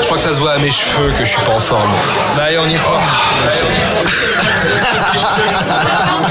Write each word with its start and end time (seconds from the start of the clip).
Je 0.00 0.06
crois 0.06 0.16
que 0.16 0.22
ça 0.22 0.32
se 0.34 0.38
voit 0.38 0.52
à 0.52 0.58
mes 0.58 0.70
cheveux 0.70 1.10
que 1.16 1.24
je 1.24 1.30
suis 1.30 1.40
pas 1.42 1.52
en 1.52 1.58
forme. 1.58 1.90
Bah 2.36 2.44
allez, 2.44 2.58
on 2.58 2.66
y 2.66 2.76
va. 2.76 3.00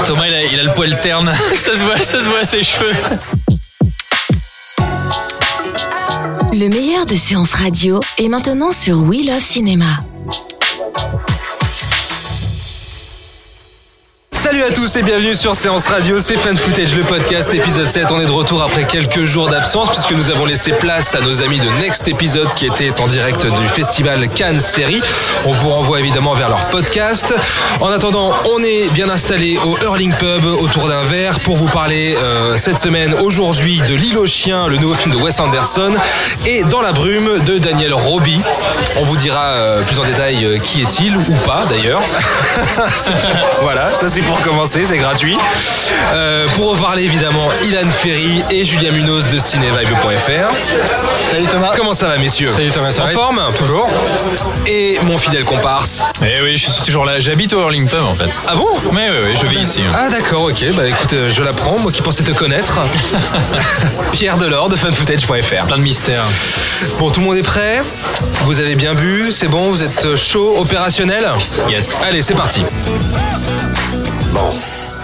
Thomas, 0.06 0.26
il 0.26 0.34
a, 0.34 0.44
il 0.44 0.60
a 0.60 0.62
le 0.62 0.74
poil 0.74 0.98
terne. 1.00 1.32
Ça 1.54 1.72
se 1.76 1.84
voit, 1.84 1.96
ça 1.96 2.20
se 2.20 2.28
voit 2.28 2.40
à 2.40 2.44
ses 2.44 2.62
cheveux. 2.62 2.92
Le 6.52 6.68
meilleur 6.68 7.06
de 7.06 7.16
séances 7.16 7.54
radio 7.54 8.00
est 8.18 8.28
maintenant 8.28 8.70
sur 8.72 9.02
We 9.02 9.26
Love 9.26 9.40
Cinéma. 9.40 9.86
Salut 14.44 14.62
à 14.62 14.70
tous 14.70 14.94
et 14.96 15.02
bienvenue 15.02 15.34
sur 15.34 15.54
Séance 15.54 15.86
Radio, 15.86 16.18
c'est 16.18 16.36
Fan 16.36 16.54
Footage, 16.54 16.94
le 16.94 17.02
podcast, 17.02 17.54
épisode 17.54 17.86
7. 17.86 18.10
On 18.10 18.20
est 18.20 18.26
de 18.26 18.30
retour 18.30 18.62
après 18.62 18.84
quelques 18.84 19.24
jours 19.24 19.48
d'absence 19.48 19.88
puisque 19.88 20.12
nous 20.12 20.28
avons 20.28 20.44
laissé 20.44 20.72
place 20.72 21.14
à 21.14 21.22
nos 21.22 21.40
amis 21.40 21.58
de 21.60 21.68
Next 21.80 22.06
Episode 22.08 22.52
qui 22.54 22.66
étaient 22.66 23.00
en 23.00 23.06
direct 23.06 23.46
du 23.46 23.66
festival 23.66 24.28
Cannes 24.28 24.60
Série. 24.60 25.00
On 25.46 25.52
vous 25.52 25.70
renvoie 25.70 25.98
évidemment 25.98 26.34
vers 26.34 26.50
leur 26.50 26.62
podcast. 26.66 27.34
En 27.80 27.88
attendant, 27.88 28.34
on 28.54 28.62
est 28.62 28.92
bien 28.92 29.08
installé 29.08 29.58
au 29.64 29.78
Hurling 29.78 30.12
Pub 30.12 30.44
autour 30.60 30.88
d'un 30.88 31.04
verre 31.04 31.40
pour 31.40 31.56
vous 31.56 31.68
parler 31.68 32.14
euh, 32.22 32.58
cette 32.58 32.78
semaine, 32.78 33.14
aujourd'hui, 33.14 33.80
de 33.88 33.94
L'île 33.94 34.18
aux 34.18 34.26
chiens, 34.26 34.68
le 34.68 34.76
nouveau 34.76 34.94
film 34.94 35.14
de 35.14 35.20
Wes 35.20 35.40
Anderson 35.40 35.94
et 36.44 36.64
Dans 36.64 36.82
la 36.82 36.92
brume 36.92 37.40
de 37.46 37.56
Daniel 37.56 37.94
Roby. 37.94 38.42
On 38.96 39.04
vous 39.04 39.16
dira 39.16 39.46
euh, 39.46 39.82
plus 39.84 39.98
en 39.98 40.04
détail 40.04 40.44
euh, 40.44 40.58
qui 40.58 40.82
est-il 40.82 41.16
ou 41.16 41.34
pas 41.46 41.64
d'ailleurs. 41.70 42.02
voilà, 43.62 43.94
ça 43.94 44.10
c'est 44.10 44.20
pour 44.20 44.33
commencer, 44.42 44.84
c'est 44.84 44.98
gratuit. 44.98 45.36
Euh, 46.12 46.46
pour 46.54 46.72
en 46.72 46.76
parler 46.76 47.04
évidemment, 47.04 47.48
Ilan 47.64 47.88
Ferry 47.88 48.42
et 48.50 48.64
Julien 48.64 48.90
Munoz 48.92 49.26
de 49.26 49.38
cinévibe.fr. 49.38 50.54
Salut 51.30 51.46
Thomas. 51.50 51.72
Comment 51.76 51.94
ça 51.94 52.08
va 52.08 52.18
messieurs 52.18 52.50
Salut 52.50 52.70
Thomas, 52.70 52.90
ça 52.90 53.02
En 53.02 53.06
va 53.06 53.12
forme 53.12 53.40
Toujours. 53.56 53.88
Et 54.66 54.98
mon 55.02 55.18
fidèle 55.18 55.44
comparse. 55.44 56.02
Eh 56.22 56.42
oui, 56.42 56.56
je 56.56 56.70
suis 56.70 56.82
toujours 56.82 57.04
là. 57.04 57.18
J'habite 57.18 57.52
au 57.52 57.60
Hurling 57.60 57.88
Pub 57.88 58.04
en 58.04 58.14
fait. 58.14 58.28
Ah 58.48 58.56
bon? 58.56 58.68
Mais 58.92 59.10
oui, 59.10 59.16
oui, 59.28 59.34
je 59.40 59.46
vis 59.46 59.60
ici. 59.60 59.82
Ah 59.94 60.08
d'accord, 60.08 60.44
ok, 60.44 60.64
bah 60.74 60.86
écoute, 60.86 61.12
euh, 61.12 61.30
je 61.30 61.42
l'apprends, 61.42 61.78
moi 61.78 61.92
qui 61.92 62.02
pensais 62.02 62.22
te 62.22 62.32
connaître. 62.32 62.80
Pierre 64.12 64.36
Delors 64.36 64.68
de 64.68 64.76
fanfootage.fr. 64.76 65.66
Plein 65.66 65.78
de 65.78 65.82
mystères. 65.82 66.24
Bon, 66.98 67.10
tout 67.10 67.20
le 67.20 67.26
monde 67.26 67.36
est 67.36 67.42
prêt? 67.42 67.82
Vous 68.44 68.60
avez 68.60 68.74
bien 68.74 68.94
bu? 68.94 69.30
C'est 69.32 69.48
bon? 69.48 69.70
Vous 69.70 69.82
êtes 69.82 70.16
chaud, 70.16 70.56
opérationnel? 70.58 71.28
Yes. 71.68 71.98
Allez, 72.02 72.22
c'est 72.22 72.34
parti 72.34 72.62
Bon, 74.34 74.50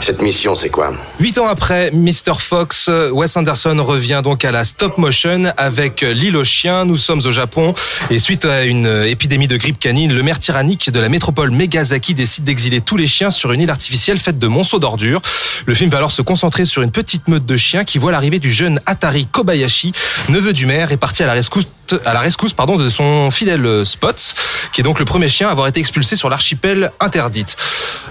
cette 0.00 0.22
mission, 0.22 0.56
c'est 0.56 0.70
quoi 0.70 0.92
Huit 1.20 1.38
ans 1.38 1.46
après 1.46 1.92
Mr. 1.92 2.34
Fox, 2.36 2.90
Wes 3.12 3.36
Anderson 3.36 3.76
revient 3.78 4.22
donc 4.24 4.44
à 4.44 4.50
la 4.50 4.64
stop 4.64 4.98
motion 4.98 5.52
avec 5.56 6.00
L'île 6.00 6.36
aux 6.36 6.42
chiens. 6.42 6.84
Nous 6.84 6.96
sommes 6.96 7.20
au 7.24 7.30
Japon 7.30 7.72
et 8.10 8.18
suite 8.18 8.44
à 8.44 8.64
une 8.64 8.88
épidémie 9.06 9.46
de 9.46 9.56
grippe 9.56 9.78
canine, 9.78 10.12
le 10.12 10.24
maire 10.24 10.40
tyrannique 10.40 10.90
de 10.90 10.98
la 10.98 11.08
métropole 11.08 11.52
Megazaki 11.52 12.12
décide 12.12 12.42
d'exiler 12.42 12.80
tous 12.80 12.96
les 12.96 13.06
chiens 13.06 13.30
sur 13.30 13.52
une 13.52 13.60
île 13.60 13.70
artificielle 13.70 14.18
faite 14.18 14.40
de 14.40 14.48
monceaux 14.48 14.80
d'ordures. 14.80 15.22
Le 15.64 15.74
film 15.74 15.90
va 15.90 15.98
alors 15.98 16.10
se 16.10 16.22
concentrer 16.22 16.64
sur 16.64 16.82
une 16.82 16.90
petite 16.90 17.28
meute 17.28 17.46
de 17.46 17.56
chiens 17.56 17.84
qui 17.84 17.98
voit 17.98 18.10
l'arrivée 18.10 18.40
du 18.40 18.50
jeune 18.50 18.80
Atari 18.86 19.26
Kobayashi, 19.26 19.92
neveu 20.28 20.52
du 20.52 20.66
maire 20.66 20.90
et 20.90 20.96
parti 20.96 21.22
à 21.22 21.26
la 21.26 21.34
rescousse 21.34 21.66
à 22.04 22.12
la 22.12 22.20
rescousse 22.20 22.52
pardon, 22.52 22.76
de 22.76 22.88
son 22.88 23.30
fidèle 23.30 23.84
Spot, 23.84 24.34
qui 24.72 24.80
est 24.80 24.84
donc 24.84 24.98
le 24.98 25.04
premier 25.04 25.28
chien 25.28 25.48
à 25.48 25.52
avoir 25.52 25.66
été 25.66 25.80
expulsé 25.80 26.16
sur 26.16 26.28
l'archipel 26.28 26.90
interdite. 27.00 27.56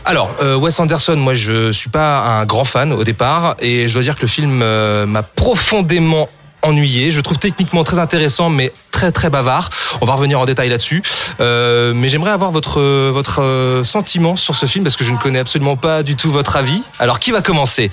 Alors, 0.06 0.36
euh, 0.42 0.56
Wes 0.56 0.80
Anderson, 0.80 1.16
moi 1.18 1.34
je 1.34 1.72
suis 1.72 1.90
pas 1.90 2.20
un 2.20 2.46
grand 2.46 2.64
fan 2.64 2.94
au 2.94 3.04
départ 3.04 3.56
et 3.60 3.88
je 3.88 3.94
dois 3.94 4.02
dire 4.02 4.16
que 4.16 4.22
le 4.22 4.28
film 4.28 4.62
euh, 4.64 5.06
m'a 5.06 5.24
profondément 5.24 6.30
ennuyé. 6.62 7.12
Je 7.12 7.22
trouve 7.22 7.40
techniquement 7.40 7.84
très 7.84 8.00
intéressant, 8.00 8.50
mais 8.50 8.74
très 8.92 9.12
très 9.12 9.30
bavard. 9.30 9.70
On 10.02 10.06
va 10.06 10.14
revenir 10.14 10.40
en 10.40 10.46
détail 10.46 10.70
là-dessus. 10.70 11.02
Euh, 11.40 11.94
mais 11.96 12.10
j'aimerais 12.10 12.32
avoir 12.32 12.52
votre 12.52 12.82
votre 13.10 13.82
sentiment 13.84 14.36
sur 14.36 14.56
ce 14.56 14.66
film 14.66 14.84
parce 14.84 14.98
que 14.98 15.06
je 15.06 15.12
ne 15.12 15.18
connais 15.18 15.40
absolument 15.40 15.78
pas 15.78 16.04
du 16.04 16.16
tout 16.16 16.32
votre 16.32 16.56
avis. 16.56 16.82
Alors 17.00 17.20
qui 17.20 17.32
va 17.32 17.42
commencer? 17.42 17.92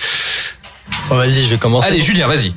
Bon, 1.09 1.17
vas-y, 1.17 1.43
je 1.43 1.49
vais 1.51 1.57
commencer. 1.57 1.87
Allez, 1.89 2.01
Julien, 2.01 2.27
vas-y. 2.27 2.53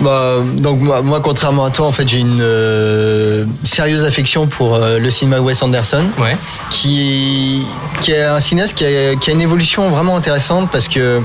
Bah, 0.00 0.36
donc 0.58 0.80
moi, 0.80 1.02
moi, 1.02 1.20
contrairement 1.20 1.64
à 1.64 1.70
toi, 1.70 1.86
en 1.86 1.92
fait, 1.92 2.08
j'ai 2.08 2.18
une 2.18 2.38
euh, 2.40 3.44
sérieuse 3.64 4.04
affection 4.04 4.46
pour 4.46 4.76
euh, 4.76 4.98
le 4.98 5.10
cinéma 5.10 5.40
Wes 5.40 5.60
Anderson, 5.62 6.04
Ouais. 6.18 6.36
qui 6.70 7.66
qui 8.00 8.12
est 8.12 8.22
un 8.22 8.40
cinéaste 8.40 8.74
qui 8.78 8.84
a, 8.86 9.14
qui 9.16 9.28
a 9.30 9.32
une 9.34 9.42
évolution 9.42 9.90
vraiment 9.90 10.16
intéressante 10.16 10.70
parce 10.70 10.88
que 10.88 11.20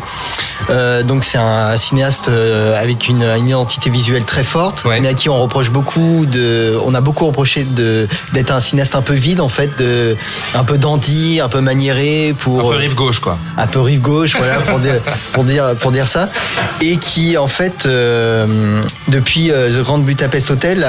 euh, 0.69 1.03
donc 1.03 1.23
c'est 1.23 1.37
un 1.37 1.77
cinéaste 1.77 2.29
avec 2.77 3.07
une, 3.07 3.23
une 3.23 3.47
identité 3.47 3.89
visuelle 3.89 4.25
très 4.25 4.43
forte, 4.43 4.83
Ouais. 4.83 4.99
mais 4.99 5.07
à 5.09 5.13
qui 5.13 5.29
on 5.29 5.39
reproche 5.41 5.69
beaucoup 5.71 6.25
de, 6.25 6.77
on 6.85 6.93
a 6.93 6.99
beaucoup 7.01 7.25
reproché 7.27 7.63
de 7.63 8.07
d'être 8.33 8.51
un 8.51 8.59
cinéaste 8.59 8.95
un 8.95 9.01
peu 9.01 9.13
vide 9.13 9.39
en 9.39 9.47
fait, 9.49 9.69
de 9.77 10.17
un 10.53 10.63
peu 10.65 10.77
dandy, 10.77 11.39
un 11.39 11.47
peu 11.47 11.61
maniéré 11.61 12.31
Un 12.31 12.33
pour 12.33 12.71
peu 12.71 12.75
rive 12.75 12.95
gauche, 12.95 13.19
quoi. 13.19 13.37
un 13.57 13.67
peu 13.67 13.79
rive 13.79 14.01
gauche, 14.01 14.35
voilà, 14.37 14.55
pour 14.55 14.79
dire, 14.79 14.95
pour 15.31 15.43
dire, 15.45 15.75
pour 15.79 15.91
dire 15.91 16.07
ça, 16.07 16.29
et 16.81 16.97
qui 16.97 17.37
en 17.37 17.47
fait 17.47 17.85
euh, 17.85 18.81
depuis 19.07 19.51
euh, 19.51 19.69
The 19.69 19.83
Grand 19.83 19.99
Budapest 19.99 20.51
Hotel, 20.51 20.85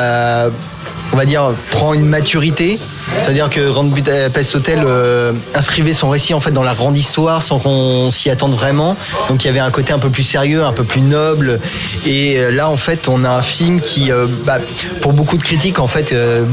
va 1.16 1.24
dire, 1.24 1.54
prend 1.70 1.94
une 1.94 2.06
maturité. 2.06 2.78
C'est-à-dire 3.22 3.50
que 3.50 3.68
Grand 3.70 3.84
Budapest 3.84 4.54
Hotel 4.56 4.82
euh, 4.84 5.32
inscrivait 5.54 5.92
son 5.92 6.08
récit 6.10 6.34
en 6.34 6.40
fait 6.40 6.50
dans 6.50 6.62
la 6.62 6.74
grande 6.74 6.96
histoire 6.96 7.42
sans 7.42 7.58
qu'on 7.58 8.10
s'y 8.10 8.30
attende 8.30 8.52
vraiment. 8.52 8.96
Donc 9.28 9.44
il 9.44 9.46
y 9.46 9.50
avait 9.50 9.60
un 9.60 9.70
côté 9.70 9.92
un 9.92 9.98
peu 9.98 10.10
plus 10.10 10.22
sérieux, 10.22 10.64
un 10.64 10.72
peu 10.72 10.84
plus 10.84 11.00
noble. 11.02 11.60
Et 12.04 12.38
euh, 12.38 12.50
là 12.50 12.68
en 12.68 12.76
fait 12.76 13.08
on 13.08 13.24
a 13.24 13.30
un 13.30 13.42
film 13.42 13.80
qui, 13.80 14.10
euh, 14.10 14.26
bah, 14.44 14.58
pour 15.00 15.12
beaucoup 15.12 15.36
de 15.36 15.42
critiques 15.42 15.78
en 15.78 15.86
fait, 15.86 16.12
euh, 16.12 16.44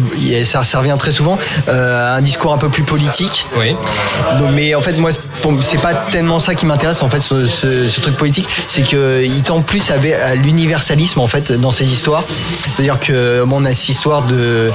ça, 0.44 0.64
ça 0.64 0.80
revient 0.80 0.96
très 0.98 1.12
souvent, 1.12 1.38
euh, 1.70 2.18
un 2.18 2.22
discours 2.22 2.54
un 2.54 2.58
peu 2.58 2.70
plus 2.70 2.84
politique. 2.84 3.48
Oui. 3.58 3.76
Donc, 4.40 4.50
mais 4.54 4.76
en 4.76 4.82
fait, 4.82 4.94
moi, 4.94 5.12
c'est 5.62 5.82
pas 5.82 5.94
tellement 5.94 6.40
ça 6.40 6.56
qui 6.56 6.66
m'intéresse, 6.66 7.02
en 7.02 7.10
fait, 7.10 7.20
ce, 7.20 7.46
ce- 7.46 7.88
ce 7.88 8.02
truc 8.02 8.16
politique. 8.18 8.48
C'est 8.68 8.82
qu'il 8.82 9.44
tend 9.44 9.62
plus 9.62 9.92
à, 9.92 9.96
à 10.26 10.36
l'universalisme, 10.36 11.20
en 11.20 11.28
fait, 11.28 11.52
dans 11.54 11.72
ces 11.72 11.86
histoires. 11.86 12.24
C'est-à-dire 12.76 13.00
que, 13.00 13.44
bon, 13.46 13.62
on 13.62 13.66
a 13.66 13.74
cette 13.74 13.90
histoire 13.90 14.22
de. 14.24 14.72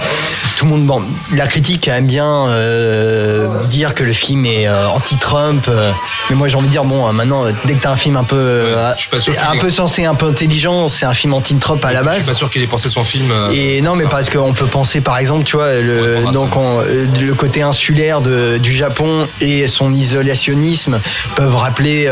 Tout 0.57 0.65
le 0.65 0.71
monde. 0.73 0.87
Bon, 0.87 1.03
la 1.35 1.47
critique 1.47 1.68
aime 1.89 2.07
bien 2.07 2.47
euh, 2.49 3.47
dire 3.69 3.95
que 3.95 4.03
le 4.05 4.13
film 4.13 4.45
est 4.47 4.67
euh, 4.69 4.89
anti-Trump. 4.89 5.67
euh, 5.69 5.93
mais 6.31 6.37
moi, 6.37 6.49
j'ai 6.49 6.57
envie 6.57 6.67
de 6.67 6.73
dire, 6.73 6.85
bon, 6.85 7.07
euh, 7.07 7.13
maintenant, 7.13 7.45
dès 7.65 7.75
que 7.75 7.81
t'as 7.81 7.91
un 7.91 7.97
film 7.97 8.17
un 8.17 8.25
peu. 8.25 8.75
je 9.17 9.31
un 9.31 9.53
est- 9.55 9.59
peu 9.59 9.71
sensé, 9.71 10.05
un 10.05 10.15
peu 10.15 10.27
intelligent, 10.27 10.89
c'est 10.89 11.05
un 11.07 11.13
film 11.15 11.35
anti-Trump 11.35 11.85
à 11.85 11.93
la 11.93 12.01
Je 12.01 12.05
base. 12.07 12.17
suis 12.17 12.25
pas 12.27 12.35
sûr 12.35 12.51
qu'il 12.51 12.63
ait 12.63 12.67
pensé 12.67 12.89
son 12.89 13.05
film. 13.05 13.31
Et 13.53 13.81
non, 13.83 13.97
mais 13.97 14.05
parce 14.07 14.31
qu'on 14.31 14.53
peut 14.53 14.67
penser, 14.67 15.01
par 15.01 15.19
exemple, 15.19 15.45
tu 15.45 15.57
vois, 15.57 15.81
le, 15.81 16.33
donc 16.33 16.57
on- 16.57 16.81
le 16.83 17.35
côté 17.35 17.63
insulaire 17.63 18.21
de, 18.21 18.59
du 18.59 18.73
Japon 18.75 19.27
et 19.41 19.67
son 19.67 19.93
isolationnisme 19.93 21.01
peuvent 21.37 21.57
rappeler 21.57 22.11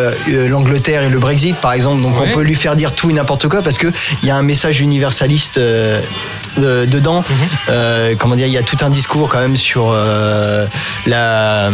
l'Angleterre 0.49 1.03
et 1.03 1.09
le 1.09 1.19
Brexit, 1.19 1.57
par 1.57 1.73
exemple. 1.73 2.03
Donc 2.03 2.21
Ouais. 2.21 2.29
on 2.31 2.35
peut 2.35 2.43
lui 2.43 2.55
faire 2.55 2.77
dire 2.77 2.93
tout 2.93 3.11
et 3.11 3.13
n'importe 3.13 3.49
quoi 3.49 3.63
parce 3.63 3.79
que 3.79 3.87
il 4.23 4.29
y 4.29 4.31
a 4.31 4.37
un 4.37 4.43
message 4.43 4.81
universaliste 4.81 5.59
dedans. 6.57 7.25
Euh, 7.69 8.15
comment 8.19 8.35
dire, 8.37 8.47
il 8.47 8.53
y 8.53 8.59
a 8.59 8.63
tout 8.63 8.77
un 8.83 8.91
discours 8.91 9.29
quand 9.29 9.39
même 9.39 9.46
sur 9.55 9.91
euh, 9.91 10.67
la, 11.07 11.71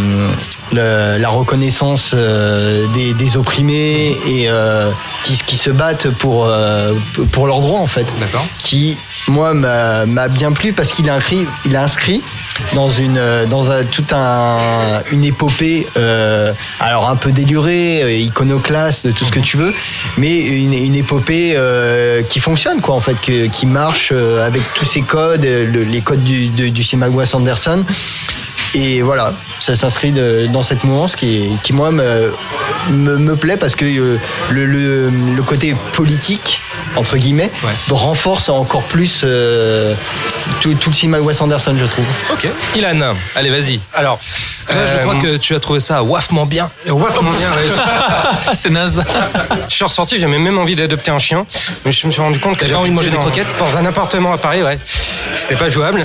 le- 0.73 1.19
la 1.19 1.29
reconnaissance 1.29 2.13
euh, 2.15 2.87
des, 2.95 3.15
des 3.15 3.37
opprimés 3.37 4.17
et 4.29 4.49
euh, 4.49 4.91
qui, 5.25 5.37
qui 5.47 5.57
se 5.57 5.71
battent 5.71 6.11
pour, 6.11 6.47
euh, 6.47 6.95
pour 7.31 7.47
leurs 7.47 7.61
droits 7.61 7.81
en 7.81 7.87
fait 7.87 8.07
D'accord. 8.21 8.45
qui 8.59 8.97
moi 9.29 9.55
m'a 9.55 10.05
m'a 10.07 10.27
bien 10.29 10.51
plu 10.51 10.73
parce 10.73 10.91
qu'il 10.91 11.09
a 11.09 11.15
inscrit 11.15 11.47
il 11.65 11.77
a 11.77 11.83
inscrit 11.83 12.21
dans 12.75 12.89
une 12.89 13.21
dans 13.49 13.71
un, 13.71 13.85
tout 13.85 14.05
un 14.13 14.57
une 15.13 15.25
épopée 15.25 15.87
euh, 15.97 16.53
alors 16.81 17.09
un 17.09 17.15
peu 17.17 17.31
délurée 17.31 18.19
iconoclaste 18.21 19.15
tout 19.15 19.25
ce 19.25 19.31
que 19.31 19.39
tu 19.41 19.57
veux 19.57 19.73
mais 20.19 20.37
une, 20.39 20.73
une 20.73 20.97
épopée 20.97 21.55
euh, 21.57 22.23
qui 22.23 22.41
fonctionne 22.41 22.81
quoi 22.81 22.97
en 22.97 23.01
fait 23.01 23.15
que- 23.21 23.47
qui 23.47 23.67
marche 23.67 24.11
euh, 24.13 24.45
avec 24.45 24.63
tous 24.75 24.85
ses 24.85 25.03
codes 25.03 25.45
le- 25.45 25.85
les 25.85 26.01
codes 26.01 26.25
du, 26.25 26.49
du 26.49 26.83
cinéma 26.83 27.09
Wes 27.09 27.33
Anderson 27.35 27.85
et 28.75 29.03
voilà, 29.03 29.35
ça 29.59 29.77
s'inscrit 29.77 30.13
dans 30.51 30.63
cette 30.63 30.85
mouvance 30.85 31.15
qui, 31.17 31.57
qui 31.63 31.73
moi 31.73 31.91
me, 31.91 32.33
me, 32.91 33.17
me 33.19 33.37
plaît 33.37 33.57
parce 33.57 33.75
que 33.75 33.85
euh, 33.85 34.19
le, 34.51 34.65
le, 34.65 35.11
le 35.11 35.43
côté 35.43 35.75
politique 35.93 36.63
entre 36.97 37.17
guillemets, 37.17 37.51
renforce 37.91 38.49
encore 38.49 38.83
plus 38.85 39.23
euh, 39.25 39.95
tout, 40.61 40.75
tout 40.75 40.91
le 40.91 40.95
cinéma 40.95 41.19
de 41.19 41.23
Wes 41.23 41.41
Anderson, 41.41 41.75
je 41.77 41.85
trouve. 41.87 42.05
Ok. 42.33 42.49
Ilan, 42.77 43.15
allez, 43.35 43.51
vas-y. 43.51 43.81
Alors, 43.95 44.19
Toi, 44.71 44.81
je 44.87 44.97
euh, 44.97 45.03
crois 45.03 45.15
que 45.17 45.37
tu 45.37 45.55
as 45.55 45.61
trouvé 45.61 45.81
ça 45.81 46.03
wafement 46.03 46.47
bien. 46.47 46.71
Wafement 46.87 47.31
bien, 47.31 47.51
ouais. 47.51 48.55
c'est 48.55 48.71
naze. 48.71 49.03
Je 49.69 49.75
suis 49.75 49.85
ressorti, 49.85 50.19
j'avais 50.19 50.39
même 50.39 50.59
envie 50.59 50.75
d'adopter 50.77 51.11
un 51.11 51.19
chien, 51.19 51.47
mais 51.85 51.93
je 51.93 52.07
me 52.07 52.13
suis 52.13 52.21
rendu 52.23 52.39
compte 52.41 52.57
que 52.57 52.61
T'avais 52.63 52.75
envie 52.75 52.91
de 52.91 52.95
manger 52.95 53.11
des 53.11 53.17
dans- 53.17 53.23
croquettes 53.23 53.57
dans 53.59 53.77
un 53.77 53.85
appartement 53.87 54.33
à 54.33 54.39
Paris, 54.39 54.63
ouais. 54.63 54.79
C'était 55.37 55.57
pas 55.57 55.71
jouable. 55.71 56.05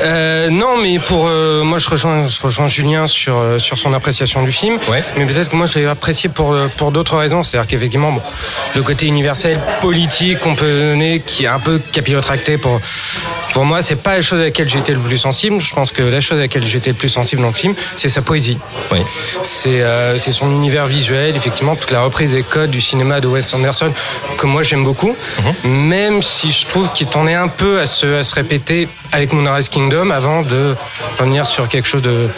Euh, 0.00 0.48
non, 0.50 0.76
mais 0.82 0.98
pour 0.98 1.26
euh, 1.26 1.62
moi, 1.62 1.78
je 1.78 1.88
rejoins, 1.88 2.26
je 2.26 2.40
rejoins 2.40 2.68
Julien 2.68 3.06
sur 3.06 3.36
euh, 3.36 3.58
sur 3.58 3.78
son 3.78 3.92
appréciation 3.94 4.42
du 4.42 4.50
film. 4.52 4.78
Ouais. 4.88 5.02
Mais 5.16 5.24
peut-être 5.26 5.50
que 5.50 5.56
moi, 5.56 5.66
je 5.66 5.78
l'ai 5.78 5.86
apprécié 5.86 6.28
pour 6.28 6.52
euh, 6.52 6.68
pour 6.76 6.90
d'autres 6.90 7.16
raisons. 7.16 7.42
C'est-à-dire 7.42 7.66
qu'effectivement, 7.68 8.12
bon, 8.12 8.22
le 8.74 8.82
côté 8.82 9.06
universel, 9.06 9.60
qu'on 10.40 10.54
peut 10.54 10.80
donner, 10.80 11.20
qui 11.24 11.44
est 11.44 11.48
un 11.48 11.58
peu 11.58 11.80
capillotracté 11.92 12.58
pour 12.58 12.80
pour 13.52 13.64
moi, 13.64 13.80
c'est 13.80 13.96
pas 13.96 14.16
la 14.16 14.20
chose 14.22 14.40
à 14.40 14.44
laquelle 14.44 14.68
j'étais 14.68 14.92
le 14.92 14.98
plus 15.00 15.16
sensible. 15.16 15.58
Je 15.62 15.74
pense 15.74 15.90
que 15.90 16.02
la 16.02 16.20
chose 16.20 16.36
à 16.36 16.42
laquelle 16.42 16.66
j'étais 16.66 16.90
le 16.90 16.96
plus 16.96 17.08
sensible 17.08 17.40
dans 17.40 17.48
le 17.48 17.54
film, 17.54 17.74
c'est 17.96 18.10
sa 18.10 18.20
poésie. 18.20 18.58
Oui. 18.92 18.98
C'est 19.42 19.80
euh, 19.80 20.18
c'est 20.18 20.32
son 20.32 20.50
univers 20.50 20.86
visuel, 20.86 21.34
effectivement, 21.34 21.74
toute 21.74 21.90
la 21.90 22.02
reprise 22.02 22.32
des 22.32 22.42
codes 22.42 22.70
du 22.70 22.82
cinéma 22.82 23.20
de 23.20 23.28
Wes 23.28 23.54
Anderson, 23.54 23.92
que 24.36 24.46
moi 24.46 24.62
j'aime 24.62 24.84
beaucoup, 24.84 25.16
même 25.64 26.22
si 26.22 26.52
je 26.52 26.66
trouve 26.66 26.92
qu'il 26.92 27.06
t'en 27.06 27.26
est 27.26 27.34
un 27.34 27.48
peu 27.48 27.80
à 27.80 27.86
se, 27.86 28.06
à 28.18 28.22
se 28.24 28.34
répéter 28.34 28.88
avec 29.12 29.32
Moonrise 29.32 29.70
Kingdom 29.70 30.10
avant 30.10 30.42
de 30.42 30.74
revenir 31.18 31.46
sur 31.46 31.66
quelque 31.68 31.86
chose 31.88 32.02
de, 32.02 32.28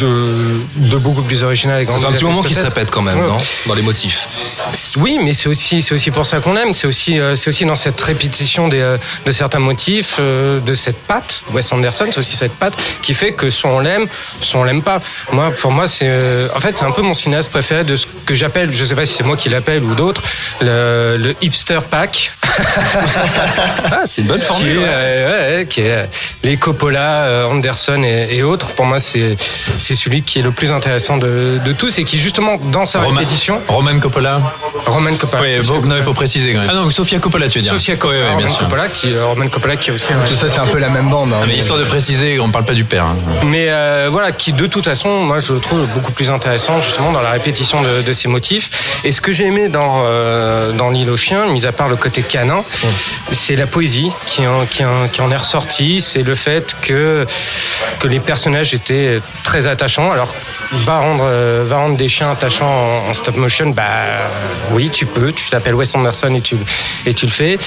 de, 0.00 0.60
de 0.76 0.96
beaucoup 0.98 1.22
plus 1.22 1.42
original. 1.42 1.86
fait 1.86 2.06
un 2.06 2.12
petit 2.12 2.24
moment 2.24 2.42
qu'il 2.42 2.56
se 2.56 2.62
répète 2.62 2.90
quand 2.90 3.00
même, 3.02 3.18
Ouais. 3.18 3.26
non? 3.28 3.38
Dans 3.66 3.74
les 3.74 3.82
motifs. 3.82 4.28
Oui, 4.96 5.18
mais 5.22 5.32
c'est 5.32 5.48
aussi 5.48 5.80
c'est 5.82 5.94
aussi 5.94 6.10
pour 6.10 6.26
ça 6.26 6.40
qu'on 6.40 6.52
l'aime. 6.52 6.72
C'est 6.84 6.88
aussi 6.88 7.18
euh, 7.18 7.34
c'est 7.34 7.48
aussi 7.48 7.64
dans 7.64 7.76
cette 7.76 7.98
répétition 7.98 8.68
des, 8.68 8.78
euh, 8.82 8.98
de 9.24 9.30
certains 9.32 9.58
motifs, 9.58 10.16
euh, 10.20 10.60
de 10.60 10.74
cette 10.74 10.98
patte. 10.98 11.40
Wes 11.54 11.72
Anderson, 11.72 12.04
c'est 12.10 12.18
aussi 12.18 12.36
cette 12.36 12.52
patte 12.52 12.74
qui 13.00 13.14
fait 13.14 13.32
que 13.32 13.48
soit 13.48 13.70
on 13.70 13.80
l'aime, 13.80 14.06
soit 14.40 14.60
on 14.60 14.64
l'aime 14.64 14.82
pas. 14.82 15.00
Moi, 15.32 15.50
pour 15.62 15.70
moi, 15.72 15.86
c'est 15.86 16.10
en 16.54 16.60
fait 16.60 16.76
c'est 16.76 16.84
un 16.84 16.90
peu 16.90 17.00
mon 17.00 17.14
cinéaste 17.14 17.50
préféré 17.50 17.84
de 17.84 17.96
ce 17.96 18.04
que 18.26 18.34
j'appelle, 18.34 18.70
je 18.70 18.84
sais 18.84 18.94
pas 18.94 19.06
si 19.06 19.14
c'est 19.14 19.24
moi 19.24 19.38
qui 19.38 19.48
l'appelle 19.48 19.82
ou 19.82 19.94
d'autres, 19.94 20.20
le, 20.60 21.16
le 21.16 21.34
hipster 21.40 21.78
pack. 21.88 22.32
Ah, 23.90 24.02
c'est 24.04 24.20
une 24.22 24.28
bonne 24.28 24.38
qui 24.40 24.46
formule. 24.46 24.76
est, 24.76 24.78
ouais. 24.78 24.84
euh, 24.88 25.58
ouais, 25.60 25.66
qui 25.66 25.80
est 25.80 26.08
les 26.42 26.56
Coppola, 26.56 27.46
Anderson 27.50 28.02
et, 28.04 28.28
et 28.36 28.42
autres. 28.42 28.72
Pour 28.74 28.84
moi, 28.86 29.00
c'est 29.00 29.36
c'est 29.78 29.94
celui 29.94 30.22
qui 30.22 30.38
est 30.38 30.42
le 30.42 30.52
plus 30.52 30.70
intéressant 30.72 31.16
de, 31.16 31.58
de 31.64 31.72
tous 31.72 31.98
et 31.98 32.04
qui 32.04 32.18
justement 32.18 32.56
dans 32.56 32.84
sa 32.86 33.00
Roman- 33.00 33.18
répétition, 33.18 33.60
Roman 33.68 33.98
Coppola. 33.98 34.40
Roman 34.86 35.14
Coppola. 35.16 35.42
Oui, 35.42 35.66
Coppola. 35.66 35.96
il 35.98 36.02
faut 36.04 36.12
préciser 36.14 36.52
quand 36.52 36.60
même. 36.60 36.70
Ah 36.70 36.73
non, 36.74 36.90
Sofia 36.90 37.18
Coppola, 37.18 37.48
tu 37.48 37.58
veux 37.58 37.62
dire. 37.62 37.72
Sofia 37.72 37.96
Coppola, 37.96 38.18
Ouais, 38.20 38.24
bien 38.26 38.34
Roman 38.36 38.48
sûr. 38.48 38.58
Coppola, 38.58 38.88
qui, 38.88 39.12
euh, 39.14 39.24
Roman 39.26 39.48
Coppola 39.48 39.76
qui 39.76 39.90
est 39.90 39.92
aussi. 39.94 40.08
Tout 40.26 40.34
ça, 40.34 40.48
c'est 40.48 40.58
un 40.60 40.66
peu 40.66 40.78
la 40.78 40.88
même 40.88 41.08
bande. 41.08 41.32
hein, 41.32 41.40
Ah, 41.42 41.46
mais 41.46 41.56
histoire 41.56 41.78
de 41.78 41.84
préciser, 41.84 42.38
on 42.40 42.50
parle 42.50 42.64
pas 42.64 42.74
du 42.74 42.84
père. 42.84 43.04
hein. 43.04 43.16
Mais 43.44 43.66
euh, 43.68 44.08
voilà, 44.10 44.32
qui 44.32 44.52
de 44.52 44.66
toute 44.66 44.84
façon, 44.84 45.08
moi 45.22 45.38
je 45.40 45.52
le 45.52 45.60
trouve 45.60 45.86
beaucoup 45.88 46.12
plus 46.12 46.30
intéressant 46.30 46.80
justement 46.80 47.12
dans 47.12 47.22
la 47.22 47.30
répétition 47.30 47.82
de, 47.82 48.02
de 48.02 48.12
ces 48.12 48.28
motifs. 48.28 49.00
Et 49.04 49.12
ce 49.12 49.20
que 49.20 49.32
j'ai 49.32 49.44
aimé 49.46 49.68
dans 49.68 50.02
euh, 50.06 50.72
dans 50.72 50.90
l'île 50.90 51.10
aux 51.10 51.16
chiens, 51.16 51.46
mis 51.46 51.64
à 51.66 51.72
part 51.72 51.88
le 51.88 51.96
côté 51.96 52.22
canin, 52.22 52.64
c'est 53.32 53.56
la 53.56 53.66
poésie 53.66 54.10
qui 54.26 54.46
en, 54.46 54.66
qui, 54.66 54.84
en, 54.84 55.08
qui 55.08 55.20
en 55.20 55.30
est 55.30 55.36
ressortie. 55.36 56.00
C'est 56.00 56.22
le 56.22 56.34
fait 56.34 56.76
que 56.82 57.26
que 58.00 58.08
les 58.08 58.20
personnages 58.20 58.74
étaient 58.74 59.20
très 59.44 59.66
attachants. 59.66 60.10
Alors 60.10 60.34
va 60.72 60.98
rendre 60.98 61.24
euh, 61.26 61.64
va 61.66 61.76
rendre 61.76 61.96
des 61.96 62.08
chiens 62.08 62.30
attachants 62.30 62.66
en, 63.06 63.10
en 63.10 63.14
stop 63.14 63.36
motion, 63.36 63.70
bah 63.70 63.82
oui, 64.72 64.90
tu 64.90 65.06
peux. 65.06 65.32
Tu 65.32 65.48
t'appelles 65.50 65.74
Wes 65.74 65.94
Anderson 65.94 66.34
et 66.34 66.40
tu 66.40 66.56
et 67.06 67.14
tu 67.14 67.26
le 67.26 67.32
fais. 67.32 67.58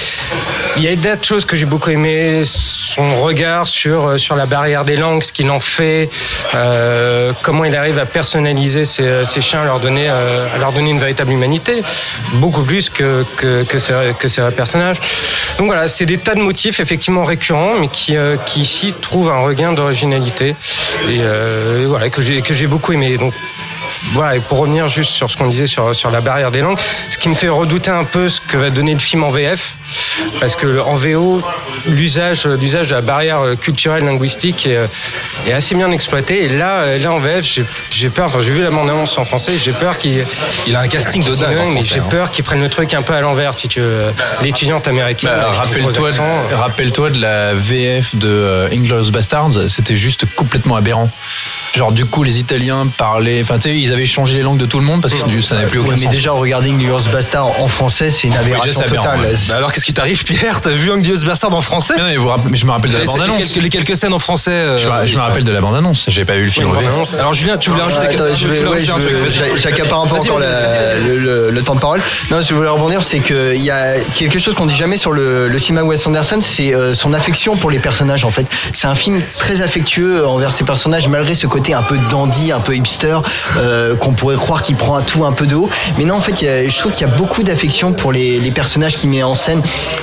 Il 0.76 0.82
y 0.82 0.88
a 0.88 0.96
d'autres 0.96 1.24
choses 1.24 1.44
que 1.44 1.56
j'ai 1.56 1.64
beaucoup 1.64 1.90
aimé, 1.90 2.42
son 2.44 3.20
regard 3.22 3.66
sur 3.66 4.18
sur 4.18 4.36
la 4.36 4.46
barrière 4.46 4.84
des 4.84 4.96
langues, 4.96 5.22
ce 5.22 5.32
qu'il 5.32 5.50
en 5.50 5.60
fait, 5.60 6.08
euh, 6.54 7.32
comment 7.42 7.64
il 7.64 7.74
arrive 7.76 7.98
à 7.98 8.06
personnaliser 8.06 8.84
ses, 8.84 9.24
ses 9.24 9.40
chiens, 9.40 9.62
à 9.62 9.64
leur 9.64 9.80
donner 9.80 10.08
euh, 10.08 10.46
à 10.54 10.58
leur 10.58 10.72
donner 10.72 10.90
une 10.90 10.98
véritable 10.98 11.32
humanité, 11.32 11.82
beaucoup 12.34 12.62
plus 12.62 12.90
que 12.90 13.24
que 13.36 13.64
que 13.64 13.78
ses, 13.78 13.94
que 14.18 14.28
ses 14.28 14.42
personnages. 14.56 15.00
Donc 15.58 15.66
voilà, 15.66 15.88
c'est 15.88 16.06
des 16.06 16.18
tas 16.18 16.34
de 16.34 16.40
motifs 16.40 16.78
effectivement 16.78 17.24
récurrents, 17.24 17.74
mais 17.80 17.88
qui 17.88 18.16
euh, 18.16 18.36
qui 18.46 18.60
ici 18.60 18.94
trouvent 19.00 19.30
un 19.30 19.40
regain 19.40 19.72
d'originalité 19.72 20.54
et, 21.08 21.18
euh, 21.20 21.86
voilà 21.88 22.10
que 22.10 22.22
j'ai 22.22 22.42
que 22.42 22.54
j'ai 22.54 22.66
beaucoup 22.66 22.92
aimé. 22.92 23.18
Voilà, 24.12 24.36
et 24.36 24.40
pour 24.40 24.58
revenir 24.58 24.88
juste 24.88 25.10
sur 25.10 25.30
ce 25.30 25.36
qu'on 25.36 25.48
disait 25.48 25.66
sur, 25.66 25.94
sur 25.94 26.10
la 26.10 26.20
barrière 26.20 26.50
des 26.50 26.60
langues, 26.60 26.78
ce 27.10 27.18
qui 27.18 27.28
me 27.28 27.34
fait 27.34 27.48
redouter 27.48 27.90
un 27.90 28.04
peu 28.04 28.28
ce 28.28 28.40
que 28.40 28.56
va 28.56 28.70
donner 28.70 28.92
le 28.92 28.98
film 28.98 29.24
en 29.24 29.28
VF, 29.28 29.74
parce 30.40 30.56
que 30.56 30.80
en 30.80 30.94
VO, 30.94 31.42
l'usage 31.86 32.46
l'usage 32.46 32.88
de 32.88 32.94
la 32.94 33.00
barrière 33.00 33.40
culturelle 33.60 34.04
linguistique 34.04 34.66
est, 34.66 34.76
euh, 34.76 34.86
est 35.46 35.52
assez 35.52 35.74
bien 35.74 35.90
exploité. 35.90 36.44
Et 36.44 36.48
là, 36.48 36.78
euh, 36.80 36.98
là 36.98 37.12
en 37.12 37.18
VF, 37.18 37.44
j'ai- 37.44 37.64
j'ai 37.90 38.10
peur. 38.10 38.26
Enfin, 38.26 38.40
j'ai 38.40 38.50
vu 38.50 38.62
la 38.62 38.70
bande-annonce 38.70 39.16
en 39.18 39.24
français. 39.24 39.52
J'ai 39.62 39.72
peur 39.72 39.96
qu'il 39.96 40.24
Il 40.66 40.74
a 40.76 40.80
un 40.80 40.88
casting 40.88 41.22
de 41.24 41.34
dingue 41.34 41.56
mais 41.72 41.82
j'ai 41.82 42.00
hein. 42.00 42.04
peur 42.10 42.30
qu'ils 42.30 42.44
prennent 42.44 42.60
le 42.62 42.68
truc 42.68 42.92
un 42.94 43.02
peu 43.02 43.12
à 43.14 43.20
l'envers, 43.20 43.54
si 43.54 43.68
tu 43.68 43.80
veux. 43.80 44.12
L'étudiante 44.42 44.88
américaine. 44.88 45.30
Bah, 45.30 45.52
rappelle-toi, 45.54 46.10
rappelle-toi 46.52 47.10
de 47.10 47.20
la 47.20 47.54
VF 47.54 48.16
de 48.16 48.28
euh, 48.28 48.68
Inglourious 48.72 49.10
Bastards, 49.10 49.68
c'était 49.68 49.96
juste 49.96 50.24
complètement 50.34 50.76
aberrant. 50.76 51.10
Genre 51.74 51.92
du 51.92 52.06
coup 52.06 52.22
les 52.22 52.38
Italiens 52.40 52.86
parlaient, 52.96 53.40
enfin 53.42 53.56
tu 53.56 53.64
sais 53.64 53.74
ils 53.88 53.92
avaient 53.94 54.04
changé 54.04 54.36
les 54.36 54.42
langues 54.42 54.58
de 54.58 54.66
tout 54.66 54.78
le 54.78 54.84
monde 54.84 55.00
parce 55.00 55.14
que 55.14 55.40
ça 55.40 55.54
n'avait 55.54 55.66
plus 55.68 55.78
aucun 55.80 55.88
Ouais, 55.90 55.94
mais 55.98 56.04
sens. 56.04 56.12
déjà, 56.12 56.32
regarder 56.32 56.70
Glorious 56.70 57.08
Bastard 57.10 57.60
en 57.60 57.68
français, 57.68 58.10
c'est 58.10 58.26
une 58.28 58.36
aberration 58.36 58.80
aberrant, 58.80 59.02
totale. 59.02 59.20
ouais. 59.20 59.34
Bah 59.48 59.54
alors, 59.56 59.72
qu'est-ce 59.72 59.84
qui 59.86 59.94
t'arrive, 59.94 60.22
Pierre? 60.24 60.60
T'as 60.60 60.70
vu 60.70 60.90
Anglious 60.92 61.24
Bastard 61.24 61.54
en 61.54 61.60
français? 61.60 61.94
Mais 61.96 62.02
non, 62.02 62.08
mais 62.08 62.16
vous 62.16 62.28
rappelez- 62.28 62.50
mais 62.50 62.56
je 62.58 62.66
me 62.66 62.70
rappelle 62.70 62.90
de 62.90 62.94
la 62.96 63.00
les, 63.00 63.06
bande 63.06 63.16
les 63.18 63.22
annonce. 63.24 63.38
quelques, 63.38 63.62
les 63.62 63.68
quelques 63.70 63.96
scènes 63.96 64.12
en 64.12 64.18
français. 64.18 64.50
euh, 64.50 64.76
Je, 64.76 64.88
me- 64.88 65.06
je 65.06 65.16
me 65.16 65.20
rappelle 65.22 65.44
de 65.44 65.52
la 65.52 65.60
bande 65.60 65.76
annonce. 65.76 66.04
J'ai 66.08 66.24
pas 66.24 66.34
vu 66.34 66.44
le 66.44 66.50
film. 66.50 66.66
Oui, 66.70 66.74
bande-annonce. 66.74 67.14
Alors, 67.14 67.32
Julien, 67.34 67.56
tu 67.56 67.70
voulais 67.70 67.82
rajouter 67.82 68.06
Attends, 68.08 68.24
quelque 68.24 68.70
ouais, 68.70 69.58
j'accapare 69.60 70.02
un 70.02 70.06
peu 70.06 70.16
encore 70.16 70.38
le, 70.38 71.60
temps 71.62 71.74
de 71.74 71.80
parole. 71.80 72.00
Non, 72.30 72.40
je 72.40 72.54
voulais 72.54 72.68
rebondir, 72.68 73.02
c'est 73.02 73.20
qu'il 73.20 73.62
y 73.62 73.70
a 73.70 73.94
quelque 74.16 74.38
chose 74.38 74.54
qu'on 74.54 74.66
dit 74.66 74.76
jamais 74.76 74.96
sur 74.96 75.12
le, 75.12 75.48
le 75.48 75.58
cinéma 75.58 75.82
Wes 75.84 76.06
Anderson, 76.06 76.38
c'est 76.40 76.74
euh, 76.74 76.94
son 76.94 77.12
affection 77.14 77.56
pour 77.56 77.70
les 77.70 77.78
personnages. 77.78 78.24
En 78.24 78.30
fait, 78.30 78.46
c'est 78.72 78.86
un 78.86 78.94
film 78.94 79.20
très 79.38 79.62
affectueux 79.62 80.26
envers 80.26 80.52
ses 80.52 80.64
personnages, 80.64 81.08
malgré 81.08 81.34
ce 81.34 81.46
côté 81.46 81.74
un 81.74 81.82
peu 81.82 81.96
dandy, 82.10 82.52
un 82.52 82.60
peu 82.60 82.74
hipster, 82.76 83.18
euh, 83.56 83.77
qu'on 84.00 84.12
pourrait 84.12 84.36
croire 84.36 84.62
qu'il 84.62 84.76
prend 84.76 84.94
à 84.96 85.02
tout 85.02 85.24
un 85.24 85.32
peu 85.32 85.46
de 85.46 85.54
haut. 85.54 85.68
Mais 85.98 86.04
non, 86.04 86.14
en 86.16 86.20
fait, 86.20 86.42
il 86.42 86.44
y 86.46 86.48
a- 86.48 86.68
je 86.68 86.78
trouve 86.78 86.92
qu'il 86.92 87.06
y 87.06 87.10
a 87.10 87.14
beaucoup 87.14 87.42
d'affection 87.42 87.92
pour 87.92 88.12
les, 88.12 88.40
les 88.40 88.50
personnages 88.50 88.96
qu'il 88.96 89.10
met 89.10 89.22
en 89.22 89.34
scène. 89.34 89.62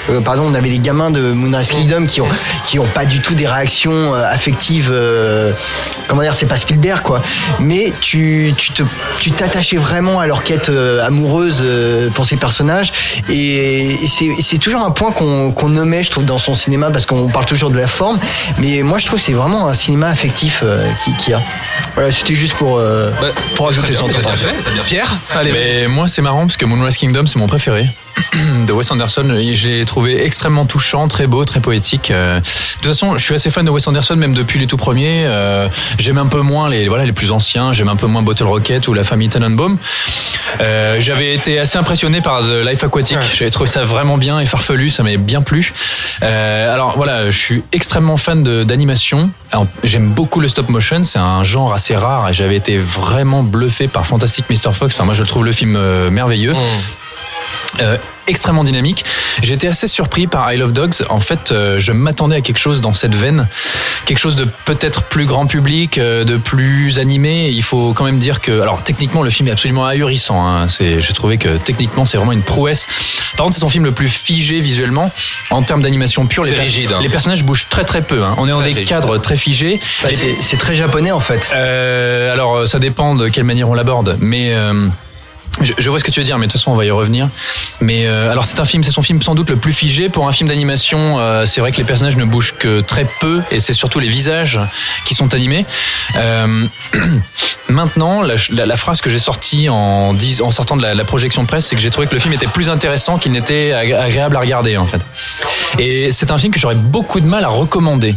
Euh, 0.09 0.21
par 0.21 0.33
exemple, 0.35 0.51
on 0.51 0.55
avait 0.55 0.69
les 0.69 0.79
gamins 0.79 1.11
de 1.11 1.21
Moonrise 1.21 1.69
Kingdom 1.71 2.05
qui 2.05 2.21
ont 2.21 2.27
qui 2.63 2.79
ont 2.79 2.85
pas 2.93 3.05
du 3.05 3.21
tout 3.21 3.33
des 3.35 3.47
réactions 3.47 4.13
euh, 4.15 4.23
affectives. 4.29 4.89
euh, 4.91 5.51
comment 6.07 6.21
dire, 6.21 6.33
c'est 6.33 6.45
pas 6.45 6.57
Spielberg 6.57 7.01
quoi. 7.01 7.21
Mais 7.59 7.93
tu 8.01 8.53
tu 8.57 8.71
te 8.73 8.83
tu 9.19 9.31
t'attachais 9.31 9.77
vraiment 9.77 10.19
à 10.19 10.27
leur 10.27 10.43
quête 10.43 10.69
euh, 10.69 11.05
amoureuse 11.05 11.61
euh, 11.65 12.09
pour 12.11 12.25
ces 12.25 12.37
personnages 12.37 12.91
et, 13.29 13.91
et 13.93 14.07
c'est 14.07 14.29
c'est 14.41 14.57
toujours 14.57 14.81
un 14.81 14.91
point 14.91 15.11
qu'on 15.11 15.51
qu'on 15.51 15.69
nommait, 15.69 16.03
je 16.03 16.11
trouve, 16.11 16.25
dans 16.25 16.37
son 16.37 16.53
cinéma 16.53 16.91
parce 16.91 17.05
qu'on 17.05 17.27
parle 17.29 17.45
toujours 17.45 17.69
de 17.71 17.77
la 17.77 17.87
forme. 17.87 18.19
Mais 18.59 18.81
moi, 18.83 18.97
je 18.99 19.05
trouve 19.05 19.19
que 19.19 19.25
c'est 19.25 19.33
vraiment 19.33 19.67
un 19.67 19.73
cinéma 19.73 20.07
affectif 20.09 20.61
euh, 20.63 20.85
qui 21.23 21.33
a. 21.33 21.41
Voilà, 21.95 22.11
c'était 22.11 22.35
juste 22.35 22.53
pour 22.55 22.77
euh, 22.77 23.09
Bah, 23.21 23.27
pour 23.55 23.64
ajouter 23.69 23.93
très 23.93 23.95
son 23.95 24.07
bien, 24.07 24.15
temps. 24.15 24.21
T'as 24.23 24.35
bien 24.35 24.35
fait, 24.35 24.63
t'as 24.63 24.71
bien 24.71 24.83
Pierre. 24.83 25.07
Allez. 25.33 25.51
Mais 25.51 25.87
moi, 25.87 26.07
c'est 26.07 26.21
marrant 26.21 26.41
parce 26.41 26.57
que 26.57 26.65
Moonrise 26.65 26.97
Kingdom, 26.97 27.25
c'est 27.25 27.39
mon 27.39 27.47
préféré 27.47 27.87
de 28.67 28.71
Wes 28.73 28.89
Anderson. 28.91 29.37
J'ai 29.53 29.83
trouvé 29.85 30.23
extrêmement 30.25 30.65
touchant, 30.65 31.07
très 31.07 31.27
beau, 31.27 31.43
très 31.45 31.59
poétique. 31.59 32.11
Euh, 32.11 32.39
De 32.39 32.43
toute 32.81 32.87
façon, 32.87 33.17
je 33.17 33.23
suis 33.23 33.33
assez 33.35 33.49
fan 33.49 33.65
de 33.65 33.69
Wes 33.71 33.85
Anderson, 33.87 34.15
même 34.15 34.33
depuis 34.33 34.59
les 34.59 34.67
tout 34.67 34.77
premiers. 34.77 35.23
Euh, 35.25 35.67
J'aime 35.99 36.17
un 36.17 36.27
peu 36.27 36.41
moins 36.41 36.69
les 36.69 36.87
voilà 36.87 37.05
les 37.05 37.11
plus 37.13 37.31
anciens. 37.31 37.73
J'aime 37.73 37.89
un 37.89 37.95
peu 37.95 38.07
moins 38.07 38.21
Bottle 38.21 38.43
Rocket 38.45 38.87
ou 38.87 38.93
La 38.93 39.03
famille 39.03 39.29
Tannenbaum. 39.29 39.77
Euh, 40.61 40.97
J'avais 40.99 41.33
été 41.33 41.59
assez 41.59 41.77
impressionné 41.77 42.21
par 42.21 42.41
The 42.41 42.65
Life 42.65 42.83
Aquatic. 42.83 43.17
J'avais 43.35 43.51
trouvé 43.51 43.69
ça 43.69 43.83
vraiment 43.83 44.17
bien 44.17 44.39
et 44.39 44.45
farfelu. 44.45 44.89
Ça 44.89 45.03
m'avait 45.03 45.17
bien 45.17 45.41
plu. 45.41 45.73
Euh, 46.23 46.73
alors 46.73 46.93
voilà, 46.95 47.29
je 47.29 47.37
suis 47.37 47.63
extrêmement 47.73 48.17
fan 48.17 48.43
d'animation. 48.63 49.29
J'aime 49.83 50.09
beaucoup 50.09 50.39
le 50.39 50.47
stop 50.47 50.69
motion. 50.69 51.03
C'est 51.03 51.19
un 51.19 51.43
genre 51.43 51.73
assez 51.73 51.95
rare. 51.95 52.29
et 52.29 52.33
J'avais 52.33 52.55
été 52.55 52.77
vraiment 52.77 53.43
bluffé 53.43 53.87
par 53.87 54.05
Fantastic 54.05 54.45
Mr. 54.49 54.73
Fox. 54.73 54.95
Enfin, 54.95 55.05
moi, 55.05 55.13
je 55.13 55.23
trouve 55.23 55.43
le 55.45 55.51
film 55.51 55.75
euh, 55.77 56.09
merveilleux. 56.09 56.53
Euh, 57.81 57.97
extrêmement 58.27 58.63
dynamique. 58.63 59.05
J'étais 59.43 59.67
assez 59.67 59.87
surpris 59.87 60.25
par 60.25 60.51
I 60.51 60.57
Love 60.57 60.71
Dogs. 60.71 60.95
En 61.09 61.19
fait, 61.19 61.51
euh, 61.51 61.77
je 61.77 61.91
m'attendais 61.91 62.37
à 62.37 62.41
quelque 62.41 62.57
chose 62.57 62.81
dans 62.81 62.93
cette 62.93 63.13
veine, 63.13 63.47
quelque 64.05 64.17
chose 64.17 64.35
de 64.35 64.47
peut-être 64.65 65.03
plus 65.03 65.25
grand 65.25 65.45
public, 65.45 65.97
euh, 65.99 66.23
de 66.23 66.35
plus 66.37 66.97
animé. 66.97 67.49
Il 67.49 67.61
faut 67.61 67.93
quand 67.93 68.05
même 68.05 68.17
dire 68.17 68.41
que, 68.41 68.61
alors 68.61 68.81
techniquement, 68.83 69.21
le 69.21 69.29
film 69.29 69.47
est 69.49 69.51
absolument 69.51 69.85
ahurissant. 69.85 70.43
Hein. 70.43 70.67
C'est, 70.69 71.01
j'ai 71.01 71.13
trouvé 71.13 71.37
que 71.37 71.49
techniquement, 71.57 72.05
c'est 72.05 72.17
vraiment 72.17 72.31
une 72.31 72.41
prouesse. 72.41 72.87
Par 73.37 73.43
contre, 73.43 73.53
c'est 73.55 73.61
son 73.61 73.69
film 73.69 73.83
le 73.83 73.91
plus 73.91 74.07
figé 74.09 74.59
visuellement 74.59 75.11
en 75.51 75.61
termes 75.61 75.83
d'animation 75.83 76.25
pure. 76.25 76.45
C'est 76.45 76.51
les, 76.51 76.55
per- 76.57 76.63
rigide, 76.63 76.91
hein. 76.93 76.99
les 77.03 77.09
personnages 77.09 77.43
bougent 77.43 77.67
très 77.69 77.83
très 77.83 78.01
peu. 78.01 78.23
hein. 78.23 78.33
On 78.39 78.47
est 78.47 78.51
dans 78.51 78.59
des 78.61 78.73
rigide. 78.73 78.87
cadres 78.87 79.17
très 79.19 79.35
figés. 79.35 79.79
Bah, 80.01 80.09
c'est 80.11 80.35
c'est 80.41 80.57
très 80.57 80.73
japonais 80.73 81.11
en 81.11 81.19
fait. 81.19 81.51
euh, 81.53 82.33
alors, 82.33 82.55
euh, 82.55 82.65
ça 82.65 82.79
dépend 82.79 83.13
de 83.13 83.27
quelle 83.27 83.43
manière 83.43 83.69
on 83.69 83.73
l'aborde, 83.75 84.17
mais. 84.19 84.55
Je, 85.61 85.71
je 85.77 85.89
vois 85.89 85.99
ce 85.99 86.03
que 86.03 86.11
tu 86.11 86.19
veux 86.19 86.25
dire, 86.25 86.37
mais 86.37 86.47
de 86.47 86.51
toute 86.51 86.59
façon, 86.59 86.71
on 86.71 86.75
va 86.75 86.85
y 86.85 86.91
revenir. 86.91 87.29
Mais 87.79 88.05
euh, 88.07 88.29
alors, 88.31 88.45
c'est 88.45 88.59
un 88.59 88.65
film, 88.65 88.83
c'est 88.83 88.91
son 88.91 89.01
film 89.01 89.21
sans 89.21 89.35
doute 89.35 89.49
le 89.49 89.55
plus 89.55 89.71
figé. 89.73 90.09
Pour 90.09 90.27
un 90.27 90.31
film 90.31 90.49
d'animation, 90.49 91.19
euh, 91.19 91.45
c'est 91.45 91.61
vrai 91.61 91.71
que 91.71 91.77
les 91.77 91.83
personnages 91.85 92.17
ne 92.17 92.25
bougent 92.25 92.55
que 92.59 92.81
très 92.81 93.07
peu, 93.21 93.41
et 93.51 93.59
c'est 93.61 93.73
surtout 93.73 93.99
les 93.99 94.07
visages 94.09 94.59
qui 95.05 95.15
sont 95.15 95.33
animés. 95.33 95.65
Euh, 96.17 96.65
maintenant, 97.69 98.21
la, 98.21 98.35
la- 98.51 98.65
la 98.65 98.75
phrase 98.75 99.01
que 99.01 99.09
j'ai 99.09 99.19
sortie 99.19 99.69
en, 99.69 100.15
en 100.41 100.51
sortant 100.51 100.75
de 100.77 100.81
la, 100.81 100.93
la 100.93 101.03
projection 101.05 101.45
presse, 101.45 101.67
c'est 101.67 101.75
que 101.75 101.81
j'ai 101.81 101.89
trouvé 101.89 102.07
que 102.07 102.13
le 102.13 102.19
film 102.19 102.33
était 102.33 102.47
plus 102.47 102.69
intéressant 102.69 103.17
qu'il 103.17 103.31
n'était 103.31 103.71
ag- 103.71 103.93
agréable 103.93 104.35
à 104.35 104.39
regarder, 104.41 104.77
en 104.77 104.87
fait. 104.87 105.01
Et 105.79 106.11
c'est 106.11 106.31
un 106.31 106.37
film 106.37 106.53
que 106.53 106.59
j'aurais 106.59 106.75
beaucoup 106.75 107.19
de 107.19 107.25
mal 107.27 107.43
à 107.45 107.49
recommander. 107.49 108.15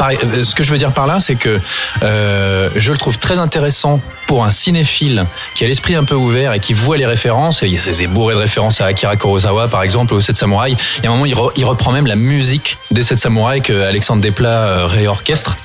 Euh, 0.00 0.44
ce 0.44 0.54
que 0.54 0.62
je 0.62 0.70
veux 0.70 0.78
dire 0.78 0.92
par 0.92 1.06
là, 1.06 1.20
c'est 1.20 1.34
que 1.34 1.60
euh, 2.02 2.70
je 2.76 2.92
le 2.92 2.98
trouve 2.98 3.18
très 3.18 3.38
intéressant 3.38 4.00
pour 4.26 4.44
un 4.44 4.50
cinéphile 4.50 5.26
qui 5.54 5.64
a 5.64 5.66
l'esprit 5.66 5.94
un 5.94 6.04
peu 6.04 6.14
ouvert 6.14 6.52
et 6.52 6.60
qui 6.60 6.72
voit 6.72 6.96
les 6.96 7.06
références. 7.06 7.62
Il 7.62 7.74
y 7.74 7.78
a 7.78 7.80
ces 7.80 8.06
bourrés 8.06 8.34
de 8.34 8.40
références 8.40 8.80
à 8.80 8.86
Akira 8.86 9.16
Kurosawa, 9.16 9.68
par 9.68 9.82
exemple, 9.82 10.12
ou 10.14 10.18
aux 10.18 10.20
Sept 10.20 10.36
Samouraïs. 10.36 10.76
Il 10.98 11.04
y 11.04 11.06
a 11.06 11.10
un 11.10 11.14
moment, 11.14 11.26
il, 11.26 11.34
il 11.56 11.64
reprend 11.64 11.92
même 11.92 12.06
la 12.06 12.16
musique 12.16 12.78
des 12.90 13.02
Sept 13.02 13.18
Samouraïs 13.18 13.62
que 13.62 13.84
Alexandre 13.84 14.20
Desplat 14.20 14.50
euh, 14.50 14.86
réorchestre. 14.86 15.56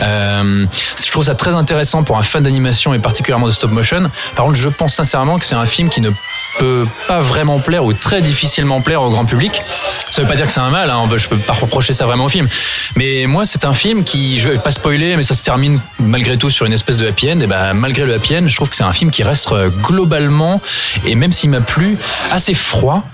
Euh, 0.00 0.66
je 1.02 1.10
trouve 1.10 1.24
ça 1.24 1.34
très 1.34 1.54
intéressant 1.54 2.02
pour 2.02 2.18
un 2.18 2.22
fan 2.22 2.42
d'animation 2.42 2.94
et 2.94 2.98
particulièrement 2.98 3.46
de 3.46 3.52
stop 3.52 3.70
motion. 3.70 4.10
Par 4.34 4.46
contre, 4.46 4.58
je 4.58 4.68
pense 4.68 4.94
sincèrement 4.94 5.38
que 5.38 5.44
c'est 5.44 5.54
un 5.54 5.66
film 5.66 5.88
qui 5.88 6.00
ne 6.00 6.10
peut 6.58 6.86
pas 7.06 7.18
vraiment 7.18 7.58
plaire 7.58 7.84
ou 7.84 7.92
très 7.92 8.20
difficilement 8.20 8.80
plaire 8.80 9.02
au 9.02 9.10
grand 9.10 9.24
public. 9.24 9.62
Ça 10.10 10.22
veut 10.22 10.28
pas 10.28 10.34
dire 10.34 10.46
que 10.46 10.52
c'est 10.52 10.60
un 10.60 10.70
mal, 10.70 10.90
hein, 10.90 11.08
je 11.16 11.28
peux 11.28 11.38
pas 11.38 11.52
reprocher 11.52 11.92
ça 11.92 12.06
vraiment 12.06 12.24
au 12.24 12.28
film. 12.28 12.48
Mais 12.96 13.26
moi, 13.26 13.44
c'est 13.44 13.64
un 13.64 13.74
film 13.74 14.04
qui, 14.04 14.38
je 14.38 14.48
vais 14.48 14.58
pas 14.58 14.70
spoiler, 14.70 15.16
mais 15.16 15.22
ça 15.22 15.34
se 15.34 15.42
termine 15.42 15.80
malgré 15.98 16.36
tout 16.36 16.50
sur 16.50 16.66
une 16.66 16.72
espèce 16.72 16.96
de 16.96 17.06
happy 17.06 17.32
end. 17.32 17.40
Et 17.40 17.46
ben, 17.46 17.74
malgré 17.74 18.04
le 18.04 18.14
happy 18.14 18.36
end, 18.36 18.46
je 18.46 18.54
trouve 18.56 18.70
que 18.70 18.76
c'est 18.76 18.84
un 18.84 18.92
film 18.92 19.10
qui 19.10 19.22
reste 19.22 19.52
euh, 19.52 19.68
globalement, 19.68 20.60
et 21.06 21.14
même 21.14 21.32
s'il 21.32 21.50
m'a 21.50 21.60
plu, 21.60 21.98
assez 22.30 22.54
froid. 22.54 23.04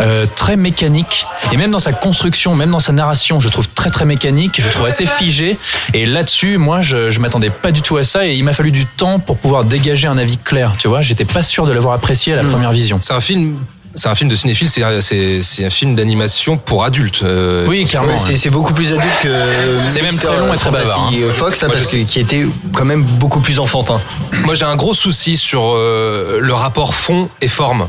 Euh, 0.00 0.26
très 0.34 0.56
mécanique. 0.56 1.26
Et 1.52 1.56
même 1.56 1.70
dans 1.70 1.78
sa 1.78 1.92
construction, 1.92 2.54
même 2.54 2.70
dans 2.70 2.80
sa 2.80 2.92
narration, 2.92 3.40
je 3.40 3.48
trouve 3.48 3.68
très 3.68 3.90
très 3.90 4.04
mécanique, 4.04 4.60
je 4.60 4.68
trouve 4.68 4.86
assez 4.86 5.06
figé. 5.06 5.58
Et 5.92 6.06
là-dessus, 6.06 6.58
moi 6.58 6.80
je, 6.80 7.10
je 7.10 7.20
m'attendais 7.20 7.50
pas 7.50 7.72
du 7.72 7.82
tout 7.82 7.96
à 7.96 8.04
ça. 8.04 8.26
Et 8.26 8.34
il 8.34 8.44
m'a 8.44 8.52
fallu 8.52 8.70
du 8.70 8.86
temps 8.86 9.18
pour 9.18 9.36
pouvoir 9.36 9.64
dégager 9.64 10.08
un 10.08 10.18
avis 10.18 10.38
clair, 10.38 10.72
tu 10.78 10.88
vois, 10.88 11.02
j'étais 11.02 11.24
pas 11.24 11.42
sûr 11.42 11.66
de 11.66 11.72
l'avoir 11.72 11.94
apprécié 11.94 12.32
à 12.32 12.36
la 12.36 12.44
première 12.44 12.72
vision. 12.72 12.98
C'est 13.00 13.14
un 13.14 13.20
film. 13.20 13.56
C'est 13.96 14.08
un 14.08 14.14
film 14.16 14.28
de 14.28 14.34
cinéphile, 14.34 14.68
c'est 14.68 14.82
un, 14.82 15.00
c'est- 15.00 15.40
c'est 15.40 15.64
un 15.64 15.70
film 15.70 15.94
d'animation 15.94 16.56
pour 16.56 16.84
adultes. 16.84 17.22
euh, 17.22 17.64
Oui, 17.68 17.84
clairement. 17.84 18.18
C'est 18.18 18.36
c'est 18.36 18.50
beaucoup 18.50 18.74
plus 18.74 18.92
adulte 18.92 19.06
que. 19.22 19.28
C'est 19.88 20.02
même 20.02 20.16
très 20.18 20.36
long 20.36 20.52
et 20.52 20.56
très 20.56 20.70
bavard, 20.70 21.10
hein. 21.12 21.30
Fox, 21.32 21.60
là, 21.62 21.68
Moi, 21.68 21.76
parce 21.76 21.90
que 21.92 21.98
qui 21.98 22.18
était 22.20 22.44
quand 22.72 22.84
même 22.84 23.02
beaucoup 23.04 23.38
plus 23.40 23.60
enfantin. 23.60 24.00
Moi, 24.44 24.54
j'ai 24.56 24.64
un 24.64 24.74
gros 24.76 24.94
souci 24.94 25.36
sur 25.36 25.62
euh, 25.76 26.38
le 26.40 26.54
rapport 26.54 26.94
fond 26.94 27.28
et 27.40 27.46
forme 27.48 27.88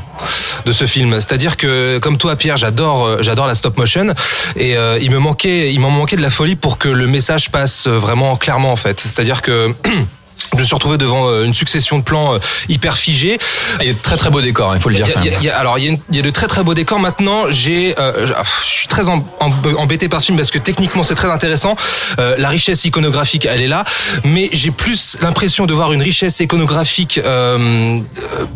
de 0.65 0.71
ce 0.71 0.85
film. 0.85 1.13
C'est-à-dire 1.15 1.57
que, 1.57 1.97
comme 1.99 2.17
toi, 2.17 2.35
Pierre, 2.35 2.57
j'adore, 2.57 3.05
euh, 3.05 3.17
j'adore 3.21 3.47
la 3.47 3.55
stop 3.55 3.75
motion, 3.77 4.13
et 4.55 4.77
euh, 4.77 4.99
il 5.01 5.09
me 5.09 5.17
manquait, 5.17 5.73
il 5.73 5.79
m'en 5.79 5.89
manquait 5.89 6.15
de 6.17 6.21
la 6.21 6.29
folie 6.29 6.55
pour 6.55 6.77
que 6.77 6.87
le 6.87 7.07
message 7.07 7.49
passe 7.49 7.87
euh, 7.87 7.97
vraiment 7.97 8.35
clairement, 8.35 8.71
en 8.71 8.75
fait. 8.75 8.99
C'est-à-dire 8.99 9.41
que 9.41 9.73
je 10.53 10.57
me 10.59 10.63
suis 10.63 10.73
retrouvé 10.75 10.97
devant 10.97 11.27
euh, 11.29 11.43
une 11.45 11.53
succession 11.53 11.97
de 11.99 12.03
plans 12.03 12.35
euh, 12.35 12.39
hyper 12.69 12.95
figés. 12.97 13.37
Il 13.81 13.87
y 13.87 13.89
a 13.89 13.93
de 13.93 13.99
très 13.99 14.17
très 14.17 14.29
beaux 14.29 14.41
décors, 14.41 14.73
il 14.75 14.81
faut 14.81 14.89
le 14.89 14.95
dire. 14.95 15.05
Il 15.07 15.09
y 15.09 15.13
a- 15.13 15.15
quand 15.15 15.21
il 15.23 15.25
y 15.25 15.29
a- 15.29 15.31
même. 15.31 15.41
il 15.41 15.45
y 15.45 15.49
a- 15.49 15.57
alors, 15.57 15.77
il 15.79 15.83
y, 15.85 15.87
a 15.87 15.91
une- 15.91 15.99
il 16.11 16.15
y 16.15 16.19
a 16.19 16.21
de 16.23 16.29
très 16.29 16.47
très 16.47 16.63
beaux 16.63 16.73
décors. 16.73 16.99
Maintenant, 16.99 17.43
j'ai, 17.49 17.97
euh, 17.99 18.25
je 18.25 18.33
je 18.65 18.69
suis 18.69 18.87
très 18.87 19.09
em- 19.09 19.23
em- 19.41 19.75
embêté 19.77 20.09
par 20.09 20.21
ce 20.21 20.27
film 20.27 20.37
parce 20.37 20.51
que 20.51 20.59
techniquement 20.59 21.03
c'est 21.03 21.15
très 21.15 21.29
intéressant. 21.31 21.75
Euh, 22.19 22.35
la 22.37 22.49
richesse 22.49 22.85
iconographique, 22.85 23.45
elle 23.49 23.61
est 23.61 23.67
là, 23.67 23.83
mais 24.23 24.49
j'ai 24.53 24.71
plus 24.71 25.17
l'impression 25.21 25.65
de 25.65 25.73
voir 25.73 25.91
une 25.93 26.01
richesse 26.01 26.39
iconographique 26.39 27.19
euh, 27.23 27.99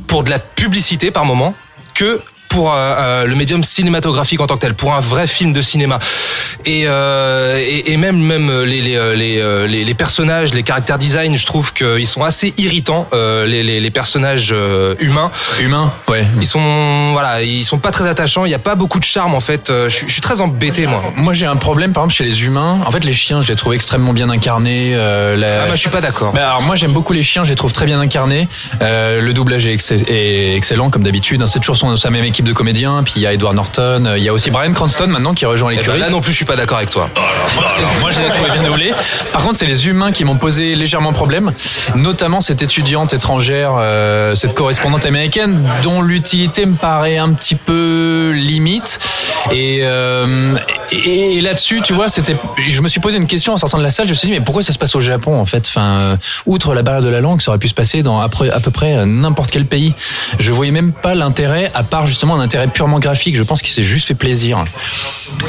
pour 0.07 0.23
de 0.23 0.29
la 0.29 0.39
publicité 0.39 1.11
par 1.11 1.25
moment 1.25 1.55
que 1.93 2.21
pour 2.49 2.73
euh, 2.73 2.75
euh, 2.77 3.25
le 3.25 3.35
médium 3.35 3.63
cinématographique 3.63 4.41
en 4.41 4.47
tant 4.47 4.55
que 4.55 4.61
tel, 4.61 4.73
pour 4.73 4.93
un 4.93 4.99
vrai 4.99 5.27
film 5.27 5.53
de 5.53 5.61
cinéma. 5.61 5.99
Et, 6.65 6.83
euh, 6.87 7.57
et, 7.57 7.93
et 7.93 7.97
même 7.97 8.17
même 8.17 8.63
les 8.63 8.81
les, 8.81 8.97
les, 9.15 9.85
les 9.85 9.93
personnages, 9.93 10.53
les 10.53 10.63
caractères 10.63 10.97
design, 10.97 11.37
je 11.37 11.45
trouve 11.45 11.73
qu'ils 11.73 12.07
sont 12.07 12.23
assez 12.23 12.53
irritants. 12.57 13.07
euh, 13.13 13.45
les, 13.45 13.63
les, 13.63 13.79
les 13.79 13.91
personnages 13.91 14.53
humains. 14.99 15.31
Humain, 15.61 15.93
ouais. 16.09 16.25
Ils 16.41 16.47
sont 16.47 17.11
voilà, 17.13 17.41
ils 17.43 17.63
sont 17.63 17.77
pas 17.77 17.91
très 17.91 18.07
attachants. 18.07 18.45
Il 18.45 18.51
y 18.51 18.55
a 18.55 18.59
pas 18.59 18.75
beaucoup 18.75 18.99
de 18.99 19.05
charme 19.05 19.35
en 19.35 19.39
fait. 19.39 19.71
Je, 19.71 19.87
suis- 19.89 20.07
je 20.07 20.11
suis 20.13 20.21
très 20.21 20.41
embêté 20.41 20.85
moi. 20.87 21.01
Moi 21.15 21.33
j'ai 21.33 21.45
un 21.45 21.55
problème 21.55 21.93
par 21.93 22.03
exemple 22.03 22.15
chez 22.15 22.23
les 22.25 22.43
humains. 22.43 22.79
En 22.85 22.91
fait 22.91 23.05
les 23.05 23.13
chiens 23.13 23.41
je 23.41 23.47
les 23.49 23.55
trouve 23.55 23.73
extrêmement 23.73 24.11
bien 24.13 24.29
incarnés. 24.29 24.95
la- 24.95 25.61
Ah, 25.63 25.65
moi, 25.67 25.75
je 25.75 25.79
suis 25.81 25.89
pas 25.89 26.01
d'accord. 26.01 26.33
Bah, 26.33 26.47
alors 26.49 26.63
moi 26.63 26.75
j'aime 26.75 26.91
beaucoup 26.91 27.13
les 27.13 27.23
chiens, 27.23 27.43
je 27.43 27.49
les 27.51 27.55
trouve 27.55 27.71
très 27.73 27.85
bien 27.85 27.99
incarnés. 28.01 28.47
Le 28.81 29.31
doublage 29.31 29.67
est, 29.67 29.73
ex- 29.73 29.91
est 29.91 30.55
excellent 30.55 30.89
comme 30.89 31.03
d'habitude. 31.03 31.41
hein. 31.41 31.45
C'est 31.47 31.59
toujours 31.59 31.77
son, 31.77 31.95
sa 31.95 32.09
même 32.09 32.25
équipe 32.25 32.38
de 32.45 32.53
comédiens. 32.53 33.01
Puis 33.03 33.13
il 33.17 33.21
y 33.21 33.27
a 33.27 33.33
Edward 33.33 33.55
Norton, 33.55 34.03
euh, 34.05 34.17
il 34.17 34.23
y 34.23 34.29
a 34.29 34.33
aussi 34.33 34.49
Brian 34.49 34.73
Cranston 34.73 35.07
maintenant 35.07 35.33
qui 35.33 35.45
rejoint 35.45 35.71
Eh 35.71 35.75
ben, 35.75 35.79
l'écurie. 35.81 35.99
là 35.99 36.09
non 36.09 36.21
plus, 36.21 36.31
je 36.31 36.37
suis 36.37 36.45
pas 36.45 36.55
d'accord 36.55 36.77
avec 36.77 36.89
toi. 36.89 37.09
Alors, 37.57 37.91
moi, 38.01 38.09
je 38.11 38.19
les 38.19 38.25
ai 38.25 38.29
trouvés 38.29 38.51
bien 38.51 38.63
doublés. 38.63 38.93
Par 39.31 39.41
contre, 39.43 39.55
c'est 39.57 39.65
les 39.65 39.87
humains 39.87 40.11
qui 40.11 40.23
m'ont 40.23 40.37
posé 40.37 40.75
légèrement 40.75 41.13
problème, 41.13 41.51
notamment 41.95 42.41
cette 42.41 42.61
étudiante 42.61 43.13
étrangère, 43.13 43.73
euh, 43.77 44.35
cette 44.35 44.53
correspondante 44.53 45.05
américaine, 45.05 45.61
dont 45.83 46.01
l'utilité 46.01 46.65
me 46.65 46.75
paraît 46.75 47.17
un 47.17 47.33
petit 47.33 47.55
peu 47.55 48.31
limite. 48.33 48.99
Et, 49.51 49.79
euh, 49.83 50.55
et, 50.91 51.37
et 51.37 51.41
là-dessus, 51.41 51.81
tu 51.81 51.93
vois, 51.93 52.09
c'était, 52.09 52.35
je 52.67 52.81
me 52.81 52.87
suis 52.87 52.99
posé 52.99 53.17
une 53.17 53.25
question 53.27 53.53
en 53.53 53.57
sortant 53.57 53.77
de 53.77 53.83
la 53.83 53.89
salle. 53.89 54.05
Je 54.05 54.11
me 54.11 54.15
suis 54.15 54.27
dit, 54.27 54.33
mais 54.33 54.41
pourquoi 54.41 54.61
ça 54.61 54.73
se 54.73 54.77
passe 54.77 54.95
au 54.95 54.99
Japon 54.99 55.39
en 55.39 55.45
fait? 55.45 55.65
Enfin, 55.67 55.81
euh, 56.01 56.15
outre 56.45 56.73
la 56.73 56.81
barrière 56.83 57.03
de 57.03 57.09
la 57.09 57.21
langue, 57.21 57.41
ça 57.41 57.51
aurait 57.51 57.57
pu 57.59 57.69
se 57.69 57.73
passer 57.73 58.03
dans 58.03 58.19
à 58.19 58.27
peu, 58.29 58.51
à 58.51 58.59
peu 58.59 58.71
près 58.71 59.05
n'importe 59.05 59.49
quel 59.51 59.65
pays. 59.65 59.93
Je 60.39 60.51
voyais 60.51 60.71
même 60.71 60.91
pas 60.91 61.15
l'intérêt, 61.15 61.71
à 61.73 61.83
part 61.83 62.05
justement 62.05 62.28
un 62.35 62.39
intérêt 62.41 62.67
purement 62.67 62.99
graphique. 62.99 63.35
Je 63.35 63.43
pense 63.43 63.61
qu'il 63.61 63.71
s'est 63.73 63.83
juste 63.83 64.07
fait 64.07 64.13
plaisir. 64.15 64.63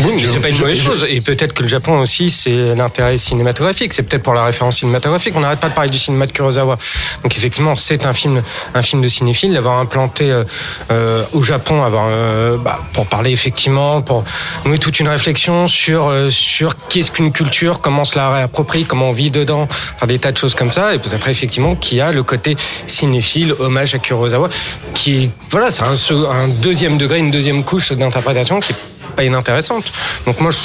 Oui, 0.01 0.13
mais 0.15 0.19
c'est 0.21 0.41
pas 0.41 0.49
une 0.49 0.55
je- 0.55 0.61
mauvaise 0.61 0.79
je- 0.79 0.85
chose. 0.85 1.07
Et 1.09 1.21
peut-être 1.21 1.53
que 1.53 1.63
le 1.63 1.69
Japon 1.69 1.99
aussi, 2.01 2.31
c'est 2.31 2.75
l'intérêt 2.75 3.19
cinématographique. 3.19 3.93
C'est 3.93 4.03
peut-être 4.03 4.23
pour 4.23 4.35
la 4.35 4.45
référence 4.45 4.79
cinématographique. 4.79 5.35
On 5.37 5.41
n'arrête 5.41 5.61
pas 5.61 5.69
de 5.69 5.75
parler 5.75 5.91
du 5.91 5.99
cinéma 5.99 6.27
de 6.27 6.33
Kurosawa. 6.33 6.77
Donc 7.23 7.37
effectivement, 7.37 7.75
c'est 7.75 8.07
un 8.07 8.13
film, 8.13 8.43
un 8.75 8.83
film 8.83 9.03
de 9.03 9.09
cinéphile. 9.09 9.53
D'avoir 9.55 9.79
implanté 9.79 10.31
euh, 10.31 10.45
euh, 10.91 11.25
au 11.33 11.43
Japon, 11.43 11.83
avoir 11.83 12.07
euh, 12.09 12.57
bah, 12.59 12.81
pour 12.93 13.07
parler 13.07 13.31
effectivement, 13.33 14.03
pour 14.03 14.25
nouer 14.65 14.79
toute 14.79 15.01
une 15.01 15.09
réflexion 15.09 15.67
sur 15.67 16.09
euh, 16.09 16.31
sur 16.31 16.75
qu'est-ce 16.89 17.11
qu'une 17.11 17.33
culture, 17.33 17.81
comment 17.81 18.03
on 18.03 18.05
se 18.05 18.17
la 18.19 18.31
réapproprie, 18.33 18.85
comment 18.85 19.09
on 19.09 19.13
vit 19.13 19.31
dedans, 19.31 19.67
enfin 19.97 20.07
des 20.07 20.19
tas 20.19 20.33
de 20.33 20.37
choses 20.39 20.55
comme 20.55 20.71
ça. 20.73 20.95
Et 20.95 20.99
peut-être 20.99 21.29
effectivement 21.29 21.75
qu'il 21.75 21.99
y 21.99 22.01
a 22.01 22.13
le 22.13 22.23
côté 22.23 22.57
cinéphile, 22.87 23.55
hommage 23.59 23.95
à 23.95 23.99
Kurosawa, 23.99 24.49
qui 24.95 25.25
est 25.25 25.31
voilà, 25.51 25.71
c'est 25.71 25.83
un, 25.83 25.93
un 26.31 26.49
deuxième 26.71 26.99
degré, 26.99 27.19
une 27.19 27.33
deuxième 27.33 27.65
couche 27.65 27.91
d'interprétation 27.93 28.61
qui 28.61 28.71
est 28.73 28.77
pas 29.17 29.25
inintéressante. 29.25 29.87
Donc 30.25 30.41
moi, 30.41 30.53
je, 30.53 30.59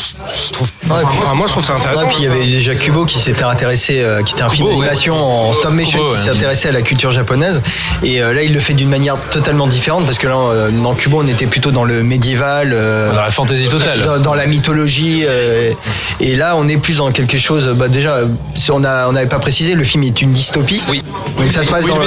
je 0.45 0.51
trouve, 0.51 0.69
enfin, 0.87 1.33
moi, 1.33 1.47
je 1.47 1.51
trouve 1.53 1.65
ça 1.65 1.73
intéressant. 1.73 2.03
Ouais, 2.03 2.07
puis 2.09 2.17
il 2.19 2.25
y 2.25 2.27
avait 2.27 2.45
déjà 2.45 2.75
Kubo 2.75 3.05
qui 3.05 3.17
s'était 3.17 3.43
intéressé, 3.43 4.01
euh, 4.03 4.21
qui 4.21 4.33
était 4.33 4.43
un 4.43 4.49
film 4.49 4.67
Kubo, 4.67 4.79
ouais. 4.81 4.85
d'animation 4.85 5.15
en 5.49 5.51
stop 5.51 5.71
motion 5.73 5.97
Kubo, 5.97 6.13
qui 6.13 6.19
ouais. 6.19 6.33
s'intéressait 6.33 6.69
à 6.69 6.71
la 6.73 6.83
culture 6.83 7.11
japonaise. 7.11 7.63
Et 8.03 8.21
euh, 8.21 8.35
là, 8.35 8.43
il 8.43 8.53
le 8.53 8.59
fait 8.59 8.73
d'une 8.75 8.89
manière 8.89 9.17
totalement 9.31 9.65
différente 9.65 10.05
parce 10.05 10.19
que 10.19 10.27
là, 10.27 10.35
euh, 10.37 10.69
dans 10.83 10.93
Kubo, 10.93 11.21
on 11.23 11.27
était 11.27 11.47
plutôt 11.47 11.71
dans 11.71 11.85
le 11.85 12.03
médiéval, 12.03 12.69
euh, 12.71 13.11
Dans 13.13 13.21
la 13.21 13.31
fantaisie 13.31 13.67
totale. 13.67 14.03
dans, 14.03 14.19
dans 14.19 14.35
la 14.35 14.45
mythologie. 14.45 15.23
euh, 15.27 15.71
et 16.19 16.35
là, 16.35 16.53
on 16.55 16.67
est 16.67 16.77
plus 16.77 16.97
dans 16.97 17.11
quelque 17.11 17.39
chose. 17.39 17.73
Bah, 17.75 17.87
déjà, 17.87 18.19
si 18.53 18.69
on 18.69 18.83
a, 18.83 19.07
on 19.09 19.13
n'avait 19.13 19.25
pas 19.27 19.39
précisé, 19.39 19.73
le 19.73 19.83
film 19.83 20.03
est 20.03 20.21
une 20.21 20.31
dystopie. 20.31 20.83
Oui. 20.87 21.01
Donc 21.39 21.51
ça 21.51 21.63
se 21.63 21.69
passe 21.71 21.83
Oui, 21.83 21.89
dans, 21.89 21.97
le, 21.97 22.05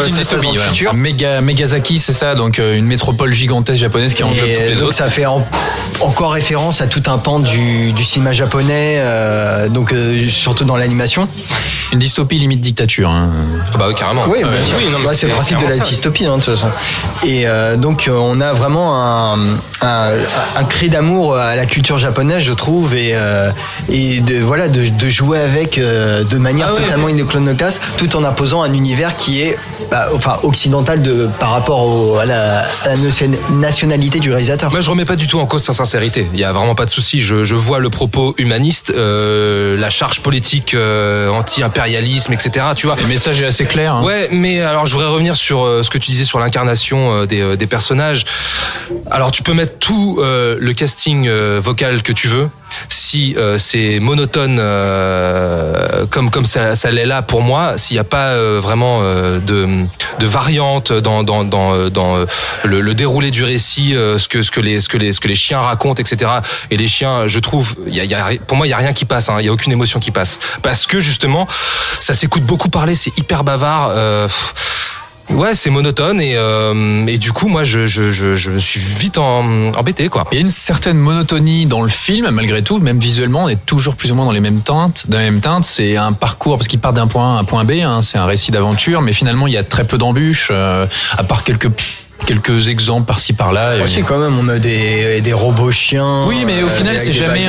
dans 0.54 0.62
futur. 0.62 0.94
Méga, 0.94 1.40
Megazaki, 1.40 1.98
c'est 1.98 2.12
ça, 2.12 2.34
donc 2.36 2.58
euh, 2.58 2.78
une 2.78 2.86
métropole 2.86 3.32
gigantesque 3.34 3.80
japonaise 3.88 4.14
qui 4.14 4.23
englobe 4.23 4.38
toutes 4.40 4.49
Et 4.49 4.68
les 4.71 4.75
donc 4.76 4.85
autres. 4.88 4.92
ça 4.97 5.09
fait 5.09 5.25
en- 5.26 5.45
encore 6.00 6.33
référence 6.33 6.80
à 6.83 6.87
tout 6.87 7.02
un 7.07 7.18
pan 7.18 7.40
du, 7.40 7.92
du 7.92 8.04
cinéma 8.04 8.33
japonais, 8.33 8.97
euh, 8.99 9.68
donc 9.68 9.92
euh, 9.92 10.28
surtout 10.28 10.64
dans 10.64 10.76
l'animation. 10.76 11.26
Une 11.92 11.99
dystopie 11.99 12.38
limite 12.38 12.61
dictature. 12.61 13.09
hein. 13.11 13.30
Ah 13.73 13.78
bah 13.78 13.87
oui, 13.88 13.95
carrément. 13.95 14.25
Oui, 14.28 14.40
bien 14.42 14.62
sûr. 14.62 14.76
oui, 14.78 14.87
c'est 15.14 15.26
le 15.26 15.33
principe 15.33 15.59
de 15.59 15.66
la 15.66 15.76
dystopie, 15.78 16.26
hein, 16.26 16.37
de 16.37 16.42
toute 16.42 16.54
façon. 16.54 16.68
Et 17.25 17.47
euh, 17.47 17.76
donc, 17.76 18.09
euh, 18.09 18.12
on 18.21 18.40
a 18.40 18.52
vraiment 18.52 18.95
un, 18.95 19.38
un, 19.80 20.11
un 20.57 20.64
cri 20.64 20.90
d'amour 20.90 21.37
à 21.37 21.57
la 21.57 21.64
culture 21.66 21.97
japonaise, 21.97 22.42
je 22.42 22.52
trouve, 22.52 22.95
et, 22.95 23.12
euh, 23.14 23.50
et 23.88 24.21
de, 24.21 24.37
voilà, 24.40 24.68
de, 24.68 24.87
de 24.88 25.09
jouer 25.09 25.38
avec 25.38 25.78
euh, 25.78 26.25
de 26.25 26.37
manière 26.37 26.66
Ah 26.71 26.75
ouais. 26.75 26.80
totalement 26.83 27.09
iconoclaste, 27.09 27.80
tout 27.97 28.14
en 28.16 28.25
imposant 28.25 28.62
un 28.62 28.73
univers 28.75 29.16
qui 29.16 29.40
est 29.40 29.57
bah, 29.90 30.09
enfin, 30.14 30.37
occidental 30.42 31.00
de, 31.00 31.28
par 31.40 31.50
rapport 31.52 31.87
au- 31.87 32.16
à, 32.18 32.26
la, 32.26 32.61
à 32.85 32.88
la 32.88 32.97
nation- 32.97 33.30
nationalité 33.50 34.18
du 34.18 34.30
réalisateur. 34.30 34.71
Moi, 34.71 34.80
je 34.80 34.90
remets 34.90 35.07
pas 35.07 35.16
du 35.16 35.26
tout 35.26 35.40
en 35.40 35.47
cause 35.47 35.62
sa 35.62 35.73
sincérité. 35.73 36.28
Il 36.35 36.38
y 36.40 36.45
a 36.45 36.52
vraiment 36.52 36.75
pas 36.75 36.85
de 36.85 36.90
souci. 36.90 37.23
Je, 37.23 37.45
je 37.45 37.54
vois 37.54 37.78
le 37.80 37.88
propos 37.88 38.35
humaniste, 38.37 38.92
euh, 38.95 39.78
la 39.78 39.88
charge 39.88 40.21
politique 40.21 40.75
euh, 40.75 41.28
anti-impérialisme, 41.78 42.32
etc. 42.32 42.66
Tu 42.76 42.87
vois. 42.87 42.97
Le 42.97 43.06
message 43.06 43.40
est 43.40 43.47
assez 43.47 43.64
clair. 43.64 43.94
hein. 43.94 44.04
Ouais, 44.04 44.28
mais 44.32 44.61
alors 44.61 44.87
je 44.87 44.92
voudrais 44.94 45.08
revenir 45.08 45.37
sur 45.37 45.62
euh, 45.64 45.82
ce 45.82 45.90
que 45.90 45.99
tu 45.99 46.11
disais 46.11 46.25
sur 46.25 46.38
l'incarnation 46.38 47.12
euh, 47.12 47.26
des, 47.26 47.40
euh, 47.40 47.56
des 47.56 47.66
personnages. 47.66 48.25
Alors 49.11 49.30
tu 49.30 49.42
peux 49.42 49.54
mettre 49.54 49.78
tout 49.78 50.18
le 50.20 50.73
casting 50.73 51.28
vocal 51.58 52.02
que 52.02 52.12
tu 52.12 52.28
veux. 52.28 52.49
Si 52.88 53.35
euh, 53.37 53.58
c'est 53.58 54.00
monotone 54.00 54.58
euh, 54.61 56.06
comme 56.11 56.30
comme 56.30 56.44
ça, 56.44 56.76
ça 56.76 56.90
l'est 56.90 57.06
là 57.06 57.23
pour 57.23 57.42
moi, 57.42 57.76
s'il 57.78 57.94
n'y 57.97 58.00
a 58.00 58.04
pas 58.04 58.28
euh, 58.28 58.58
vraiment 58.62 59.00
de 59.02 59.85
de 60.18 60.26
variante 60.26 60.92
dans 60.92 61.23
dans 61.23 61.44
dans, 61.44 61.88
dans 61.90 62.25
le, 62.64 62.80
le 62.80 62.94
déroulé 62.94 63.30
du 63.30 63.44
récit, 63.44 63.92
ce 63.92 64.28
que 64.28 64.42
ce 64.42 64.50
que 64.50 64.61
les 64.61 64.80
ce 64.80 64.88
que 64.88 64.97
les 64.99 65.12
ce 65.12 65.20
que 65.20 65.28
les 65.28 65.35
chiens 65.35 65.61
racontent, 65.61 66.00
etc. 66.02 66.30
Et 66.70 66.76
les 66.76 66.88
chiens, 66.88 67.26
je 67.26 67.38
trouve, 67.38 67.75
y 67.87 68.00
a, 68.00 68.04
y 68.04 68.14
a- 68.14 68.28
pour 68.47 68.56
moi 68.56 68.66
il 68.66 68.70
y 68.70 68.73
a 68.73 68.76
rien 68.78 68.92
qui 68.92 69.04
passe, 69.04 69.28
hein. 69.28 69.37
il 69.40 69.47
y 69.47 69.49
a 69.49 69.52
aucune 69.52 69.73
émotion 69.73 70.00
qui 70.00 70.11
passe, 70.11 70.38
parce 70.62 70.87
que 70.87 71.00
justement 71.00 71.47
ça 72.00 72.14
s'écoute 72.14 72.42
beaucoup 72.44 72.68
parler, 72.68 72.94
c'est 72.94 73.16
hyper 73.18 73.44
bavard. 73.44 73.90
euh, 73.94 74.28
Ouais, 75.30 75.54
c'est 75.54 75.68
monotone 75.70 76.20
et, 76.20 76.35
euh, 76.37 77.06
et 77.06 77.18
du 77.18 77.32
coup, 77.32 77.49
moi, 77.49 77.62
je, 77.62 77.87
je, 77.87 78.11
je, 78.11 78.35
je 78.35 78.50
me 78.50 78.58
suis 78.58 78.80
vite 78.80 79.18
en- 79.18 79.73
embêté, 79.75 80.08
quoi. 80.08 80.25
Il 80.32 80.37
y 80.37 80.38
a 80.38 80.40
une 80.40 80.49
certaine 80.49 80.97
monotonie 80.97 81.66
dans 81.66 81.82
le 81.82 81.88
film, 81.90 82.28
malgré 82.30 82.62
tout, 82.62 82.78
même 82.80 82.99
visuellement, 82.99 83.44
on 83.44 83.49
est 83.49 83.64
toujours 83.66 83.94
plus 83.94 84.11
ou 84.11 84.14
moins 84.14 84.25
dans 84.25 84.32
les 84.32 84.40
mêmes 84.40 84.61
teintes. 84.62 85.04
Dans 85.08 85.18
les 85.18 85.25
mêmes 85.25 85.40
teintes, 85.40 85.64
c'est 85.64 85.97
un 85.97 86.12
parcours 86.12 86.56
parce 86.56 86.66
qu'il 86.66 86.78
part 86.80 86.94
d'un 86.94 87.06
point 87.06 87.35
A 87.35 87.37
à 87.37 87.40
un 87.40 87.44
point 87.44 87.64
B. 87.64 87.73
hein, 87.85 88.00
c'est 88.02 88.16
un 88.18 88.25
récit 88.26 88.50
d'aventure, 88.52 89.02
mais 89.02 89.12
finalement, 89.12 89.47
il 89.47 89.52
y 89.52 89.58
a 89.58 89.64
très 89.64 89.85
peu 89.85 89.99
d'embûches, 89.99 90.49
euh, 90.50 90.87
à 91.16 91.23
part 91.25 91.44
quelques 91.44 91.68
quelques 92.28 92.68
exemples 92.68 93.06
par-ci 93.06 93.32
par-là. 93.32 93.78
Ouais, 93.78 93.87
si, 93.87 94.02
quand 94.02 94.18
même, 94.18 94.38
on 94.38 94.49
a 94.50 94.58
des, 94.58 95.23
des 95.23 95.32
robots 95.32 95.73
chiens. 95.73 96.25
Oui, 96.26 96.42
mais 96.44 96.62
au 96.62 96.66
euh, 96.66 96.68
final, 96.68 96.99
c'est 96.99 97.11
jamais 97.12 97.47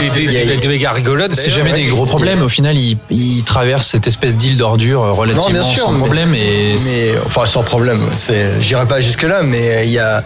Des, 0.00 0.10
des, 0.10 0.22
il 0.24 0.32
y 0.32 0.36
a- 0.38 0.44
des, 0.46 0.56
des 0.56 0.66
méga 0.68 0.90
rigolotes. 0.90 1.34
C'est 1.36 1.48
jamais 1.50 1.72
des 1.72 1.84
gros 1.84 2.06
problèmes. 2.06 2.42
Au 2.42 2.48
final, 2.48 2.76
il, 2.76 2.98
il 3.10 3.44
traverse 3.44 3.86
cette 3.86 4.08
espèce 4.08 4.34
d'île 4.36 4.56
d'ordure 4.56 5.02
euh, 5.04 5.08
Non, 5.10 5.14
relativement 5.14 5.50
bien 5.50 5.62
sûr, 5.62 5.84
sans 5.84 5.92
mais- 5.92 5.98
problème. 6.00 6.34
Et 6.34 6.74
mais 6.84 7.14
enfin 7.24 7.46
sans 7.46 7.62
problème. 7.62 8.00
C'est, 8.16 8.60
j'irai 8.60 8.86
pas 8.86 9.00
jusque 9.00 9.22
là, 9.22 9.44
mais 9.44 9.84
il 9.86 9.92
y 9.92 10.00
a, 10.00 10.24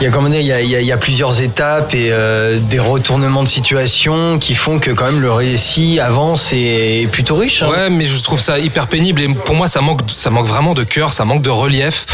il 0.00 0.04
y 0.04 0.06
a 0.06 0.10
comment 0.10 0.30
dire, 0.30 0.40
il 0.40 0.46
y 0.46 0.52
a, 0.52 0.62
il 0.62 0.70
y 0.70 0.76
a- 0.76 0.80
il 0.80 0.86
y 0.86 0.92
a 0.92 0.96
plusieurs 0.96 1.42
étapes 1.42 1.92
et 1.92 2.08
euh, 2.12 2.58
des 2.70 2.78
retournements 2.78 3.42
de 3.42 3.48
situation 3.48 4.38
qui 4.38 4.54
font 4.54 4.78
que 4.78 4.90
quand 4.90 5.04
même 5.04 5.20
le 5.20 5.30
récit 5.32 6.00
avance 6.00 6.52
et 6.54 7.02
est 7.02 7.06
plutôt 7.08 7.36
riche. 7.36 7.62
hein. 7.62 7.68
Ouais, 7.68 7.90
mais 7.90 8.04
je 8.06 8.18
trouve 8.22 8.40
ça 8.40 8.58
hyper 8.58 8.86
pénible 8.86 9.20
et 9.20 9.28
pour 9.28 9.54
moi, 9.54 9.68
ça 9.68 9.82
manque, 9.82 10.00
ça 10.14 10.30
manque 10.30 10.46
vraiment 10.46 10.72
de 10.72 10.82
cœur, 10.82 11.12
ça 11.12 11.26
manque 11.26 11.42
de 11.42 11.50
relief. 11.50 12.06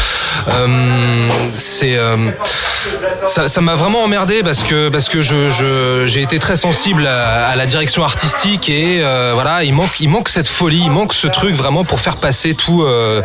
Euh, 0.49 0.67
c'est, 1.53 1.95
euh, 1.95 2.17
ça, 3.25 3.61
m'a 3.61 3.75
vraiment 3.75 4.03
emmerdé 4.03 4.43
parce 4.43 4.63
que 4.63 4.89
parce 4.89 5.09
que 5.09 5.21
j'ai 5.21 6.21
été 6.21 6.39
très 6.39 6.57
sensible 6.57 7.05
à, 7.07 7.55
la 7.55 7.65
direction 7.65 8.03
artistique 8.03 8.69
et 8.69 9.01
euh, 9.01 9.31
voilà, 9.33 9.63
il 9.63 9.73
manque, 9.73 9.99
il 9.99 10.09
manque 10.09 10.29
cette 10.29 10.47
folie, 10.47 10.81
il 10.85 10.91
manque 10.91 11.13
ce 11.13 11.27
truc 11.27 11.55
vraiment 11.55 11.83
pour 11.83 11.99
faire 11.99 12.17
passer 12.17 12.53
tout, 12.53 12.83
euh, 12.83 13.21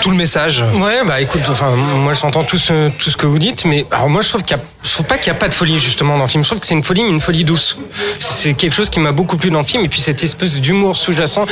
tout 0.00 0.10
le 0.10 0.16
message. 0.16 0.64
Ouais, 0.74 1.00
bah 1.04 1.20
écoute, 1.20 1.42
enfin, 1.48 1.70
moi 1.70 2.12
j'entends 2.12 2.44
tout 2.44 2.58
ce, 2.58 2.88
tout 2.90 3.10
ce 3.10 3.16
que 3.16 3.26
vous 3.26 3.38
dites, 3.38 3.64
mais 3.64 3.86
alors 3.90 4.08
moi 4.08 4.22
je 4.22 4.28
trouve 4.28 4.42
qu'il 4.42 4.58
je 4.82 4.92
trouve 4.92 5.06
pas 5.06 5.18
qu'il 5.18 5.26
y 5.26 5.30
a 5.30 5.38
pas 5.38 5.48
de 5.48 5.54
folie 5.54 5.78
justement 5.78 6.16
dans 6.16 6.24
le 6.24 6.28
film. 6.28 6.42
Je 6.42 6.48
trouve 6.48 6.60
que 6.60 6.66
c'est 6.66 6.74
une 6.74 6.82
folie, 6.82 7.02
mais 7.02 7.10
une 7.10 7.20
folie 7.20 7.44
douce. 7.44 7.76
C'est 8.18 8.54
quelque 8.54 8.74
chose 8.74 8.88
qui 8.88 8.98
m'a 8.98 9.12
beaucoup 9.12 9.36
plu 9.36 9.50
dans 9.50 9.60
le 9.60 9.64
film, 9.64 9.84
et 9.84 9.88
puis 9.88 10.00
cette 10.00 10.22
espèce 10.22 10.60
d'humour 10.60 10.96
sous-jacent, 10.96 11.44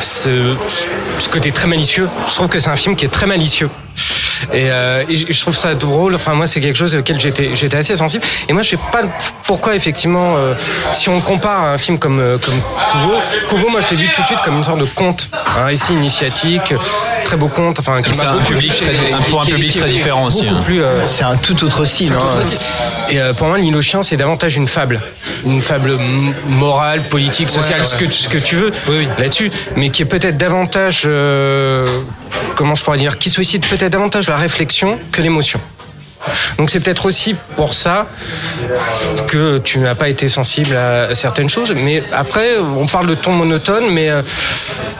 ce, 0.00 0.54
ce 1.18 1.28
côté 1.28 1.50
très 1.50 1.66
malicieux. 1.66 2.08
Je 2.28 2.34
trouve 2.34 2.48
que 2.48 2.58
c'est 2.58 2.70
un 2.70 2.76
film 2.76 2.94
qui 2.94 3.04
est 3.04 3.10
très 3.10 3.26
malicieux. 3.26 3.68
Et, 4.52 4.70
euh, 4.70 5.02
et 5.08 5.16
je 5.16 5.40
trouve 5.40 5.56
ça 5.56 5.74
drôle. 5.74 6.14
Enfin, 6.14 6.34
moi, 6.34 6.46
c'est 6.46 6.60
quelque 6.60 6.76
chose 6.76 6.94
auquel 6.96 7.18
j'étais, 7.20 7.50
j'étais 7.54 7.76
assez 7.76 7.96
sensible. 7.96 8.24
Et 8.48 8.52
moi, 8.52 8.62
je 8.62 8.70
sais 8.70 8.78
pas 8.92 9.02
pourquoi, 9.44 9.74
effectivement, 9.74 10.34
euh, 10.36 10.54
si 10.92 11.08
on 11.08 11.20
compare 11.20 11.62
à 11.62 11.70
un 11.72 11.78
film 11.78 11.98
comme, 11.98 12.18
euh, 12.20 12.38
comme 12.38 12.54
Kubo, 12.54 13.14
Kubo, 13.48 13.68
moi, 13.70 13.80
je 13.80 13.94
l'ai 13.94 14.02
vu 14.02 14.08
tout 14.14 14.22
de 14.22 14.26
suite 14.26 14.40
comme 14.42 14.56
une 14.58 14.64
sorte 14.64 14.80
de 14.80 14.84
conte, 14.84 15.28
un 15.58 15.64
récit 15.66 15.92
initiatique, 15.92 16.74
très 17.24 17.36
beau 17.36 17.48
conte, 17.48 17.78
enfin, 17.80 18.00
qui 18.02 18.14
C'est 18.14 18.24
m'a 18.24 18.32
un 18.32 18.36
public 18.38 18.72
très- 18.74 19.30
pour 19.30 19.40
un 19.40 19.44
public 19.44 19.78
très 19.78 19.88
différent 19.88 20.26
aussi, 20.26 20.46
hein. 20.48 20.56
plus, 20.64 20.82
euh, 20.82 21.04
C'est 21.04 21.24
un 21.24 21.36
tout 21.36 21.62
autre 21.64 21.84
style. 21.84 22.12
hein. 22.12 22.40
et 23.10 23.20
euh, 23.20 23.32
pour 23.32 23.46
moi, 23.48 23.58
l'île 23.58 23.76
aux 23.76 23.82
chiens, 23.82 24.02
c'est 24.02 24.16
davantage 24.16 24.56
une 24.56 24.66
fable. 24.68 25.00
Une 25.44 25.62
fable 25.62 25.98
morale, 26.46 27.02
politique, 27.08 27.50
sociale, 27.50 27.84
Ce, 27.86 27.94
que, 27.96 28.10
ce 28.10 28.28
que 28.28 28.38
tu 28.38 28.56
veux 28.56 28.72
là-dessus, 29.18 29.50
mais 29.76 29.90
qui 29.90 30.02
est 30.02 30.06
peut-être 30.06 30.36
davantage, 30.36 31.02
euh, 31.06 31.86
comment 32.56 32.74
je 32.74 32.84
pourrais 32.84 32.98
dire, 32.98 33.18
qui 33.18 33.30
sollicite 33.30 33.66
peut-être 33.66 33.92
davantage 33.92 34.28
la 34.28 34.36
réflexion 34.36 34.98
que 35.12 35.22
l'émotion. 35.22 35.60
Donc 36.58 36.70
c'est 36.70 36.80
peut-être 36.80 37.06
aussi 37.06 37.34
pour 37.56 37.74
ça 37.74 38.06
que 39.26 39.58
tu 39.58 39.78
n'as 39.78 39.94
pas 39.94 40.08
été 40.08 40.28
sensible 40.28 40.74
à 40.76 41.14
certaines 41.14 41.48
choses. 41.48 41.74
Mais 41.84 42.02
après, 42.12 42.56
on 42.76 42.86
parle 42.86 43.06
de 43.06 43.14
ton 43.14 43.32
monotone, 43.32 43.84
mais 43.92 44.10
euh, 44.10 44.22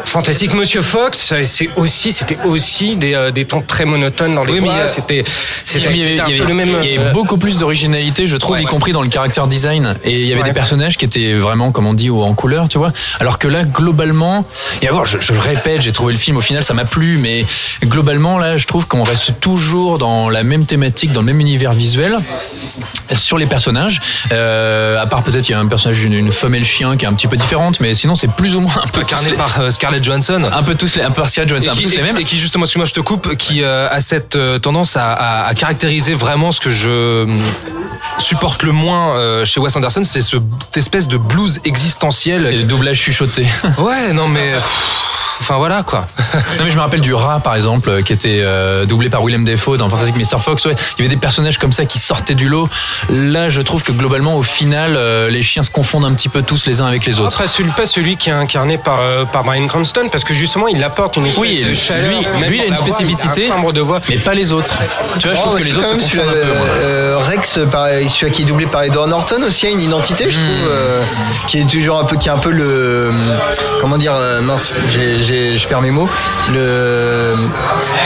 Fantastique 0.04 0.54
Monsieur 0.54 0.80
Fox, 0.80 1.34
c'est 1.44 1.68
aussi, 1.76 2.12
c'était 2.12 2.38
aussi 2.44 2.96
des, 2.96 3.14
euh, 3.14 3.30
des 3.30 3.44
tons 3.44 3.60
très 3.60 3.84
monotones 3.84 4.34
dans 4.34 4.44
les 4.44 4.54
Oui, 4.54 4.60
voix. 4.60 4.86
C'était, 4.86 5.24
c'était, 5.64 5.90
le 5.90 6.54
même. 6.54 6.76
il 6.82 6.90
y 6.94 6.96
avait 6.98 7.08
euh, 7.08 7.12
beaucoup 7.12 7.36
plus 7.36 7.58
d'originalité, 7.58 8.26
je 8.26 8.36
trouve, 8.36 8.60
y 8.60 8.64
compris 8.64 8.92
dans 8.92 9.02
le 9.02 9.08
caractère 9.10 9.46
design. 9.46 9.96
Et 10.04 10.12
il 10.20 10.26
y 10.26 10.32
avait 10.32 10.38
Ouais. 10.42 10.48
des 10.48 10.54
personnages 10.54 10.96
qui 10.96 11.04
étaient 11.04 11.32
vraiment, 11.34 11.72
comme 11.72 11.86
on 11.86 11.94
dit, 11.94 12.10
en 12.10 12.32
couleur, 12.34 12.68
tu 12.68 12.78
vois. 12.78 12.92
Alors 13.20 13.38
que 13.38 13.48
là, 13.48 13.64
globalement, 13.64 14.46
et 14.82 14.86
alors, 14.88 15.04
je, 15.04 15.18
je 15.20 15.32
le 15.32 15.40
répète, 15.40 15.82
j'ai 15.82 15.92
trouvé 15.92 16.12
le 16.12 16.18
film, 16.18 16.36
au 16.36 16.40
final, 16.40 16.62
ça 16.62 16.74
m'a 16.74 16.84
plu, 16.84 17.18
mais 17.18 17.44
globalement, 17.84 18.38
là, 18.38 18.56
je 18.56 18.66
trouve 18.66 18.86
qu'on 18.86 19.02
reste 19.02 19.40
toujours 19.40 19.98
dans 19.98 20.30
la 20.30 20.42
même 20.44 20.64
thématique, 20.64 21.12
dans 21.12 21.20
le 21.20 21.26
même 21.28 21.40
univers 21.40 21.72
visuel 21.72 22.18
sur 23.14 23.38
les 23.38 23.46
personnages. 23.46 24.00
Euh, 24.32 25.00
à 25.02 25.06
part 25.06 25.22
peut-être, 25.22 25.48
il 25.48 25.52
y 25.52 25.54
a 25.54 25.58
un 25.60 25.66
personnage 25.66 25.98
d'une 25.98 26.12
une 26.14 26.30
femelle 26.30 26.64
chien 26.64 26.96
qui 26.96 27.04
est 27.04 27.08
un 27.08 27.14
petit 27.14 27.26
peu 27.26 27.36
différente, 27.36 27.80
mais 27.80 27.94
sinon, 27.94 28.14
c'est 28.14 28.30
plus 28.30 28.54
ou 28.56 28.60
moins 28.60 28.72
un 28.82 28.86
peu 28.88 29.00
Incarné 29.00 29.32
par 29.32 29.60
euh, 29.60 29.70
Scarlett 29.70 30.02
Johansson. 30.04 30.42
un 30.52 30.62
peu 30.62 30.74
tous 30.74 30.96
les, 30.96 31.02
un 31.02 31.10
peu 31.10 31.24
Scarlett 31.24 31.48
Johansson, 31.48 31.66
et 31.66 31.70
un 31.70 31.74
peu 31.74 31.78
qui, 31.80 31.84
tous 31.88 31.96
les 31.96 32.02
mêmes. 32.02 32.18
et 32.18 32.24
qui, 32.24 32.38
justement, 32.38 32.64
excuse-moi, 32.64 32.86
je 32.86 32.92
te 32.94 33.00
coupe, 33.00 33.34
qui 33.36 33.62
euh, 33.62 33.88
a 33.90 34.00
cette 34.00 34.36
euh, 34.36 34.58
tendance 34.58 34.96
à, 34.96 35.12
à- 35.12 35.46
à 35.48 35.54
caractériser 35.54 36.14
vraiment 36.14 36.52
ce 36.52 36.60
que 36.60 36.70
je 36.70 37.22
hum, 37.24 37.40
supporte 38.18 38.62
le 38.62 38.72
moins 38.72 39.14
chez 39.44 39.60
Wes 39.60 39.74
Anderson, 39.76 40.02
c'est 40.04 40.20
ce, 40.22 40.36
cette 40.60 40.76
espèce 40.76 41.08
de 41.08 41.16
blues 41.16 41.60
existentiel. 41.64 42.46
Et 42.46 42.56
le 42.58 42.64
doublage 42.64 42.98
chuchoté. 42.98 43.46
Ouais, 43.78 44.12
non 44.12 44.28
mais, 44.28 44.54
enfin 45.40 45.56
voilà 45.56 45.82
quoi. 45.82 46.06
Non 46.58 46.64
mais 46.64 46.70
je 46.70 46.76
me 46.76 46.80
rappelle 46.80 47.00
du 47.00 47.14
rat 47.14 47.40
par 47.40 47.54
exemple 47.54 48.02
qui 48.02 48.12
était 48.12 48.44
doublé 48.86 49.08
par 49.08 49.24
Willem 49.24 49.44
Dafoe 49.44 49.76
dans 49.76 49.88
Fantastic 49.88 50.16
Mr 50.16 50.40
Fox. 50.40 50.64
Ouais, 50.66 50.74
il 50.98 50.98
y 50.98 51.06
avait 51.06 51.08
des 51.14 51.17
personnages 51.18 51.58
comme 51.58 51.72
ça 51.72 51.84
qui 51.84 51.98
sortaient 51.98 52.34
du 52.34 52.48
lot. 52.48 52.68
Là, 53.10 53.48
je 53.48 53.60
trouve 53.60 53.82
que 53.82 53.92
globalement 53.92 54.36
au 54.36 54.42
final, 54.42 54.94
euh, 54.96 55.28
les 55.28 55.42
chiens 55.42 55.62
se 55.62 55.70
confondent 55.70 56.04
un 56.04 56.14
petit 56.14 56.28
peu 56.28 56.42
tous 56.42 56.66
les 56.66 56.80
uns 56.80 56.86
avec 56.86 57.04
les 57.04 57.18
autres. 57.20 57.28
Après, 57.36 57.46
celui, 57.46 57.70
pas 57.70 57.86
celui 57.86 58.16
qui 58.16 58.30
est 58.30 58.32
incarné 58.32 58.78
par, 58.78 59.00
euh, 59.00 59.24
par 59.24 59.44
Brian 59.44 59.66
Cranston, 59.66 60.08
parce 60.10 60.24
que 60.24 60.34
justement, 60.34 60.68
il 60.68 60.82
apporte 60.82 61.16
une 61.16 61.26
espèce 61.26 61.40
Oui, 61.40 61.62
de 61.62 61.68
lui, 61.68 61.76
chaleur. 61.76 62.22
même 62.40 62.50
lui, 62.50 62.58
il 62.58 62.62
a 62.62 62.66
une 62.66 62.74
voix, 62.74 62.82
spécificité, 62.84 63.50
un 63.50 63.72
de 63.72 63.80
voix. 63.80 64.00
mais 64.08 64.16
pas 64.18 64.34
les 64.34 64.52
autres. 64.52 64.76
Tu 65.18 65.28
vois, 65.28 65.34
je 65.36 65.40
Oh, 65.42 65.46
trouve 65.48 65.58
que 65.60 65.64
les 65.64 65.76
autres 65.76 65.86
se 65.88 65.94
confondent 66.16 66.20
un 66.28 66.32
peu. 66.32 66.38
euh, 66.82 67.18
Rex, 67.18 67.58
pareil, 67.70 68.08
celui 68.08 68.32
qui 68.32 68.42
est 68.42 68.44
doublé 68.46 68.66
par 68.66 68.82
Edward 68.84 69.08
Norton 69.10 69.42
aussi 69.46 69.66
a 69.66 69.70
une 69.70 69.80
identité, 69.80 70.30
je 70.30 70.36
trouve, 70.38 70.46
Hmm. 70.48 70.68
euh, 70.70 71.02
qui 71.46 71.58
est 71.58 71.64
toujours 71.70 71.98
un 71.98 72.04
peu, 72.04 72.16
qui 72.16 72.28
est 72.28 72.32
un 72.32 72.38
peu 72.38 72.50
le, 72.50 73.10
comment 73.80 73.96
dire, 73.98 74.14
euh, 74.14 74.40
mince, 74.40 74.72
j'ai- 74.92 75.22
j'ai- 75.22 75.56
je 75.56 75.66
perds 75.68 75.82
mes 75.82 75.90
mots, 75.90 76.08
le, 76.52 77.34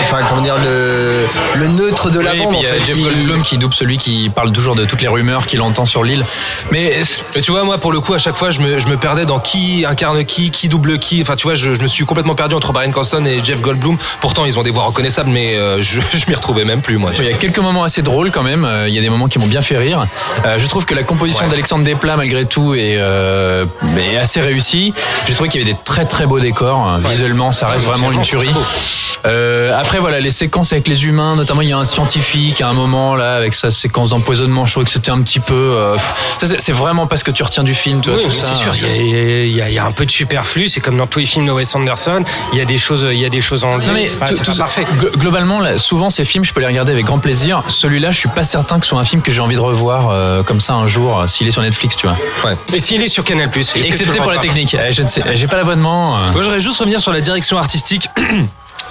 enfin 0.03 0.19
comment 0.29 0.41
dire, 0.43 0.57
le, 0.59 1.27
le 1.61 1.67
neutre 1.69 2.11
de 2.11 2.21
la 2.21 2.33
Oui, 2.33 2.39
bande 2.43 2.57
en 2.57 2.63
fait. 2.63 2.81
Jeff 2.95 3.03
qui- 3.03 3.03
Goldblum 3.05 3.43
qui 3.43 3.59
double 3.59 3.75
celui 3.75 3.99
qui 3.99 4.31
parle 4.35 4.53
toujours 4.53 4.75
de 4.75 4.85
toutes 4.85 5.03
les 5.03 5.09
rumeurs 5.09 5.47
qu'il 5.47 5.61
entend 5.63 5.85
sur 5.85 6.05
l'île. 6.05 6.25
Mais 6.71 7.01
Mais 7.35 7.41
tu 7.41 7.51
vois, 7.53 7.65
moi, 7.65 7.79
pour 7.79 7.93
le 7.93 8.01
coup, 8.01 8.15
à 8.15 8.19
chaque 8.19 8.37
fois, 8.37 8.51
je 8.51 8.61
me, 8.61 8.79
je 8.79 8.87
me 8.89 8.97
perdais 8.97 9.25
dans 9.27 9.41
qui 9.41 9.85
incarne 9.87 10.25
qui, 10.25 10.51
qui 10.51 10.69
double 10.69 10.99
qui. 10.99 11.23
Enfin, 11.23 11.37
tu 11.37 11.45
vois, 11.45 11.55
je, 11.55 11.73
je 11.73 11.83
me 11.83 11.87
suis 11.87 12.05
complètement 12.05 12.35
perdu 12.35 12.55
entre 12.55 12.73
Brian 12.73 12.91
Cranston 12.91 13.25
et 13.25 13.43
Jeff 13.43 13.61
Goldblum. 13.63 13.97
Pourtant, 14.21 14.45
ils 14.45 14.59
ont 14.59 14.63
des 14.63 14.71
voix 14.71 14.85
reconnaissables, 14.85 15.31
mais 15.31 15.57
euh, 15.57 15.81
je, 15.83 16.01
je 16.13 16.27
m'y 16.29 16.35
retrouvais 16.35 16.65
même 16.65 16.81
plus, 16.83 16.99
moi. 16.99 17.11
Il 17.19 17.25
y 17.25 17.29
a 17.29 17.33
quelques 17.35 17.59
moments 17.59 17.85
assez 17.85 18.03
drôles 18.03 18.31
quand 18.31 18.43
même. 18.43 18.65
Euh, 18.65 18.89
Il 18.89 18.95
y 18.95 18.99
a 18.99 19.01
des 19.01 19.11
moments 19.11 19.29
qui 19.29 19.39
m'ont 19.39 19.47
bien 19.47 19.63
fait 19.63 19.79
rire. 19.79 20.07
Euh, 20.45 20.59
je 20.59 20.67
trouve 20.67 20.85
que 20.87 20.95
la 20.95 21.03
composition 21.03 21.45
Ouais. 21.45 21.51
d'Alexandre 21.51 21.85
Desplat, 21.85 22.17
malgré 22.17 22.45
tout, 22.45 22.75
est, 22.75 22.97
euh, 22.99 23.65
est 23.99 24.17
assez 24.17 24.41
réussie. 24.41 24.93
J'ai 25.27 25.35
trouvé 25.35 25.49
qu'il 25.49 25.61
y 25.61 25.65
avait 25.65 25.73
des 25.73 25.79
très 25.85 26.05
très 26.05 26.27
beaux 26.27 26.41
décors. 26.41 26.99
Visuellement, 27.11 27.53
ça 27.53 27.69
reste 27.69 27.85
vraiment 27.85 28.11
une 28.13 28.23
tuerie. 28.23 28.51
après, 29.25 29.99
voilà, 29.99 30.21
les 30.21 30.31
séquences 30.31 30.73
avec 30.73 30.89
les 30.89 31.05
humains, 31.05 31.37
notamment 31.37 31.63
il 31.63 31.69
y 31.69 31.73
a 31.73 31.79
un 31.79 31.85
scientifique 31.85 32.61
un 32.61 32.75
moment 32.83 33.17
là 33.17 33.37
avec 33.37 33.55
sa 33.55 33.71
séquence 33.71 34.11
d'empoisonnement. 34.11 34.65
Je 34.67 34.73
trouve 34.73 34.85
que 34.85 34.91
c'était 34.91 35.11
un 35.11 35.21
petit 35.23 35.41
peu. 35.41 35.55
euh, 35.55 35.97
c'est- 36.41 36.73
vraiment 36.73 37.07
pas 37.07 37.17
ce 37.17 37.25
que 37.25 37.31
tu 37.31 37.43
retiens 37.43 37.63
du 37.65 37.75
film, 37.75 38.01
tu 38.01 38.09
vois, 38.11 38.19
Oui, 38.19 38.25
tout 38.25 38.31
ça. 38.31 38.47
c'est 38.49 38.55
sûr, 38.63 38.75
il 38.75 39.51
y 39.57 39.61
a, 39.61 39.69
y 39.69 39.75
y 39.75 39.79
un 39.79 39.93
peu 39.93 40.05
de 40.07 40.11
superflu, 40.11 40.69
c'est 40.69 40.81
comme 40.81 40.97
dans 40.97 41.07
tous 41.07 41.19
les 41.21 41.27
films 41.27 41.47
de 41.47 41.53
Wes 41.53 41.75
Anderson, 41.75 42.25
il 42.53 42.59
y 42.59 42.63
a 42.63 42.65
des 42.65 42.79
choses, 42.79 43.07
il 43.11 43.19
y 43.19 43.25
a 43.25 43.29
des 43.29 43.41
choses 43.41 43.65
en 43.65 43.79
mais 43.79 44.05
c'est 44.05 44.17
pas, 44.17 44.29
tout- 44.29 44.57
parfait. 44.57 44.87
glo- 44.99 45.17
globalement, 45.19 45.61
là, 45.61 45.79
souvent 45.79 46.11
ces 46.11 46.25
films, 46.25 46.45
je 46.45 46.53
peux 46.53 46.61
les 46.61 46.67
regarder 46.67 46.93
avec 46.93 47.05
grand 47.07 47.19
plaisir. 47.19 47.63
Celui-là, 47.69 48.11
je 48.11 48.19
suis 48.19 48.29
pas 48.29 48.43
certain 48.45 48.79
que 48.79 48.87
ce 48.87 48.91
soit 48.91 49.01
un 49.01 49.05
film 49.05 49.23
que 49.23 49.31
j'ai 49.31 49.41
envie 49.41 49.55
de 49.57 49.61
revoir 49.61 50.09
euh, 50.11 50.43
comme 50.43 50.61
ça 50.61 50.75
un 50.75 50.87
jour 50.87 51.21
euh, 51.21 51.27
s'il 51.27 51.47
est 51.47 51.51
sur 51.53 51.63
Netflix, 51.63 51.97
tu 51.97 52.07
vois. 52.07 52.17
Ouais. 52.45 52.57
Et 52.73 52.81
s'il 52.81 53.03
est 53.03 53.09
sur 53.09 53.25
Canal+, 53.25 53.51
tu 53.51 53.61
Excepté 53.79 54.19
pour 54.19 54.31
la 54.33 54.39
technique. 54.39 54.75
Euh, 54.75 54.91
Je 54.91 55.03
ne 55.03 55.07
sais, 55.07 55.23
j'ai 55.35 55.47
pas 55.47 55.57
l'abonnement. 55.57 56.17
euh. 56.19 56.33
Moi, 56.33 56.43
j'aurais 56.43 56.61
juste 56.61 56.79
revenir 56.79 57.01
sur 57.01 57.13
la 57.13 57.21
direction 57.21 57.59
artistique. 57.59 58.09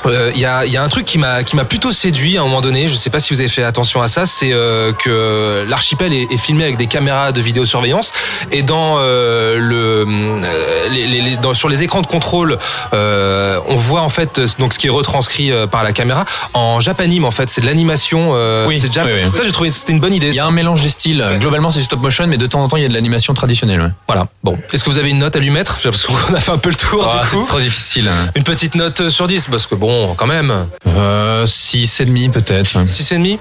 Euh, 0.06 0.32
Il 0.34 0.42
y, 0.42 0.46
a, 0.46 0.66
y 0.66 0.78
a 0.78 0.84
un 0.84 0.90
truc 0.90 1.06
qui 1.06 1.18
m'a 1.18 1.44
qui 1.44 1.56
m'a 1.56 1.66
plutôt 1.66 1.92
séduit 1.92 2.38
à 2.38 2.42
un 2.42 2.44
moment 2.46 2.62
donné. 2.62 2.88
Je 2.88 2.96
sais 2.96 3.10
pas 3.10 3.20
si 3.20 3.34
vous 3.34 3.40
avez 3.40 3.50
fait 3.50 3.64
attention 3.64 4.02
à 4.02 4.08
ça. 4.08 4.26
C'est 4.26 4.52
euh, 4.54 4.94
que 4.94 5.66
l'archipel 5.70 6.12
est, 6.14 6.32
est 6.32 6.38
filmé 6.38 6.64
avec 6.64 6.78
des 6.78 6.88
caméras 6.88 7.32
de 7.32 7.42
vidéosurveillance 7.42 8.12
et 8.52 8.64
dans 8.64 8.96
euh, 9.00 9.58
le 9.60 10.06
euh, 10.08 10.90
les, 10.92 11.08
les- 11.08 11.22
les- 11.22 11.36
dans- 11.38 11.54
sur 11.54 11.70
les 11.70 11.84
écrans 11.84 12.02
de 12.02 12.08
contrôle, 12.08 12.58
euh, 12.94 13.60
on 13.68 13.76
voit 13.76 14.02
en 14.02 14.10
fait 14.10 14.40
euh, 14.40 14.48
donc 14.60 14.74
ce 14.74 14.80
qui 14.80 14.88
est 14.88 14.92
retranscrit 14.92 15.52
euh, 15.52 15.68
par 15.68 15.84
la 15.84 15.92
caméra 15.94 16.26
en 16.54 16.80
japanime. 16.80 17.26
En 17.26 17.32
fait, 17.32 17.50
c'est 17.50 17.62
de 17.62 17.66
l'animation. 17.68 18.32
euh, 18.34 18.66
Oui, 18.68 18.80
c'est 18.80 18.88
oui, 18.88 19.12
oui. 19.14 19.32
ça. 19.34 19.44
J'ai 19.44 19.52
trouvé 19.52 19.72
c'était 19.72 19.92
une 19.94 20.00
bonne 20.00 20.14
idée. 20.14 20.28
Il 20.30 20.36
y 20.36 20.40
a 20.40 20.46
un 20.46 20.52
mélange 20.52 20.82
des 20.82 20.90
styles. 20.90 21.26
Globalement, 21.40 21.70
c'est 21.70 21.80
du 21.80 21.86
stop 21.86 22.00
motion, 22.02 22.26
mais 22.28 22.38
de 22.38 22.46
temps 22.48 22.64
en 22.64 22.68
temps, 22.68 22.78
il 22.78 22.84
y 22.84 22.86
a 22.86 22.90
de 22.90 22.94
l'animation 22.94 23.34
traditionnelle. 23.34 23.82
ouais. 23.82 23.90
Voilà. 24.08 24.28
Bon, 24.44 24.58
est-ce 24.74 24.84
que 24.84 24.90
vous 24.90 24.98
avez 24.98 25.10
une 25.12 25.20
note 25.20 25.36
à 25.36 25.40
lui 25.40 25.50
mettre? 25.52 25.78
J'ai 25.82 25.90
l'impression 25.90 26.14
qu'on 26.14 26.34
a 26.34 26.40
fait 26.40 26.52
un 26.52 26.58
peu 26.58 26.70
le 26.70 26.76
tour 26.76 27.08
Ah, 27.12 27.22
du 27.22 27.28
c'est 27.30 27.38
coup. 27.38 27.46
trop 27.48 27.60
difficile. 27.60 28.10
Une 28.36 28.44
petite 28.44 28.76
note 28.76 29.10
sur 29.10 29.28
10 29.28 29.48
parce 29.50 29.68
que 29.68 29.76
bon, 29.76 29.91
quand 30.18 30.28
même. 30.28 30.68
Euh, 30.88 31.46
6,5 31.46 32.32
peut-être. 32.32 32.78
6,5 32.84 33.40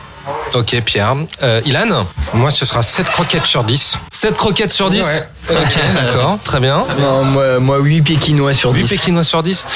Ok, 0.54 0.80
Pierre. 0.84 1.14
Euh, 1.42 1.60
Ilan 1.64 2.06
Moi, 2.34 2.50
ce 2.50 2.64
sera 2.64 2.82
7 2.82 3.06
croquettes 3.10 3.46
sur 3.46 3.64
10. 3.64 3.98
7 4.12 4.34
croquettes 4.34 4.70
sur 4.72 4.90
10 4.90 5.00
Ouais. 5.00 5.56
Ok, 5.56 5.80
d'accord, 5.94 6.38
très 6.44 6.60
bien. 6.60 6.84
Non, 7.00 7.24
moi, 7.24 7.58
moi 7.60 7.78
8 7.78 8.02
pékinois 8.02 8.52
sur 8.52 8.72
8 8.72 8.82
10. 8.82 8.88
pékinois 8.90 9.24
sur 9.24 9.42
10 9.42 9.66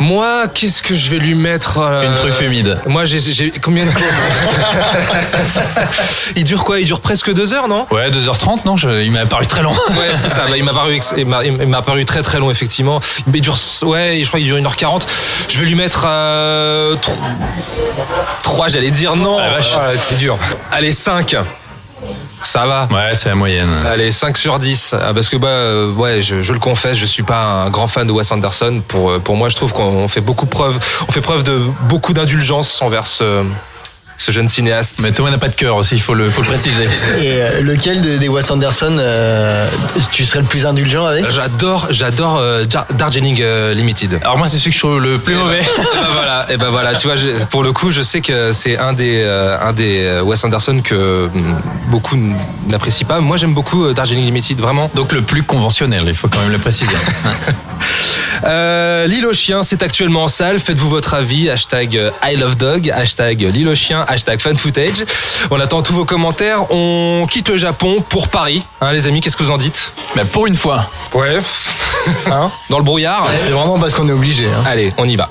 Moi, 0.00 0.44
qu'est-ce 0.54 0.82
que 0.82 0.94
je 0.94 1.10
vais 1.10 1.18
lui 1.18 1.34
mettre 1.34 1.78
euh, 1.78 2.04
Une 2.08 2.14
truffe 2.14 2.40
humide. 2.40 2.78
Moi, 2.86 3.04
j'ai 3.04 3.50
combien 3.62 3.84
de... 3.84 3.90
Il 6.36 6.44
dure 6.44 6.64
quoi? 6.64 6.80
Il 6.80 6.86
dure 6.86 7.00
presque 7.00 7.32
2 7.32 7.52
heures, 7.52 7.68
non? 7.68 7.86
Ouais, 7.90 8.10
2h30, 8.10 8.60
non? 8.64 8.76
Je- 8.76 9.02
Il 9.02 9.12
m'a 9.12 9.26
paru 9.26 9.46
très 9.46 9.62
long. 9.62 9.72
Ouais, 9.72 10.12
c'est 10.14 10.28
ça. 10.28 10.46
Bah, 10.48 10.56
il 10.56 10.64
m'a 10.64 10.72
paru, 10.72 10.94
ex- 10.94 11.14
paru 11.84 12.04
très 12.04 12.22
très 12.22 12.38
long 12.38 12.50
effectivement. 12.50 13.00
Il 13.32 13.40
dure, 13.40 13.56
ouais, 13.82 14.20
je 14.22 14.28
crois 14.28 14.40
qu'il 14.40 14.48
dure 14.48 14.56
1h40. 14.56 15.02
Je 15.48 15.58
vais 15.58 15.64
lui 15.66 15.74
mettre 15.74 16.04
euh, 16.06 16.96
3, 18.42 18.68
j'allais 18.68 18.90
dire 18.90 19.16
non. 19.16 19.38
Ah. 19.38 19.58
Ah, 19.76 19.90
c'est 19.98 20.18
dur. 20.18 20.38
Allez 20.72 20.92
5. 20.92 21.36
Ça 22.42 22.66
va. 22.66 22.88
Ouais, 22.90 23.14
c'est 23.14 23.28
la 23.28 23.34
moyenne. 23.34 23.68
Allez, 23.86 24.10
5 24.10 24.36
sur 24.36 24.58
10. 24.58 24.94
Ah, 24.94 25.12
Parce 25.12 25.28
que, 25.28 25.36
bah, 25.36 25.48
euh, 25.48 25.92
ouais, 25.92 26.22
je, 26.22 26.40
je 26.42 26.52
le 26.52 26.58
confesse, 26.58 26.96
je 26.96 27.04
suis 27.06 27.22
pas 27.22 27.64
un 27.66 27.70
grand 27.70 27.86
fan 27.86 28.06
de 28.06 28.12
Wes 28.12 28.30
Anderson. 28.32 28.82
Pour, 28.88 29.10
euh, 29.10 29.18
pour 29.18 29.36
moi, 29.36 29.48
je 29.48 29.56
trouve 29.56 29.72
qu'on 29.72 30.08
fait 30.08 30.20
beaucoup 30.22 30.46
preuve, 30.46 30.78
on 31.08 31.12
fait 31.12 31.20
preuve 31.20 31.42
de 31.42 31.60
beaucoup 31.88 32.12
d'indulgence 32.12 32.80
envers 32.82 33.06
ce, 33.06 33.44
ce 34.20 34.32
jeune 34.32 34.48
cinéaste. 34.48 34.96
Mais 35.02 35.12
Thomas 35.12 35.30
n'a 35.30 35.38
pas 35.38 35.48
de 35.48 35.54
cœur 35.54 35.76
aussi, 35.76 35.94
il 35.94 36.00
faut 36.00 36.12
le, 36.12 36.28
faut 36.28 36.42
le 36.42 36.46
préciser. 36.46 36.84
Et 36.84 36.88
euh, 37.32 37.62
lequel 37.62 38.02
de, 38.02 38.18
des 38.18 38.28
Wes 38.28 38.50
Anderson 38.50 38.94
euh, 38.98 39.66
tu 40.12 40.26
serais 40.26 40.40
le 40.40 40.44
plus 40.46 40.66
indulgent 40.66 41.06
avec? 41.06 41.24
J'adore, 41.30 41.86
j'adore 41.90 42.36
euh, 42.38 42.64
Darjeeling 42.94 43.38
euh, 43.40 43.72
Limited. 43.72 44.18
Alors 44.22 44.36
moi, 44.36 44.46
c'est 44.46 44.58
celui 44.58 44.70
que 44.72 44.74
je 44.74 44.78
trouve 44.80 45.00
le 45.00 45.18
plus 45.18 45.36
mauvais. 45.36 45.60
Et 45.70 45.94
ben 45.94 46.08
voilà, 46.12 46.46
et 46.52 46.56
ben 46.58 46.68
voilà, 46.70 46.94
tu 46.94 47.06
vois, 47.06 47.16
je- 47.16 47.44
pour 47.46 47.62
le 47.62 47.72
coup, 47.72 47.90
je 47.90 48.02
sais 48.02 48.20
que 48.20 48.52
c'est 48.52 48.76
un 48.76 48.92
des 48.92 49.22
euh, 49.24 49.56
un 49.62 49.72
des 49.72 50.20
Wes 50.22 50.44
Anderson 50.44 50.80
que 50.84 51.24
hum, 51.34 51.58
beaucoup 51.88 52.16
n'apprécient 52.68 53.06
pas. 53.06 53.20
Moi, 53.20 53.38
j'aime 53.38 53.54
beaucoup 53.54 53.84
euh, 53.86 53.94
Darjeeling 53.94 54.24
Limited, 54.26 54.60
vraiment. 54.60 54.90
Donc 54.94 55.12
le 55.12 55.22
plus 55.22 55.42
conventionnel, 55.42 56.02
il 56.06 56.14
faut 56.14 56.28
quand 56.28 56.40
même 56.40 56.52
le 56.52 56.58
préciser. 56.58 56.92
Euh, 58.44 59.06
L'île 59.06 59.26
aux 59.26 59.32
chiens, 59.32 59.62
c'est 59.62 59.82
actuellement 59.82 60.24
en 60.24 60.28
salle. 60.28 60.58
Faites-vous 60.58 60.88
votre 60.88 61.14
avis. 61.14 61.48
Hashtag 61.50 61.96
euh, 61.96 62.10
I 62.24 62.36
love 62.36 62.56
dog. 62.56 62.90
Hashtag 62.90 63.40
l'île 63.42 63.68
aux 63.68 63.74
chiens. 63.74 64.04
Hashtag 64.08 64.40
fan 64.40 64.56
footage. 64.56 65.04
On 65.50 65.60
attend 65.60 65.82
tous 65.82 65.92
vos 65.94 66.04
commentaires. 66.04 66.70
On 66.70 67.26
quitte 67.30 67.48
le 67.48 67.56
Japon 67.56 68.02
pour 68.08 68.28
Paris. 68.28 68.64
Hein, 68.80 68.92
les 68.92 69.06
amis, 69.06 69.20
qu'est-ce 69.20 69.36
que 69.36 69.42
vous 69.42 69.50
en 69.50 69.56
dites? 69.58 69.92
Mais 70.16 70.24
pour 70.24 70.46
une 70.46 70.56
fois. 70.56 70.90
Ouais. 71.14 71.38
Hein? 72.30 72.50
Dans 72.70 72.78
le 72.78 72.84
brouillard? 72.84 73.28
C'est 73.36 73.50
vraiment 73.50 73.78
parce 73.78 73.92
qu'on 73.92 74.08
est 74.08 74.12
obligé. 74.12 74.46
hein. 74.46 74.64
Allez, 74.66 74.90
on 74.96 75.04
y 75.04 75.16
va. 75.16 75.28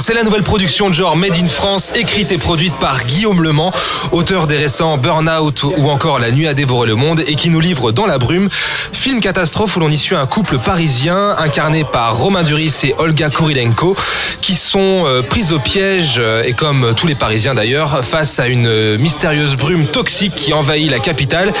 C'est 0.00 0.14
la 0.14 0.22
nouvelle 0.22 0.42
production 0.42 0.88
de 0.88 0.94
genre 0.94 1.16
Made 1.16 1.34
in 1.34 1.46
France, 1.46 1.92
écrite 1.94 2.30
et 2.30 2.38
produite 2.38 2.74
par 2.74 3.04
Guillaume 3.04 3.42
Lemans, 3.42 3.72
auteur 4.12 4.46
des 4.46 4.56
récents 4.56 4.96
Burnout 4.96 5.64
ou 5.76 5.90
encore 5.90 6.18
La 6.18 6.30
nuit 6.30 6.46
a 6.46 6.54
dévoré 6.54 6.86
le 6.86 6.94
monde 6.94 7.20
et 7.26 7.34
qui 7.34 7.50
nous 7.50 7.60
livre 7.60 7.90
Dans 7.90 8.06
la 8.06 8.18
brume, 8.18 8.48
film 8.92 9.20
catastrophe 9.20 9.76
où 9.76 9.80
l'on 9.80 9.90
y 9.90 9.98
suit 9.98 10.14
un 10.14 10.26
couple 10.26 10.58
parisien 10.58 11.36
incarné 11.38 11.84
par 11.84 12.16
Romain 12.16 12.42
Duris 12.42 12.74
et 12.84 12.94
Olga 12.98 13.28
Kurilenko 13.28 13.96
qui 14.40 14.54
sont 14.54 15.02
euh, 15.04 15.20
pris 15.20 15.52
au 15.52 15.58
piège 15.58 16.16
euh, 16.18 16.42
et 16.42 16.54
comme 16.54 16.94
tous 16.96 17.06
les 17.06 17.14
Parisiens 17.14 17.54
d'ailleurs 17.54 18.04
face 18.04 18.38
à 18.40 18.46
une 18.46 18.66
euh, 18.66 18.96
mystérieuse 18.96 19.56
brume 19.56 19.86
toxique 19.86 20.34
qui 20.34 20.54
envahit 20.54 20.90
la 20.90 21.00
capitale. 21.00 21.52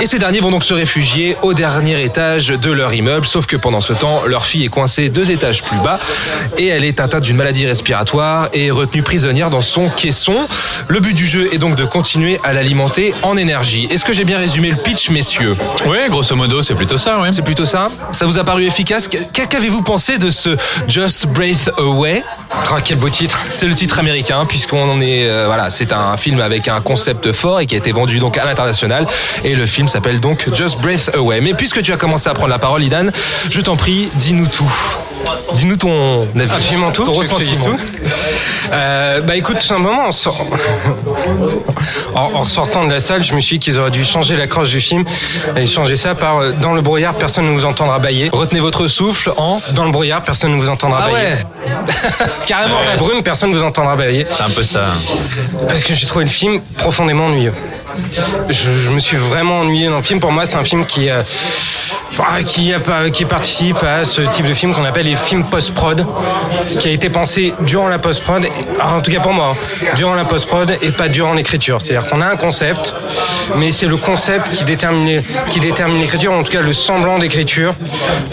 Et 0.00 0.06
ces 0.06 0.20
derniers 0.20 0.38
vont 0.38 0.52
donc 0.52 0.62
se 0.62 0.74
réfugier 0.74 1.36
au 1.42 1.54
dernier 1.54 2.04
étage 2.04 2.48
de 2.48 2.70
leur 2.70 2.94
immeuble 2.94 3.26
sauf 3.26 3.46
que 3.46 3.56
pendant 3.56 3.80
ce 3.80 3.92
temps 3.92 4.22
leur 4.26 4.44
fille 4.44 4.64
est 4.64 4.68
coincée 4.68 5.08
deux 5.08 5.30
étages 5.32 5.62
plus 5.62 5.78
bas 5.78 5.98
et 6.56 6.68
elle 6.68 6.84
est 6.84 7.00
atteinte 7.00 7.24
d'une 7.24 7.36
maladie 7.36 7.66
respiratoire 7.70 8.48
et 8.52 8.70
retenue 8.70 9.02
prisonnière 9.02 9.48
dans 9.48 9.60
son 9.60 9.88
caisson. 9.88 10.34
Le 10.88 10.98
but 11.00 11.14
du 11.14 11.24
jeu 11.26 11.48
est 11.54 11.58
donc 11.58 11.76
de 11.76 11.84
continuer 11.84 12.38
à 12.42 12.52
l'alimenter 12.52 13.14
en 13.22 13.36
énergie. 13.36 13.86
Est-ce 13.90 14.04
que 14.04 14.12
j'ai 14.12 14.24
bien 14.24 14.38
résumé 14.38 14.70
le 14.70 14.76
pitch 14.76 15.10
messieurs? 15.10 15.56
Ouais, 15.86 16.08
grosso 16.08 16.34
modo, 16.34 16.62
c'est 16.62 16.74
plutôt 16.74 16.96
ça, 16.96 17.20
ouais. 17.20 17.30
c'est 17.32 17.42
plutôt 17.42 17.64
ça? 17.64 17.86
Ça 18.12 18.26
vous 18.26 18.38
a 18.38 18.44
paru 18.44 18.64
efficace? 18.66 19.06
Qu- 19.08 19.46
Qu'avez-vous 19.48 19.82
pensé 19.82 20.18
de 20.18 20.30
ce 20.30 20.56
Just 20.88 21.26
Breath 21.28 21.70
Away 21.78 22.24
Ah, 22.72 22.78
quel 22.84 22.98
beau 22.98 23.08
titre. 23.08 23.38
C'est 23.50 23.66
le 23.66 23.74
titre 23.74 23.98
américain 24.00 24.44
puisqu'on 24.46 24.82
en 24.90 25.00
est 25.00 25.28
euh, 25.28 25.44
voilà, 25.46 25.70
c'est 25.70 25.92
un 25.92 26.16
film 26.16 26.40
avec 26.40 26.66
un 26.68 26.80
concept 26.80 27.30
fort 27.32 27.60
et 27.60 27.66
qui 27.66 27.76
a 27.76 27.78
été 27.78 27.92
vendu 27.92 28.18
donc 28.18 28.36
à 28.36 28.44
l'international 28.44 29.06
et 29.44 29.54
le 29.54 29.66
film 29.66 29.86
s'appelle 29.86 30.18
donc 30.20 30.48
Just 30.56 30.80
Breath 30.80 31.10
Away. 31.14 31.40
Mais 31.40 31.54
puisque 31.54 31.82
tu 31.82 31.92
as 31.92 31.96
commencé 31.96 32.28
à 32.28 32.34
prendre 32.34 32.50
la 32.50 32.58
parole 32.58 32.82
Idan, 32.82 33.06
je 33.48 33.60
t'en 33.60 33.76
prie, 33.76 34.08
dis-nous 34.16 34.48
tout. 34.48 34.72
Dis-nous 35.54 35.76
ton 35.76 36.26
avis, 36.38 36.52
Absolument 36.52 36.90
tout. 36.92 37.04
ton 37.04 37.14
tout 37.14 37.22
Euh, 38.72 39.20
bah 39.22 39.36
écoute, 39.36 39.58
tout 39.58 39.66
simplement, 39.66 40.08
en, 40.08 40.10
en, 42.14 42.32
en 42.40 42.44
sortant 42.44 42.84
de 42.86 42.92
la 42.92 43.00
salle, 43.00 43.24
je 43.24 43.34
me 43.34 43.40
suis 43.40 43.58
dit 43.58 43.64
qu'ils 43.64 43.78
auraient 43.80 43.90
dû 43.90 44.04
changer 44.04 44.36
l'accroche 44.36 44.70
du 44.70 44.80
film 44.80 45.04
et 45.56 45.66
changer 45.66 45.96
ça 45.96 46.14
par 46.14 46.38
euh, 46.38 46.52
dans 46.60 46.72
le 46.72 46.80
brouillard, 46.80 47.14
personne 47.14 47.46
ne 47.46 47.52
vous 47.52 47.64
entendra 47.64 47.98
bailler. 47.98 48.30
Retenez 48.32 48.60
votre 48.60 48.86
souffle 48.86 49.32
en 49.36 49.56
Dans 49.74 49.84
le 49.84 49.90
brouillard, 49.90 50.22
personne 50.22 50.52
ne 50.54 50.60
vous 50.60 50.70
entendra 50.70 51.00
Ah 51.04 51.10
bailler. 51.10 51.34
ouais 51.34 52.26
Carrément 52.46 52.80
la 52.82 52.96
brume, 52.96 53.22
personne 53.22 53.50
ne 53.50 53.56
vous 53.56 53.62
entendra 53.64 53.96
bailler. 53.96 54.24
C'est 54.24 54.42
un 54.42 54.50
peu 54.50 54.62
ça. 54.62 54.84
Parce 55.68 55.82
que 55.82 55.94
j'ai 55.94 56.06
trouvé 56.06 56.24
le 56.24 56.30
film 56.30 56.60
profondément 56.78 57.26
ennuyeux. 57.26 57.52
Je, 58.48 58.70
je 58.70 58.90
me 58.90 58.98
suis 59.00 59.16
vraiment 59.16 59.60
ennuyé 59.60 59.88
dans 59.88 59.96
le 59.96 60.02
film. 60.02 60.20
Pour 60.20 60.32
moi, 60.32 60.44
c'est 60.46 60.56
un 60.56 60.64
film 60.64 60.86
qui, 60.86 61.08
euh, 61.10 61.22
ah, 62.18 62.42
qui, 62.44 62.72
pas- 62.84 63.10
qui 63.10 63.24
participe 63.24 63.82
à 63.82 64.04
ce 64.04 64.20
type 64.22 64.46
de 64.46 64.54
film 64.54 64.74
qu'on 64.74 64.84
appelle 64.84 65.06
les 65.06 65.16
films 65.16 65.44
post-prod, 65.44 66.06
qui 66.80 66.88
a 66.88 66.90
été 66.90 67.08
pensé 67.08 67.54
durant 67.60 67.88
la 67.88 67.98
post-prod, 67.98 68.42
ah, 68.80 68.96
en 68.96 69.00
tout 69.00 69.10
cas 69.10 69.20
pour 69.20 69.32
moi, 69.32 69.54
hein, 69.56 69.86
durant 69.96 70.14
la 70.14 70.24
post-prod 70.24 70.76
et 70.82 70.90
pas 70.90 71.08
durant 71.08 71.32
l'écriture. 71.32 71.80
C'est-à-dire 71.80 72.08
qu'on 72.08 72.20
a 72.20 72.26
un 72.26 72.36
concept, 72.36 72.94
mais 73.56 73.70
c'est 73.70 73.86
le 73.86 73.96
concept 73.96 74.50
qui 74.50 74.64
détermine, 74.64 75.22
qui 75.50 75.60
détermine 75.60 76.00
l'écriture, 76.00 76.32
en 76.32 76.42
tout 76.42 76.52
cas 76.52 76.60
le 76.60 76.72
semblant 76.72 77.18
d'écriture 77.18 77.74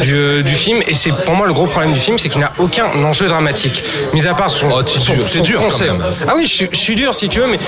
du, 0.02 0.44
du 0.44 0.54
film. 0.56 0.82
Et 0.88 0.94
c'est 0.94 1.12
pour 1.12 1.36
moi 1.36 1.48
le 1.48 1.54
gros 1.54 1.68
problème 1.68 1.94
du 1.94 2.00
film, 2.00 2.18
c'est 2.18 2.30
qu'il 2.30 2.42
n'a 2.42 2.52
aucun 2.58 2.88
enjeu 3.04 3.28
dramatique. 3.28 3.84
Mis 4.14 4.28
à 4.28 4.34
part 4.34 4.50
son, 4.50 4.68
Oh, 4.70 4.82
c'est 4.86 5.00
son- 5.00 5.14
dur, 5.14 5.24
son 5.30 5.42
dur 5.42 5.62
concept. 5.62 5.94
Ah 6.28 6.34
oui, 6.36 6.44
je, 6.46 6.54
suis- 6.54 6.70
je 6.72 6.78
suis 6.78 6.96
dur 6.96 7.14
si 7.14 7.30
tu 7.30 7.40
veux, 7.40 7.48
mais 7.48 7.60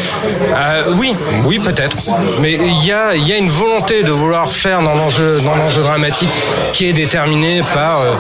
euh, 0.56 0.84
oui, 0.98 1.16
oui 1.46 1.60
peut-être. 1.60 1.79
Mais 2.42 2.54
il 2.54 2.86
y 2.86 2.92
a, 2.92 3.16
il 3.16 3.28
y 3.28 3.34
a 3.34 3.38
une 3.38 3.50
volonté 3.50 4.04
de 4.04 4.12
vouloir 4.12 4.52
faire 4.52 4.82
dans 4.82 4.96
l'enjeu, 4.96 5.40
dans 5.42 5.56
l'enjeu 5.56 5.82
dramatique 5.82 6.30
qui 6.74 6.88
est 6.88 6.94
déterminée 6.94 7.62
par 7.74 8.00
euh, 8.02 8.14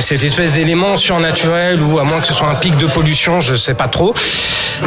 cette 0.00 0.22
espèce 0.24 0.54
d'élément 0.54 0.96
surnaturel 0.96 1.80
ou 1.82 1.98
à 1.98 2.04
moins 2.04 2.20
que 2.20 2.26
ce 2.26 2.34
soit 2.34 2.48
un 2.48 2.54
pic 2.54 2.76
de 2.76 2.86
pollution, 2.86 3.40
je 3.40 3.54
sais 3.54 3.74
pas 3.74 3.88
trop. 3.88 4.14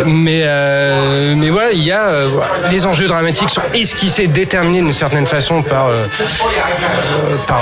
Mais 0.06 0.44
euh, 0.46 1.34
mais 1.36 1.50
voilà, 1.50 1.72
il 1.74 1.84
y 1.84 1.92
a 1.92 2.04
euh, 2.08 2.30
les 2.70 2.86
enjeux 2.86 3.08
dramatiques 3.08 3.50
sont 3.50 3.62
esquissés, 3.74 4.28
déterminés 4.28 4.80
d'une 4.80 4.94
certaine 4.94 5.28
façon 5.28 5.62
par 5.64 5.88
par 7.46 7.60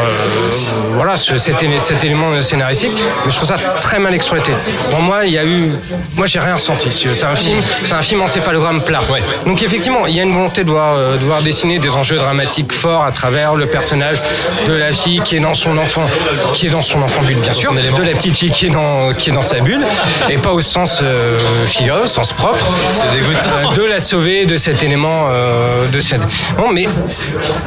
voilà 0.93 1.17
ce- 1.17 1.37
cet, 1.39 1.61
élé- 1.63 1.79
cet 1.79 2.03
élément 2.03 2.39
scénaristique. 2.41 2.93
Mais 3.25 3.31
je 3.31 3.35
trouve 3.35 3.47
ça 3.47 3.55
très 3.81 3.97
mal 3.97 4.13
exploité. 4.13 4.51
Pour 4.91 4.99
moi, 5.01 5.25
il 5.25 5.33
y 5.33 5.37
a 5.39 5.43
eu, 5.45 5.71
moi 6.15 6.27
j'ai 6.27 6.39
rien 6.39 6.53
ressenti. 6.53 6.89
C'est 6.91 7.25
un 7.25 7.35
film, 7.35 7.57
c'est 7.85 7.93
un 7.93 8.01
film 8.01 8.21
encéphalogramme 8.21 8.81
plat. 8.81 9.01
Ouais. 9.09 9.23
Donc 9.47 9.63
effectivement, 9.63 10.05
il 10.05 10.15
y 10.19 10.21
a 10.21 10.25
une 10.25 10.33
volonté 10.33 10.63
de 10.63 10.69
voir, 10.69 10.95
euh, 10.95 11.13
de 11.13 11.23
voir 11.23 11.41
dessiner 11.41 11.79
des 11.79 11.95
enjeux 11.95 12.17
dramatiques 12.17 12.71
forts 12.71 13.03
à 13.03 13.11
travers 13.11 13.55
le 13.55 13.65
personnage 13.65 14.21
de 14.67 14.73
la 14.73 14.91
fille 14.91 15.21
qui 15.21 15.37
est 15.37 15.39
dans 15.39 15.53
son 15.53 15.77
enfant, 15.77 16.05
qui 16.53 16.67
est 16.67 16.69
dans 16.69 16.81
son 16.81 17.01
enfant 17.01 17.21
bulle 17.23 17.39
bien 17.39 17.53
sûr, 17.53 17.73
de 17.73 18.03
la 18.03 18.11
petite 18.13 18.35
fille 18.35 18.51
qui 18.51 18.67
est 18.67 18.69
dans 18.69 19.13
qui 19.13 19.29
est 19.29 19.33
dans 19.33 19.41
sa 19.41 19.59
bulle, 19.59 19.85
et 20.29 20.37
pas 20.37 20.53
au 20.53 20.61
sens 20.61 20.99
euh, 21.01 21.37
figuré, 21.65 22.01
au 22.01 22.07
sens 22.07 22.33
propre. 22.33 22.65
Euh, 23.05 23.75
de 23.75 23.83
la 23.83 23.99
sauver 23.99 24.45
de 24.45 24.57
cet 24.57 24.83
élément 24.83 25.27
euh, 25.29 25.87
de 25.89 25.99
cette. 25.99 26.21
Bon, 26.57 26.69
mais 26.71 26.87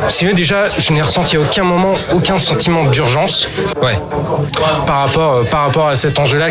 si 0.08 0.26
vous 0.26 0.32
déjà, 0.32 0.64
je 0.78 0.92
n'ai 0.92 1.02
ressenti 1.02 1.36
à 1.36 1.40
aucun 1.40 1.64
moment 1.64 1.94
aucun 2.12 2.38
sentiment 2.38 2.84
d'urgence. 2.84 3.48
Ouais. 3.82 3.98
Par 4.86 5.06
rapport, 5.06 5.34
euh, 5.34 5.44
par 5.44 5.62
rapport 5.62 5.88
à 5.88 5.94
cet 5.94 6.18
enjeu-là 6.18 6.48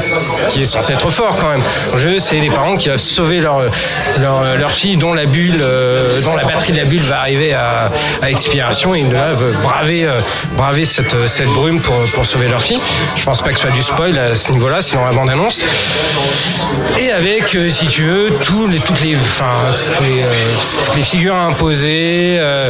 qui 0.49 0.61
est 0.61 0.65
censé 0.65 0.93
être 0.93 1.09
fort 1.09 1.35
quand 1.37 1.49
même. 1.49 1.61
L'enjeu, 1.91 2.19
c'est 2.19 2.39
les 2.39 2.49
parents 2.49 2.77
qui 2.77 2.87
doivent 2.87 2.99
sauver 2.99 3.41
leur, 3.41 3.61
leur, 4.19 4.57
leur 4.57 4.71
fille 4.71 4.97
dont 4.97 5.13
la 5.13 5.25
bulle, 5.25 5.63
euh, 5.91 6.21
dont 6.21 6.35
la 6.35 6.43
batterie 6.43 6.71
de 6.73 6.77
la 6.77 6.85
bulle 6.85 7.01
va 7.01 7.19
arriver 7.19 7.53
à, 7.53 7.89
expiration 8.27 8.95
et 8.95 8.99
ils 8.99 9.09
doivent 9.09 9.53
braver, 9.61 10.05
euh, 10.05 10.19
braver 10.53 10.85
cette, 10.85 11.27
cette 11.27 11.49
brume 11.49 11.81
pour, 11.81 11.97
pour 12.13 12.25
sauver 12.25 12.47
leur 12.47 12.61
fille. 12.61 12.79
Je 13.15 13.23
pense 13.23 13.41
pas 13.41 13.49
que 13.49 13.55
ce 13.55 13.61
soit 13.61 13.71
du 13.71 13.81
spoil 13.83 14.17
à 14.17 14.35
ce 14.35 14.51
niveau-là, 14.51 14.81
sinon 14.81 15.05
la 15.05 15.11
bande-annonce. 15.11 15.65
Et 16.99 17.11
avec, 17.11 17.55
euh, 17.55 17.69
si 17.69 17.87
tu 17.87 18.03
veux, 18.03 18.31
tous 18.41 18.67
les, 18.67 18.79
toutes, 18.79 19.01
les, 19.01 19.15
enfin, 19.15 19.51
euh, 20.01 20.53
toutes 20.85 20.95
les 20.95 21.03
figures 21.03 21.35
imposées. 21.35 22.37
euh, 22.39 22.69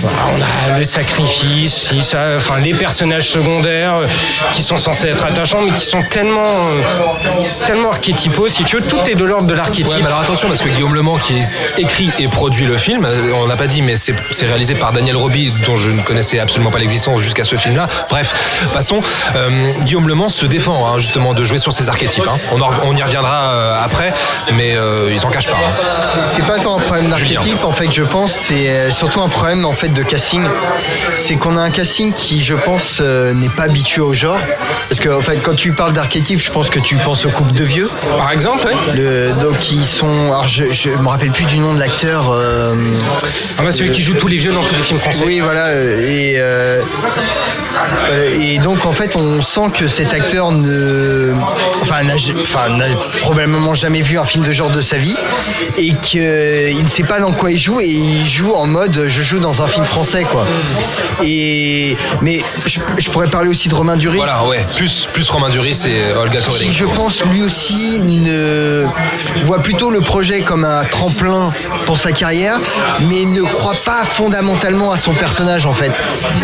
voilà, 0.00 0.16
on 0.32 0.72
a 0.72 0.78
le 0.78 0.84
sacrifice, 0.84 1.94
enfin, 2.36 2.58
les 2.58 2.74
personnages 2.74 3.28
secondaires 3.28 3.94
euh, 3.94 4.06
qui 4.52 4.62
sont 4.62 4.76
censés 4.76 5.08
être 5.08 5.24
attachants, 5.24 5.62
mais 5.62 5.72
qui 5.72 5.84
sont 5.84 6.02
tellement, 6.10 6.68
euh, 6.68 7.48
tellement 7.66 7.90
archétypaux. 7.90 8.48
Si 8.48 8.64
tu 8.64 8.76
veux, 8.76 8.82
tout 8.82 8.98
est 9.08 9.14
de 9.14 9.24
l'ordre 9.24 9.46
de 9.46 9.54
l'archétype. 9.54 10.04
alors 10.06 10.20
attention 10.20 10.48
parce 10.48 10.60
que 10.60 10.68
Guillaume 10.68 10.94
Le 10.94 11.02
Mans 11.02 11.16
qui 11.16 11.34
écrit 11.78 12.12
et 12.18 12.23
produit 12.28 12.66
le 12.66 12.76
film, 12.76 13.04
euh, 13.04 13.32
on 13.34 13.46
n'a 13.46 13.56
pas 13.56 13.66
dit 13.66 13.82
mais 13.82 13.94
c'est 13.96 14.46
réalisé 14.46 14.74
par 14.74 14.92
Daniel 14.92 15.16
Roby 15.16 15.52
dont 15.66 15.76
je 15.76 15.90
ne 15.90 16.00
connaissais 16.00 16.38
absolument 16.38 16.70
pas 16.70 16.78
l'existence 16.78 17.20
jusqu'à 17.20 17.44
ce 17.44 17.56
film-là. 17.56 17.86
Bref, 18.10 18.68
passons. 18.72 19.00
Euh, 19.36 19.72
Guillaume 19.80 20.08
Le 20.08 20.14
Mans 20.14 20.28
se 20.28 20.46
défend 20.46 20.86
hein, 20.88 20.98
justement 20.98 21.34
de 21.34 21.44
jouer 21.44 21.58
sur 21.58 21.72
ces 21.72 21.88
archétypes. 21.88 22.26
hein. 22.28 22.38
On, 22.52 22.60
en- 22.60 22.70
on 22.84 22.94
y 22.96 23.02
reviendra 23.02 23.50
euh, 23.52 23.84
après, 23.84 24.12
mais 24.52 24.74
euh, 24.76 25.10
ils 25.12 25.20
s'en 25.20 25.30
cachent 25.30 25.48
pas. 25.48 25.56
hein. 25.56 26.02
C'est 26.34 26.46
pas 26.46 26.58
tant 26.58 26.76
un 26.76 26.80
problème 26.80 27.08
d'archétype, 27.08 27.64
en 27.64 27.72
fait, 27.72 27.90
je 27.92 28.02
pense, 28.02 28.32
c'est 28.32 28.90
surtout 28.90 29.20
un 29.22 29.28
problème 29.28 29.64
en 29.64 29.72
fait 29.72 29.88
de 29.88 30.02
casting. 30.02 30.42
C'est 31.16 31.36
qu'on 31.36 31.56
a 31.56 31.60
un 31.60 31.70
casting 31.70 32.12
qui, 32.12 32.42
je 32.42 32.54
pense, 32.54 32.98
euh, 33.00 33.32
n'est 33.34 33.48
pas 33.48 33.64
habitué 33.64 34.00
au 34.00 34.12
genre. 34.12 34.38
Parce 34.88 35.00
que, 35.00 35.08
en 35.08 35.20
fait, 35.22 35.38
quand 35.42 35.54
tu 35.54 35.72
parles 35.72 35.92
d'archétype, 35.92 36.38
je 36.40 36.50
pense 36.50 36.68
que 36.70 36.78
tu 36.78 36.96
penses 36.96 37.24
au 37.26 37.30
couple 37.30 37.52
de 37.52 37.64
vieux. 37.64 37.90
Par 38.18 38.30
exemple, 38.32 38.66
ouais. 38.66 38.74
Le, 38.94 39.32
donc, 39.42 39.70
ils 39.72 39.84
sont. 39.84 40.06
Alors, 40.26 40.46
je, 40.46 40.64
je 40.72 40.90
me 40.90 41.08
rappelle 41.08 41.30
plus 41.30 41.46
du 41.46 41.58
nom 41.58 41.72
de 41.74 41.80
l'acteur. 41.80 42.13
Euh, 42.32 42.74
Ah 43.58 43.62
bah, 43.62 43.70
celui 43.72 43.90
qui 43.90 44.02
joue 44.02 44.14
tous 44.14 44.28
les 44.28 44.36
vieux 44.36 44.52
dans 44.52 44.62
tous 44.62 44.74
les 44.74 44.82
films 44.82 44.98
français. 44.98 45.24
oui, 45.26 45.40
voilà. 45.40 45.66
euh, 45.66 45.98
Et, 46.08 46.34
euh, 46.38 46.80
et 48.40 48.58
donc, 48.58 48.86
en 48.86 48.92
fait, 48.92 49.16
on 49.16 49.40
sent 49.40 49.70
que 49.74 49.86
cet 49.86 50.14
acteur 50.14 50.52
ne, 50.52 51.32
enfin, 51.82 52.02
n'a, 52.04 52.14
enfin, 52.40 52.68
probablement 53.20 53.74
jamais 53.74 54.00
vu 54.02 54.18
un 54.18 54.22
film 54.24 54.44
de 54.44 54.52
genre 54.52 54.70
de 54.70 54.80
sa 54.80 54.96
vie 54.96 55.16
et 55.78 55.92
qu'il 56.02 56.22
ne 56.22 56.88
sait 56.88 57.02
pas 57.04 57.20
dans 57.20 57.32
quoi 57.32 57.50
il 57.50 57.58
joue 57.58 57.80
et 57.80 57.86
il 57.88 58.26
joue 58.26 58.52
en 58.54 58.66
mode 58.66 59.04
je 59.06 59.22
joue 59.22 59.38
dans 59.38 59.62
un 59.62 59.66
film 59.66 59.84
français, 59.84 60.24
quoi. 60.24 60.46
Et 61.24 61.96
mais 62.22 62.40
je, 62.66 62.80
je 62.98 63.10
pourrais 63.10 63.28
parler 63.28 63.48
aussi 63.48 63.68
de 63.68 63.74
Romain 63.74 63.96
Duris. 63.96 64.16
Voilà, 64.16 64.44
ouais. 64.44 64.64
Plus, 64.76 65.08
plus 65.12 65.28
Romain 65.30 65.48
Duris 65.48 65.82
et 65.86 66.12
Olga 66.16 66.40
Kurylenko. 66.40 66.72
je 66.72 66.84
pense, 66.84 67.24
lui 67.24 67.42
aussi 67.42 68.02
ne 68.04 68.84
voit 69.44 69.60
plutôt 69.60 69.90
le 69.90 70.00
projet 70.00 70.42
comme 70.42 70.64
un 70.64 70.84
tremplin 70.84 71.50
pour 71.86 71.98
sa 72.04 72.12
carrière, 72.12 72.58
mais 73.08 73.24
ne 73.24 73.42
croit 73.42 73.74
pas 73.84 74.02
fondamentalement 74.04 74.92
à 74.92 74.96
son 74.98 75.12
personnage 75.12 75.66
en 75.66 75.72
fait. 75.72 75.90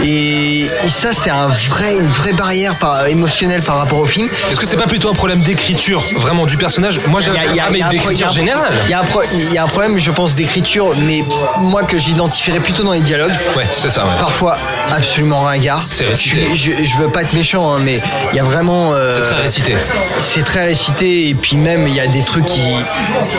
Et, 0.02 0.62
et 0.62 0.88
ça, 0.88 1.08
c'est 1.12 1.28
un 1.30 1.48
vrai, 1.48 1.96
une 1.98 2.06
vraie 2.06 2.32
barrière 2.32 2.74
par- 2.78 3.06
émotionnelle 3.06 3.62
par 3.62 3.76
rapport 3.76 3.98
au 3.98 4.04
film. 4.06 4.28
Est-ce 4.50 4.58
que 4.58 4.66
c'est 4.66 4.76
pas 4.78 4.86
plutôt 4.86 5.10
un 5.10 5.14
problème 5.14 5.40
d'écriture 5.40 6.02
vraiment 6.16 6.46
du 6.46 6.56
personnage? 6.56 7.00
Moi, 7.08 7.20
j'ai 7.20 7.30
un 7.30 7.34
pro- 7.34 7.50
il 7.50 7.78
y 7.78 7.82
a 7.82 7.88
d'écriture 7.88 8.28
générale. 8.30 8.72
Il 8.86 8.90
y, 8.90 8.94
a 8.94 9.00
un 9.00 9.04
pro- 9.04 9.22
il 9.34 9.52
y 9.52 9.58
a 9.58 9.64
un 9.64 9.66
problème, 9.66 9.98
je 9.98 10.10
pense, 10.10 10.34
d'écriture, 10.34 10.94
mais 11.06 11.22
moi 11.60 11.82
que 11.84 11.98
j'identifierais 11.98 12.60
plutôt 12.60 12.82
dans 12.82 12.92
les 12.92 13.00
dialogues. 13.00 13.34
Ouais, 13.56 13.68
c'est 13.76 13.90
ça. 13.90 14.04
ouais. 14.04 14.10
Parfois 14.18 14.56
absolument 14.92 15.40
ringard. 15.40 15.84
C'est 15.90 16.06
récité. 16.06 16.42
Je, 16.54 16.70
je, 16.70 16.82
je 16.84 16.96
veux 16.96 17.08
pas 17.08 17.22
être 17.22 17.34
méchant, 17.34 17.70
hein, 17.74 17.78
mais 17.84 18.00
il 18.32 18.36
y 18.36 18.40
a 18.40 18.44
vraiment. 18.44 18.92
euh, 18.94 19.10
C'est 19.12 19.22
très 19.22 19.42
récité. 19.42 19.76
c'est 20.18 20.44
très 20.44 20.64
récité 20.64 21.28
et 21.28 21.34
puis 21.34 21.56
même 21.56 21.86
il 21.86 21.94
y 21.94 22.00
a 22.00 22.06
des 22.06 22.22
trucs 22.24 22.46
qui 22.46 22.60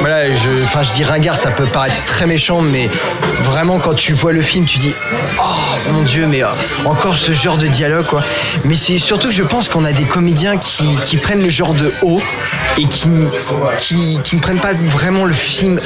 voilà 0.01 0.31
je 0.31 0.63
enfin 0.63 0.81
je 0.84 0.91
dis 0.91 1.03
ringard 1.03 1.36
ça 1.36 1.49
peut 1.51 1.65
paraître 1.65 1.95
très 2.12 2.28
méchant 2.28 2.62
mais 2.62 2.89
vraiment 3.39 3.80
quand 3.80 3.93
tu 3.95 4.13
vois 4.13 4.34
le 4.34 4.41
film 4.41 4.65
tu 4.65 4.78
dis 4.80 4.93
oh 5.39 5.91
mon 5.93 6.04
dieu 6.04 6.28
mais 6.28 6.43
euh, 6.43 6.47
encore 6.86 7.15
ce 7.15 7.32
genre 7.32 7.58
de 7.58 7.67
dialogue 7.67 8.06
quoi 8.06 8.21
mais 8.65 8.76
c'est 8.76 9.00
surtout 9.00 9.30
que 9.30 9.34
je 9.34 9.43
pense 9.43 9.69
qu'on 9.69 9.86
a 9.86 9.93
des 9.93 10.04
comédiens 10.04 10.58
qui, 10.58 10.84
qui 11.06 11.17
prennent 11.17 11.41
le 11.41 11.50
genre 11.50 11.74
de 11.74 11.91
haut 12.04 12.21
et 12.78 12.86
qui, 12.86 13.10
qui 13.78 14.19
qui 14.24 14.36
ne 14.36 14.41
prennent 14.41 14.60
pas 14.60 14.74
vraiment 14.88 15.26
le 15.26 15.34
film 15.34 15.80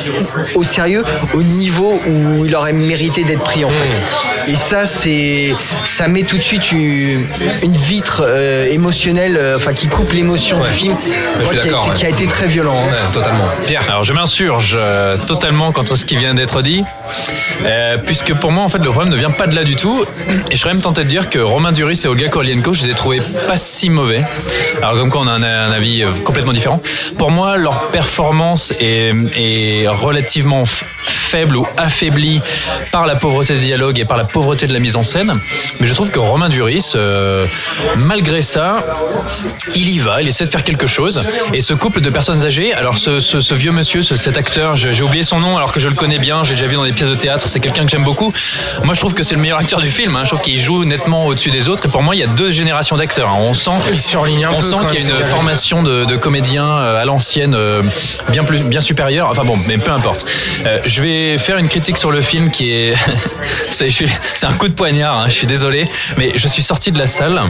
au 0.55 0.63
sérieux 0.63 1.03
au 1.33 1.43
niveau 1.43 1.93
où 2.07 2.45
il 2.45 2.55
aurait 2.55 2.73
mérité 2.73 3.23
d'être 3.23 3.43
pris 3.43 3.63
en 3.63 3.69
fait 3.69 4.51
et 4.51 4.55
ça 4.55 4.85
c'est 4.85 5.53
ça 5.85 6.07
met 6.07 6.23
tout 6.23 6.37
de 6.37 6.41
suite 6.41 6.71
une, 6.71 7.25
une 7.63 7.77
vitre 7.77 8.23
euh, 8.27 8.65
émotionnelle 8.71 9.37
euh, 9.39 9.57
enfin 9.57 9.73
qui 9.73 9.87
coupe 9.87 10.11
l'émotion 10.11 10.55
Ouais. 10.55 10.67
du 10.69 10.73
film 10.73 10.95
qui, 10.97 11.57
a 11.57 11.59
été, 11.59 11.71
ouais. 11.73 11.79
qui 11.97 12.05
a 12.05 12.09
été 12.09 12.25
très 12.27 12.47
violent 12.47 12.77
hein. 12.79 12.87
Ouais, 12.89 13.13
totalement. 13.13 13.43
Pierre. 13.65 13.81
Alors 13.89 14.03
je 14.03 14.13
m'insurge 14.13 14.75
euh, 14.79 15.17
totalement 15.17 15.71
contre 15.71 15.95
ce 15.95 16.05
qui 16.05 16.14
vient 16.17 16.33
d'être 16.33 16.61
dit, 16.61 16.83
euh, 17.63 17.97
puisque 17.97 18.33
pour 18.33 18.51
moi 18.51 18.63
en 18.63 18.69
fait 18.69 18.79
le 18.79 18.89
problème 18.89 19.11
ne 19.11 19.17
vient 19.17 19.31
pas 19.31 19.47
de 19.47 19.55
là 19.55 19.63
du 19.63 19.75
tout, 19.75 20.03
et 20.49 20.55
je 20.55 20.59
serais 20.59 20.73
même 20.73 20.81
tenté 20.81 21.03
de 21.03 21.09
dire 21.09 21.29
que 21.29 21.39
Romain 21.39 21.71
Duris 21.71 22.01
et 22.03 22.07
Olga 22.07 22.27
Kurylenko, 22.27 22.73
je 22.73 22.83
les 22.83 22.91
ai 22.91 22.93
trouvés 22.93 23.21
pas 23.47 23.57
si 23.57 23.89
mauvais. 23.89 24.23
Alors 24.77 24.93
comme 24.95 25.09
quoi 25.09 25.21
on 25.21 25.27
a 25.27 25.31
un, 25.31 25.43
un 25.43 25.71
avis 25.71 26.03
euh, 26.03 26.07
complètement 26.23 26.53
différent. 26.53 26.81
Pour 27.17 27.31
moi 27.31 27.57
leur 27.57 27.87
performance 27.87 28.73
est, 28.79 29.13
est 29.35 29.87
relativement 29.87 30.63
faible 31.35 31.57
ou 31.57 31.67
affaiblie 31.75 32.39
par 32.93 33.05
la 33.05 33.15
pauvreté 33.15 33.55
des 33.55 33.59
dialogues 33.59 33.99
et 33.99 34.05
par 34.05 34.15
la 34.15 34.23
pauvreté 34.23 34.67
de 34.67 34.73
la 34.73 34.79
mise 34.79 34.95
en 34.95 35.03
scène, 35.03 35.37
mais 35.81 35.85
je 35.85 35.93
trouve 35.93 36.09
que 36.09 36.17
Romain 36.19 36.47
Duris, 36.47 36.93
euh, 36.95 37.45
malgré 37.97 38.41
ça, 38.41 38.85
il 39.75 39.89
y 39.89 39.99
va, 39.99 40.21
il 40.21 40.29
essaie 40.29 40.45
de 40.45 40.49
faire 40.49 40.63
quelque 40.63 40.87
chose. 40.87 41.21
Et 41.53 41.59
ce 41.59 41.73
couple 41.73 41.99
de 41.99 42.09
personnes 42.09 42.45
âgées, 42.45 42.73
alors 42.73 42.97
ce, 42.97 43.19
ce- 43.19 43.41
ce 43.41 43.53
vieux 43.53 43.73
monsieur, 43.73 44.01
ce- 44.01 44.15
cet 44.15 44.37
acteur, 44.37 44.77
j'ai 44.77 45.01
oublié 45.01 45.23
son 45.23 45.41
nom 45.41 45.57
alors 45.57 45.73
que 45.73 45.81
je 45.81 45.89
le 45.89 45.95
connais 45.95 46.19
bien, 46.19 46.45
j'ai 46.45 46.53
déjà 46.53 46.67
vu 46.67 46.75
dans 46.75 46.85
des 46.85 46.93
pièces 46.93 47.09
de 47.09 47.15
théâtre, 47.15 47.49
c'est 47.49 47.59
quelqu'un 47.59 47.83
que 47.83 47.91
j'aime 47.91 48.05
beaucoup. 48.05 48.31
Moi 48.85 48.93
je 48.93 49.01
trouve 49.01 49.13
que 49.13 49.23
c'est 49.23 49.35
le 49.35 49.41
meilleur 49.41 49.59
acteur 49.59 49.81
du 49.81 49.89
film, 49.89 50.15
hein. 50.15 50.21
je 50.23 50.29
trouve 50.29 50.41
qu'il 50.41 50.57
joue 50.57 50.85
nettement 50.85 51.25
au-dessus 51.25 51.51
des 51.51 51.67
autres. 51.67 51.85
Et 51.85 51.89
pour 51.91 52.01
moi 52.01 52.15
il 52.15 52.19
y 52.19 52.23
a 52.23 52.27
deux 52.27 52.49
générations 52.49 52.95
d'acteurs. 52.95 53.27
hein. 53.27 53.35
On 53.39 53.53
sent, 53.53 53.71
Il 53.91 53.99
on 54.55 54.61
sent 54.61 54.85
qu'il 54.89 55.03
y 55.05 55.11
a 55.11 55.17
une 55.17 55.25
formation 55.25 55.83
de, 55.83 56.05
de 56.05 56.15
comédiens 56.15 56.69
euh, 56.77 57.01
à 57.01 57.03
l'ancienne 57.03 57.55
euh, 57.55 57.81
bien 58.29 58.45
plus 58.45 58.63
bien 58.63 58.79
supérieure. 58.79 59.27
Enfin 59.31 59.43
bon, 59.43 59.57
mais 59.67 59.77
peu 59.77 59.91
importe. 59.91 60.25
Euh, 60.65 60.79
je 60.85 61.01
vais 61.01 61.24
faire 61.37 61.57
une 61.57 61.67
critique 61.67 61.97
sur 61.97 62.11
le 62.11 62.21
film 62.21 62.49
qui 62.51 62.71
est 62.71 62.93
c'est 63.71 64.45
un 64.45 64.53
coup 64.53 64.67
de 64.67 64.73
poignard. 64.73 65.19
hein, 65.19 65.25
je 65.27 65.33
suis 65.33 65.47
désolé, 65.47 65.87
mais 66.17 66.31
je 66.35 66.47
suis 66.47 66.63
sorti 66.63 66.91
de 66.91 66.97
la 66.97 67.07
salle. 67.07 67.41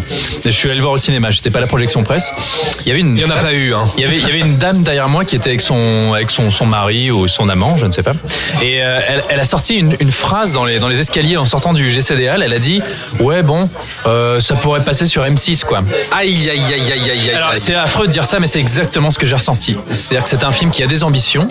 Je 0.43 0.49
suis 0.49 0.67
allé 0.69 0.75
le 0.77 0.81
voir 0.81 0.93
au 0.93 0.97
cinéma. 0.97 1.29
J'étais 1.31 1.49
pas 1.51 1.59
à 1.59 1.61
la 1.61 1.67
projection 1.67 2.03
presse. 2.03 2.33
Il 2.81 2.87
y 2.87 2.91
avait 2.91 3.01
une 3.01 3.17
Il 3.17 3.21
y 3.21 3.25
en 3.25 3.29
a 3.29 3.35
pas 3.37 3.53
eu. 3.53 3.73
Hein. 3.73 3.85
il 3.97 4.01
y 4.01 4.05
avait, 4.05 4.17
il 4.17 4.23
y 4.23 4.29
avait 4.29 4.39
une 4.39 4.57
dame 4.57 4.81
derrière 4.81 5.07
moi 5.09 5.23
qui 5.25 5.35
était 5.35 5.49
avec 5.49 5.61
son, 5.61 6.13
avec 6.13 6.31
son, 6.31 6.51
son 6.51 6.65
mari 6.65 7.11
ou 7.11 7.27
son 7.27 7.49
amant, 7.49 7.77
je 7.77 7.85
ne 7.85 7.91
sais 7.91 8.03
pas. 8.03 8.13
Et 8.61 8.81
euh, 8.83 8.99
elle, 9.07 9.23
elle 9.29 9.39
a 9.39 9.45
sorti 9.45 9.75
une, 9.75 9.95
une 9.99 10.11
phrase 10.11 10.53
dans 10.53 10.65
les, 10.65 10.79
dans 10.79 10.87
les 10.87 10.99
escaliers 10.99 11.37
en 11.37 11.45
sortant 11.45 11.73
du 11.73 11.87
GCDL. 11.89 12.41
Elle 12.43 12.53
a 12.53 12.59
dit 12.59 12.81
Ouais, 13.19 13.43
bon, 13.43 13.69
euh, 14.05 14.39
ça 14.39 14.55
pourrait 14.55 14.83
passer 14.83 15.05
sur 15.05 15.23
M6, 15.23 15.65
quoi. 15.65 15.81
Aïe, 16.11 16.49
aïe, 16.49 16.61
aïe, 16.73 16.91
aïe, 16.91 17.11
aïe, 17.11 17.29
Alors, 17.35 17.49
aïe. 17.49 17.59
c'est 17.59 17.75
affreux 17.75 18.07
de 18.07 18.11
dire 18.11 18.25
ça, 18.25 18.39
mais 18.39 18.47
c'est 18.47 18.59
exactement 18.59 19.11
ce 19.11 19.19
que 19.19 19.25
j'ai 19.25 19.35
ressenti. 19.35 19.75
C'est-à-dire 19.91 20.23
que 20.23 20.29
c'est 20.29 20.43
un 20.43 20.51
film 20.51 20.71
qui 20.71 20.83
a 20.83 20.87
des 20.87 21.03
ambitions, 21.03 21.47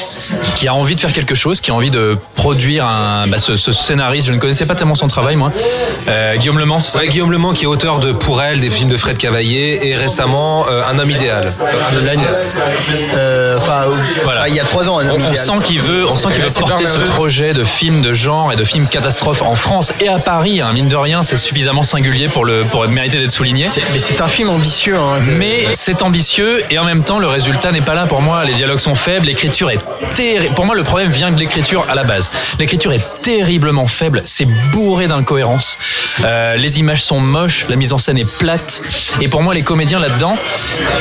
qui 0.57 0.69
a 0.69 0.75
envie 0.75 0.95
de 0.95 1.01
faire 1.01 1.13
quelque 1.13 1.35
chose, 1.35 1.61
qui 1.61 1.71
a 1.71 1.75
envie 1.75 1.91
de 1.91 2.04
produire 2.35 2.87
un, 2.87 3.27
bah, 3.27 3.39
ce, 3.39 3.57
ce 3.57 3.73
scénariste. 3.73 4.27
Je 4.29 4.33
ne 4.33 4.39
connaissais 4.39 4.67
pas 4.67 4.75
tellement 4.75 4.95
son 4.95 5.07
travail, 5.07 5.37
moi. 5.37 5.51
Euh, 6.09 6.37
Guillaume 6.37 6.59
Le 6.59 6.67
Mans, 6.67 6.81
c'est 6.81 6.93
ça 6.93 6.99
Ouais, 7.01 7.09
Guillaume 7.09 7.31
Le 7.33 7.39
Mans 7.39 7.53
qui 7.53 7.65
est 7.65 7.67
auteur 7.67 7.99
de 7.99 8.13
Pour 8.13 8.43
elle, 8.43 8.61
des 8.61 8.69
films 8.71 8.91
de 8.91 8.97
Fred 8.97 9.17
Cavaillé 9.19 9.89
et 9.89 9.95
récemment 9.95 10.67
euh, 10.71 10.83
Un 10.91 10.99
homme 10.99 11.11
idéal. 11.11 11.53
Euh, 13.15 13.57
enfin 13.59 13.85
Voilà. 14.25 14.49
il 14.49 14.55
y 14.55 14.61
a 14.61 14.65
trois 14.65 14.89
ans 14.89 14.99
un 14.99 15.07
On, 15.07 15.11
homme 15.11 15.17
on 15.17 15.29
idéal. 15.31 15.37
sent 15.37 15.53
qu'il 15.65 15.81
veut, 15.81 16.07
on 16.09 16.15
sent 16.17 16.29
qu'il 16.33 16.43
veut 16.43 16.49
c'est 16.49 16.61
porter 16.61 16.87
ce 16.87 16.99
projet 16.99 17.53
de 17.53 17.65
film 17.65 18.03
de 18.03 18.13
genre 18.13 18.53
et 18.53 18.57
de 18.57 18.65
film 18.65 18.87
catastrophe 18.87 19.43
en 19.43 19.55
France 19.55 19.93
et 20.01 20.09
à 20.09 20.19
Paris. 20.19 20.61
hein. 20.61 20.73
Mine 20.73 20.89
de 20.89 20.97
rien, 20.97 21.23
c'est 21.23 21.37
suffisamment 21.37 21.83
singulier 21.83 22.29
pour 22.29 22.45
le 22.45 22.63
pour 22.63 22.87
mériter 22.89 23.19
d'être 23.19 23.31
souligné. 23.31 23.67
Mais 23.93 23.99
c'est 23.99 24.21
un 24.21 24.27
film 24.29 24.51
ambitieux 24.51 24.97
hein, 24.97 25.21
de- 25.21 25.33
Mais 25.39 25.67
c'est 25.75 26.03
ambitieux 26.03 26.63
et 26.71 26.79
en 26.79 26.85
même 26.85 27.03
temps 27.05 27.19
le 27.19 27.27
résultat 27.27 27.73
n'est 27.73 27.81
pas 27.81 27.95
là 27.95 28.07
pour 28.07 28.21
moi. 28.23 28.45
Les 28.45 28.53
dialogues 28.55 28.79
sont 28.79 28.95
faibles, 28.95 29.27
l'écriture 29.27 29.71
est 29.71 29.79
terrible. 30.15 30.55
Pour 30.55 30.65
moi, 30.65 30.75
le 30.75 30.83
problème 30.85 31.11
vient 31.11 31.31
de 31.31 31.39
l'écriture 31.39 31.87
à 31.95 31.97
la 31.97 32.05
base. 32.05 32.31
L'écriture 32.59 32.93
est 32.93 33.05
terriblement 33.23 33.87
faible, 33.87 34.21
c'est 34.25 34.47
bourré 34.73 35.07
d'incohérences. 35.07 35.79
Euh, 36.25 36.57
les 36.57 36.79
images 36.81 37.03
sont 37.03 37.21
moches, 37.21 37.67
la 37.69 37.77
mise 37.77 37.93
en 37.93 37.99
scène 37.99 38.19
est 38.19 38.25
plate. 38.25 38.83
Et 39.21 39.29
pour 39.29 39.43
moi, 39.43 39.55
les 39.55 39.63
comédiens 39.63 40.01
là-dedans, 40.01 40.37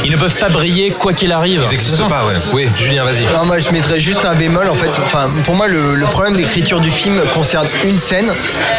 ils 0.05 0.11
ne 0.11 0.17
peuvent 0.17 0.35
pas 0.37 0.49
briller 0.49 0.91
quoi 0.91 1.13
qu'il 1.13 1.31
arrive. 1.31 1.61
Ils 1.65 1.69
n'existent 1.71 2.07
pas, 2.07 2.25
ouais. 2.25 2.35
Oui, 2.53 2.69
Julien, 2.77 3.03
vas-y. 3.03 3.23
Non, 3.33 3.45
moi 3.45 3.57
je 3.57 3.69
mettrais 3.71 3.99
juste 3.99 4.25
un 4.25 4.35
bémol 4.35 4.69
en 4.69 4.75
fait. 4.75 4.91
Enfin, 5.03 5.29
pour 5.45 5.55
moi, 5.55 5.67
le, 5.67 5.95
le 5.95 6.05
problème 6.05 6.35
d'écriture 6.35 6.79
du 6.79 6.89
film 6.91 7.21
concerne 7.33 7.67
une 7.85 7.97
scène 7.99 8.31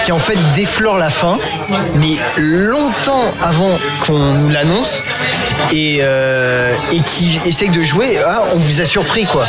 qui 0.05 0.13
en 0.13 0.19
fait 0.19 0.39
déflore 0.55 0.99
la 0.99 1.11
fin, 1.11 1.39
mais 1.97 2.17
longtemps 2.39 3.35
avant 3.43 3.77
qu'on 4.07 4.19
nous 4.19 4.49
l'annonce. 4.51 5.03
et, 5.73 5.99
euh, 6.03 6.75
et 6.93 7.01
qui 7.01 7.41
essaye 7.47 7.71
de 7.71 7.83
jouer. 7.83 8.19
Ah, 8.27 8.43
on 8.55 8.59
vous 8.59 8.81
a 8.81 8.85
surpris 8.85 9.25
quoi. 9.25 9.47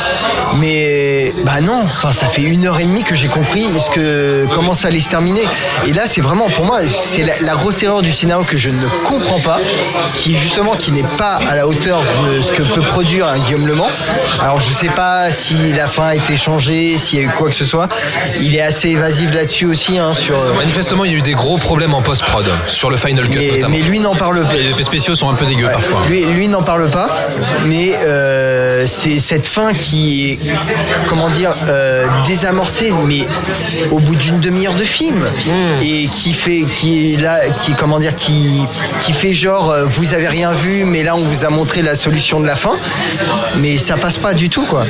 Mais 0.58 1.34
bah 1.46 1.62
non, 1.62 1.82
enfin 1.84 2.12
ça 2.12 2.28
fait 2.28 2.42
une 2.44 2.55
heure 2.64 2.80
et 2.80 2.86
demie 2.86 3.04
que 3.04 3.16
j'ai 3.16 3.28
compris 3.28 3.66
ce 3.80 3.90
que 3.90 4.46
comment 4.54 4.74
ça 4.74 4.88
allait 4.88 5.02
se 5.02 5.10
terminer. 5.10 5.44
Et 5.88 5.94
là 5.94 6.04
c'est 6.06 6.22
vraiment 6.22 6.50
pour 6.50 6.66
moi 6.66 6.80
c'est 6.88 7.24
la, 7.24 7.34
la 7.42 7.54
grosse 7.56 7.82
erreur 7.84 8.02
du 8.02 8.12
scénario 8.14 8.46
que 8.46 8.58
je 8.58 8.70
ne 8.70 8.88
comprends 9.04 9.40
pas, 9.40 9.60
qui 10.14 10.36
justement 10.38 10.72
qui 10.72 10.92
n'est 10.92 11.04
pas 11.18 11.40
à 11.50 11.56
la 11.56 11.68
hauteur 11.68 12.02
de 12.02 12.40
ce 12.42 12.52
que 12.52 12.62
peut 12.62 12.82
produire 12.82 13.28
un 13.28 13.38
Guillaume 13.40 13.68
Le 13.68 13.76
Mans. 13.76 13.90
Alors 14.40 14.60
je 14.60 14.72
sais 14.72 14.90
pas 14.90 15.32
si 15.32 15.74
la 15.74 15.88
fin 15.88 16.08
a 16.08 16.16
été 16.16 16.36
changée, 16.38 16.98
s'il 16.98 17.20
y 17.20 17.22
a 17.24 17.26
eu 17.26 17.30
quoi 17.30 17.50
que 17.50 17.56
ce 17.56 17.66
soit. 17.66 17.88
Il 18.40 18.56
est 18.56 18.62
assez 18.62 18.90
évasif 18.90 19.34
là-dessus 19.34 19.66
aussi 19.66 19.98
hein, 19.98 20.14
sur. 20.14 20.38
Manifestement, 20.56 21.06
il 21.06 21.12
y 21.12 21.16
a 21.16 21.18
eu 21.18 21.22
des 21.22 21.34
gros 21.34 21.58
problèmes 21.58 21.94
en 21.94 22.02
post-prod, 22.02 22.48
sur 22.66 22.90
le 22.90 22.98
Final 22.98 23.28
Cut 23.28 23.40
Mais, 23.40 23.52
notamment. 23.52 23.76
mais 23.76 23.82
lui 23.82 24.00
n'en 24.00 24.16
parle 24.16 24.42
pas. 24.42 24.54
Les 24.54 24.70
effets 24.70 24.84
spéciaux 24.84 25.16
sont 25.16 25.30
un 25.30 25.34
peu 25.34 25.46
dégueux 25.46 25.70
parfois. 25.72 26.02
Lui, 26.08 26.24
lui 26.26 26.48
n'en 26.48 26.62
parle 26.62 26.90
pas, 26.90 27.10
mais 27.66 27.96
euh, 28.06 28.84
c'est 28.86 29.20
cette 29.20 29.46
fin 29.46 29.74
qui 29.74 30.32
est, 30.32 30.40
comment 31.08 31.30
dire, 31.30 31.56
euh, 31.70 32.06
désamorcée, 32.46 32.94
mais 33.08 33.22
au 33.92 34.00
bout 34.00 34.16
d'une 34.16 34.40
demi-heure 34.40 34.76
de 34.76 34.84
film, 34.84 35.20
et 35.82 36.08
qui 36.08 36.32
fait, 36.32 36.62
qui 36.62 37.14
est 37.16 37.22
là, 37.22 37.40
qui 37.58 37.74
comment 37.74 37.98
dire, 37.98 38.16
qui, 38.16 38.62
qui 39.02 39.14
fait 39.14 39.32
genre, 39.34 39.72
euh, 39.72 39.86
vous 39.86 40.14
avez 40.14 40.28
rien 40.28 40.52
vu, 40.52 40.86
mais 40.86 41.02
là 41.02 41.16
on 41.16 41.24
vous 41.24 41.44
a 41.44 41.50
montré 41.50 41.82
la 41.82 41.96
solution 41.96 42.40
de 42.40 42.46
la 42.46 42.56
fin, 42.56 42.76
mais 43.58 43.78
ça 43.78 43.98
passe 43.98 44.18
pas 44.18 44.34
du 44.36 44.50
tout 44.50 44.62
quoi. 44.64 44.84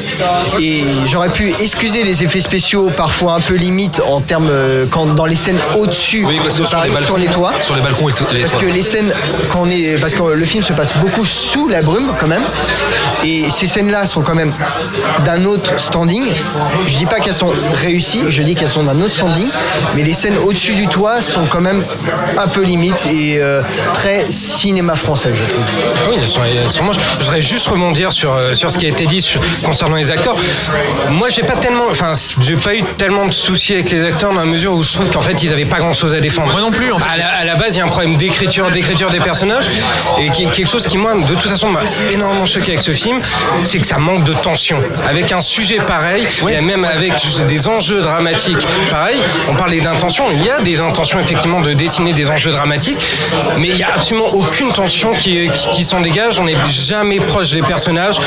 Et 0.59 0.83
j'aurais 1.05 1.29
pu 1.29 1.49
excuser 1.61 2.03
les 2.03 2.23
effets 2.23 2.41
spéciaux 2.41 2.91
parfois 2.95 3.33
un 3.35 3.39
peu 3.39 3.53
limite 3.53 4.01
en 4.05 4.19
termes 4.19 4.49
euh, 4.49 4.85
quand 4.91 5.05
dans 5.05 5.25
les 5.25 5.35
scènes 5.35 5.59
au-dessus 5.77 6.25
Oui, 6.27 6.37
sur, 6.49 6.63
les 6.83 6.89
balcons, 6.89 7.05
sur 7.05 7.17
les 7.17 7.27
toits. 7.27 7.53
Sur 7.61 7.75
les 7.75 7.81
balcons 7.81 8.09
et 8.09 8.13
les 8.33 8.39
Parce 8.41 8.51
toits. 8.51 8.61
que 8.61 8.65
les 8.65 8.83
scènes, 8.83 9.13
quand 9.49 9.61
on 9.63 9.69
est, 9.69 9.97
parce 10.01 10.13
que 10.13 10.23
le 10.23 10.45
film 10.45 10.61
se 10.61 10.73
passe 10.73 10.93
beaucoup 10.99 11.23
sous 11.25 11.69
la 11.69 11.81
brume 11.81 12.11
quand 12.19 12.27
même, 12.27 12.43
et 13.23 13.45
ces 13.49 13.67
scènes-là 13.67 14.05
sont 14.05 14.21
quand 14.21 14.35
même 14.35 14.53
d'un 15.23 15.45
autre 15.45 15.71
standing. 15.79 16.25
Je 16.85 16.97
dis 16.97 17.05
pas 17.05 17.19
qu'elles 17.21 17.33
sont 17.33 17.44
réussies, 17.73 18.23
je 18.27 18.41
dis 18.41 18.55
qu'elles 18.55 18.67
sont 18.69 18.83
d'un 18.83 18.99
autre 19.01 19.13
standing, 19.13 19.47
mais 19.95 20.03
les 20.03 20.13
scènes 20.13 20.37
au-dessus 20.37 20.73
du 20.73 20.87
toit 20.87 21.21
sont 21.21 21.45
quand 21.45 21.61
même 21.61 21.83
un 22.37 22.47
peu 22.47 22.61
limite 22.61 22.95
et 23.11 23.37
euh, 23.41 23.61
très 23.93 24.25
cinéma 24.29 24.95
français, 24.95 25.31
je 25.33 25.43
trouve. 25.43 25.63
Oui, 26.09 26.15
elles 26.19 26.27
sont, 26.27 26.41
elles 26.43 26.69
sont 26.71 26.83
moches. 26.83 26.95
Je 27.19 27.23
voudrais 27.25 27.41
juste 27.41 27.67
rebondir 27.67 28.11
sur, 28.11 28.33
euh, 28.33 28.53
sur 28.53 28.69
ce 28.71 28.77
qui 28.77 28.85
a 28.85 28.89
été 28.89 29.05
dit 29.05 29.21
sur- 29.21 29.41
concernant 29.63 29.95
les 29.95 30.11
acteurs. 30.11 30.35
Moi, 31.09 31.29
j'ai 31.29 31.43
pas 31.43 31.55
tellement, 31.55 31.85
enfin, 31.89 32.13
j'ai 32.39 32.55
pas 32.55 32.75
eu 32.75 32.83
tellement 32.97 33.25
de 33.25 33.31
soucis 33.31 33.73
avec 33.73 33.89
les 33.91 34.03
acteurs 34.03 34.33
dans 34.33 34.39
la 34.39 34.45
mesure 34.45 34.73
où 34.73 34.83
je 34.83 34.93
trouve 34.93 35.07
qu'en 35.09 35.21
fait, 35.21 35.41
ils 35.43 35.51
avaient 35.53 35.65
pas 35.65 35.77
grand 35.79 35.93
chose 35.93 36.13
à 36.15 36.19
défendre. 36.19 36.51
Moi 36.51 36.61
non 36.61 36.71
plus, 36.71 36.91
en 36.91 36.99
fait. 36.99 37.05
À 37.13 37.17
la, 37.17 37.27
à 37.27 37.43
la 37.45 37.55
base, 37.55 37.75
il 37.75 37.77
y 37.79 37.81
a 37.81 37.85
un 37.85 37.87
problème 37.87 38.15
d'écriture, 38.17 38.69
d'écriture 38.71 39.09
des 39.09 39.19
personnages 39.19 39.69
et 40.19 40.29
qui- 40.29 40.47
quelque 40.47 40.69
chose 40.69 40.85
qui, 40.87 40.97
moi, 40.97 41.13
de 41.15 41.21
toute 41.27 41.41
façon, 41.49 41.69
m'a 41.69 41.81
énormément 42.11 42.45
choqué 42.45 42.71
avec 42.71 42.81
ce 42.81 42.91
film, 42.91 43.19
c'est 43.63 43.79
que 43.79 43.85
ça 43.87 43.97
manque 43.97 44.23
de 44.23 44.33
tension. 44.33 44.77
Avec 45.07 45.31
un 45.31 45.41
sujet 45.41 45.77
pareil, 45.77 46.25
et 46.49 46.61
même 46.61 46.85
avec 46.85 47.13
des 47.43 47.67
enjeux 47.67 48.01
dramatiques 48.01 48.65
pareil, 48.91 49.17
on 49.49 49.55
parlait 49.55 49.79
d'intention, 49.81 50.25
il 50.31 50.43
y 50.45 50.49
a 50.49 50.59
des 50.61 50.79
intentions 50.79 51.19
effectivement 51.19 51.61
de 51.61 51.73
dessiner 51.73 52.13
des 52.13 52.29
enjeux 52.29 52.51
dramatiques, 52.51 52.97
mais 53.57 53.69
il 53.69 53.77
y 53.77 53.83
a 53.83 53.93
absolument 53.95 54.33
aucune 54.33 54.71
tension 54.71 55.11
qui, 55.13 55.49
qui, 55.53 55.69
qui 55.71 55.83
s'en 55.85 56.01
dégage, 56.01 56.39
on 56.39 56.43
n'est 56.45 56.55
jamais 56.69 57.19
proche 57.19 57.51
des 57.51 57.61
personnages. 57.61 58.17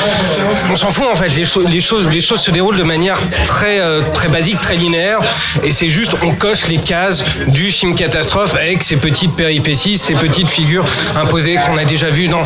On 0.71 0.75
s'en 0.75 0.89
fout 0.91 1.05
en 1.11 1.15
fait, 1.15 1.29
les, 1.35 1.45
choses 1.45 1.67
les, 1.69 1.81
choses, 1.81 2.07
les 2.09 2.21
choses 2.21 2.39
se 2.41 2.51
déroulent 2.51 2.77
de 2.77 2.83
manière 2.83 3.17
très, 3.45 3.79
euh, 3.79 4.01
très 4.13 4.27
basique, 4.29 4.59
très 4.61 4.75
linéaire, 4.75 5.19
et 5.63 5.71
c'est 5.71 5.87
juste, 5.87 6.15
on 6.23 6.31
coche 6.35 6.67
les 6.67 6.77
cases 6.77 7.23
du 7.47 7.65
film 7.69 7.95
catastrophe 7.95 8.55
avec 8.55 8.83
ces 8.83 8.95
petites 8.97 9.35
péripéties, 9.35 9.97
ces 9.97 10.13
petites 10.13 10.47
figures 10.47 10.85
imposées 11.15 11.57
qu'on 11.65 11.77
a 11.77 11.85
déjà 11.85 12.09
vues 12.09 12.27
dans 12.27 12.41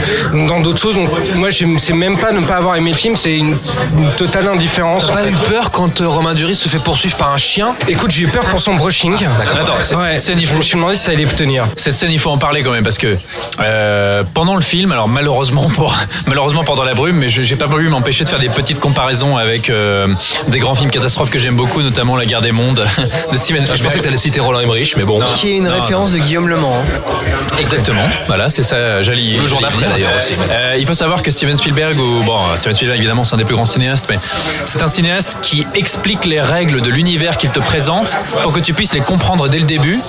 dans 0.47 0.60
d'autres 0.60 0.80
choses. 0.80 0.95
Donc, 0.95 1.10
moi, 1.36 1.49
j'aime- 1.49 1.80
c'est 1.80 1.93
même 1.93 2.17
pas 2.17 2.32
ne 2.32 2.41
pas 2.41 2.56
avoir 2.56 2.76
aimé 2.76 2.91
le 2.91 2.97
film, 2.97 3.15
c'est 3.15 3.38
une, 3.38 3.56
une 3.97 4.10
totale 4.17 4.47
indifférence. 4.47 5.08
T'as 5.08 5.13
pas 5.13 5.28
eu 5.28 5.34
peur 5.49 5.71
quand 5.71 6.02
euh, 6.02 6.08
Romain 6.08 6.34
Duris 6.34 6.52
se 6.55 6.69
fait 6.69 6.81
poursuivre 6.83 7.15
par 7.17 7.31
un 7.31 7.37
chien 7.37 7.75
Écoute, 7.87 8.11
j'ai 8.11 8.23
eu 8.23 8.27
peur 8.27 8.43
pour 8.45 8.61
son 8.61 8.75
brushing. 8.75 9.15
Attends, 9.59 9.73
cette 9.75 9.97
Ouais, 9.97 10.17
scène, 10.17 10.37
il 10.39 10.43
je 10.45 10.47
faut- 10.51 10.57
me 10.57 10.61
suis 10.63 10.75
demandé 10.75 10.95
si 10.95 11.03
ça 11.03 11.11
allait 11.11 11.25
tenir. 11.25 11.65
Cette 11.77 11.93
scène, 11.93 12.11
il 12.11 12.19
faut 12.19 12.29
en 12.29 12.37
parler 12.37 12.61
quand 12.63 12.71
même 12.71 12.83
parce 12.83 12.97
que 12.97 13.17
euh, 13.59 14.23
pendant 14.33 14.55
le 14.55 14.61
film, 14.61 14.91
alors 14.91 15.07
malheureusement 15.07 15.67
pour 15.69 15.95
malheureusement 16.27 16.63
pendant 16.63 16.83
la 16.83 16.93
brume, 16.93 17.17
mais 17.17 17.29
je- 17.29 17.41
j'ai 17.41 17.55
pas 17.55 17.65
voulu 17.65 17.89
m'empêcher 17.89 18.23
de 18.23 18.29
faire 18.29 18.39
des 18.39 18.49
petites 18.49 18.79
comparaisons 18.79 19.37
avec 19.37 19.69
euh, 19.69 20.07
des 20.47 20.59
grands 20.59 20.75
films 20.75 20.91
catastrophes 20.91 21.29
que 21.29 21.39
j'aime 21.39 21.55
beaucoup, 21.55 21.81
notamment 21.81 22.15
La 22.15 22.25
Guerre 22.25 22.41
des 22.41 22.51
Mondes 22.51 22.85
de 23.31 23.37
Steven 23.37 23.61
Ah, 23.63 23.65
Je 23.65 23.69
pensais 23.71 23.77
Spielberg. 23.77 23.97
que 23.99 24.03
t'allais 24.03 24.17
citer 24.17 24.39
Roland 24.39 24.59
Emmerich, 24.59 24.95
mais 24.97 25.03
bon. 25.03 25.19
Qui 25.35 25.51
est 25.53 25.57
une 25.57 25.67
non, 25.67 25.73
référence 25.73 26.11
de 26.11 26.19
Guillaume 26.19 26.47
Le 26.49 26.57
Mans. 26.57 26.81
hein. 26.83 27.57
Exactement. 27.59 28.07
Voilà, 28.27 28.49
c'est 28.49 28.63
ça. 28.63 29.01
Y- 29.01 29.37
Le 29.37 29.47
jour 29.47 29.61
d'après, 29.61 29.85
d'ailleurs, 29.87 30.11
aussi. 30.17 30.33
Euh, 30.51 30.75
il 30.77 30.85
faut 30.85 30.93
savoir 30.93 31.21
que 31.21 31.29
Steven 31.31 31.55
Spielberg, 31.55 31.99
ou 31.99 32.23
bon, 32.23 32.39
Steven 32.55 32.73
Spielberg 32.73 32.99
évidemment 32.99 33.23
c'est 33.23 33.35
un 33.35 33.37
des 33.37 33.43
plus 33.45 33.55
grands 33.55 33.65
cinéastes, 33.65 34.07
mais 34.09 34.17
c'est 34.65 34.81
un 34.81 34.87
cinéaste 34.87 35.37
qui 35.41 35.65
explique 35.75 36.25
les 36.25 36.39
règles 36.43 36.82
de 36.82 36.89
l'univers 36.89 37.38
qu'il 37.38 37.49
te 37.49 37.60
présente 37.60 38.17
pour 38.41 38.51
que 38.51 38.60
tu 38.60 38.73
puisses 38.73 38.93
les 38.93 39.01
comprendre 39.01 39.49
dès 39.49 39.60
le 39.60 39.65
début 39.65 39.99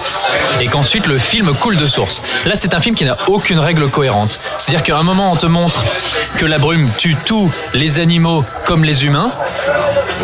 et 0.60 0.66
qu'ensuite 0.66 1.06
le 1.06 1.18
film 1.18 1.54
coule 1.54 1.76
de 1.76 1.86
source. 1.86 2.22
Là, 2.44 2.52
c'est 2.54 2.74
un 2.74 2.80
film 2.80 2.94
qui 2.94 3.04
n'a 3.04 3.16
aucune 3.28 3.58
règle 3.58 3.88
cohérente. 3.88 4.38
C'est-à-dire 4.58 4.82
qu'à 4.82 4.98
un 4.98 5.02
moment 5.02 5.32
on 5.32 5.36
te 5.36 5.46
montre 5.46 5.84
que 6.36 6.46
la 6.46 6.58
brume 6.58 6.88
tue 6.98 7.16
tous 7.24 7.50
les 7.72 7.98
animaux 7.98 8.44
comme 8.66 8.84
les 8.84 9.04
humains. 9.04 9.30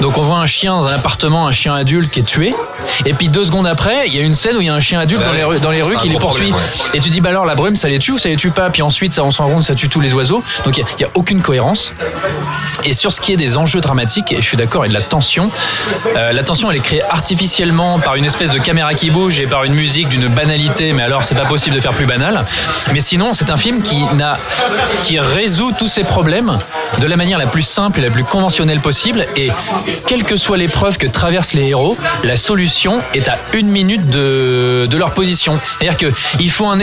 Donc 0.01 0.19
on 0.19 0.23
voit 0.23 0.39
un 0.39 0.47
chien 0.47 0.73
dans 0.73 0.87
un 0.87 0.95
appartement, 0.95 1.47
un 1.47 1.53
chien 1.53 1.75
adulte 1.75 2.11
qui 2.11 2.21
est 2.21 2.25
tué. 2.25 2.55
Et 3.07 3.15
puis 3.15 3.29
deux 3.29 3.45
secondes 3.45 3.67
après, 3.67 4.07
il 4.07 4.15
y 4.15 4.19
a 4.19 4.23
une 4.23 4.35
scène 4.35 4.57
où 4.57 4.61
il 4.61 4.67
y 4.67 4.71
a 4.71 4.75
un 4.75 4.81
chien 4.81 5.01
adulte 5.01 5.21
Bah 5.21 5.29
dans 5.29 5.35
les 5.35 5.45
rues, 5.45 5.61
dans 5.61 5.71
les 5.71 5.83
rues 5.83 5.97
qui 5.97 6.09
les 6.09 6.19
poursuit. 6.19 6.51
problème, 6.51 6.69
Et 6.95 7.01
tu 7.01 7.11
dis, 7.11 7.21
bah 7.21 7.31
alors 7.31 7.45
la 7.45 7.55
brume, 7.55 7.77
ça 7.77 7.89
les 7.89 7.99
tue 7.99 8.13
ou 8.13 8.19
ça 8.19 8.29
les 8.29 8.37
tue 8.37 8.51
pas? 8.51 8.71
Puis 8.71 8.83
ensuite, 8.83 9.13
ça, 9.13 9.25
on 9.25 9.31
se 9.31 9.41
rend 9.41 9.51
compte, 9.51 9.63
ça 9.63 9.75
tue 9.75 9.89
tous 9.89 10.01
les 10.01 10.15
oiseaux. 10.15 10.43
Donc 10.65 10.77
il 10.77 10.85
n'y 10.99 11.05
a, 11.05 11.09
aucune 11.15 11.43
cohérence. 11.43 11.93
Et 12.85 12.95
sur 12.95 13.13
ce 13.13 13.21
qui 13.21 13.33
est 13.33 13.37
des 13.37 13.57
enjeux 13.57 13.81
dramatiques, 13.81 14.33
et 14.33 14.37
je 14.37 14.47
suis 14.47 14.57
d'accord, 14.57 14.85
et 14.85 14.89
de 14.89 14.95
la 14.95 15.03
tension, 15.03 15.51
euh, 16.17 16.33
la 16.33 16.43
tension, 16.43 16.71
elle 16.71 16.79
est 16.79 16.81
créée 16.81 17.03
artificiellement 17.03 17.99
par 17.99 18.17
une 18.17 18.25
espèce 18.25 18.53
de 18.53 18.59
caméra 18.59 18.95
qui 18.95 19.11
bouge 19.11 19.41
et 19.41 19.47
par 19.47 19.65
une 19.65 19.75
musique 19.75 20.09
d'une 20.09 20.29
banalité, 20.29 20.93
mais 20.93 21.03
alors 21.03 21.25
c'est 21.25 21.35
pas 21.35 21.45
possible 21.45 21.77
de 21.77 21.81
faire 21.81 21.93
plus 21.93 22.07
banal. 22.07 22.45
Mais 22.93 23.01
sinon, 23.01 23.33
c'est 23.33 23.51
un 23.51 23.57
film 23.57 23.83
qui, 23.83 24.03
n'a, 24.15 24.39
qui 25.05 25.19
résout 25.19 25.73
tous 25.73 25.89
ces 25.89 26.03
problèmes 26.03 26.59
de 27.01 27.07
la 27.07 27.17
manière 27.17 27.39
la 27.39 27.47
plus 27.47 27.63
simple 27.63 28.01
et 28.01 28.03
la 28.03 28.11
plus 28.11 28.25
conventionnelle 28.25 28.81
possible. 28.81 29.25
Et 29.37 29.51
quelle 30.07 30.25
que 30.25 30.37
soit 30.37 30.57
l'épreuve 30.57 30.99
que 30.99 31.07
traversent 31.07 31.55
les 31.55 31.69
héros, 31.69 31.97
la 32.25 32.37
solution 32.37 33.01
est 33.15 33.29
à 33.29 33.37
une 33.53 33.69
minute 33.69 34.11
de, 34.11 34.87
de 34.87 34.97
leur 34.97 35.13
position. 35.13 35.59
C'est-à-dire 35.79 35.97
qu'il 35.97 36.13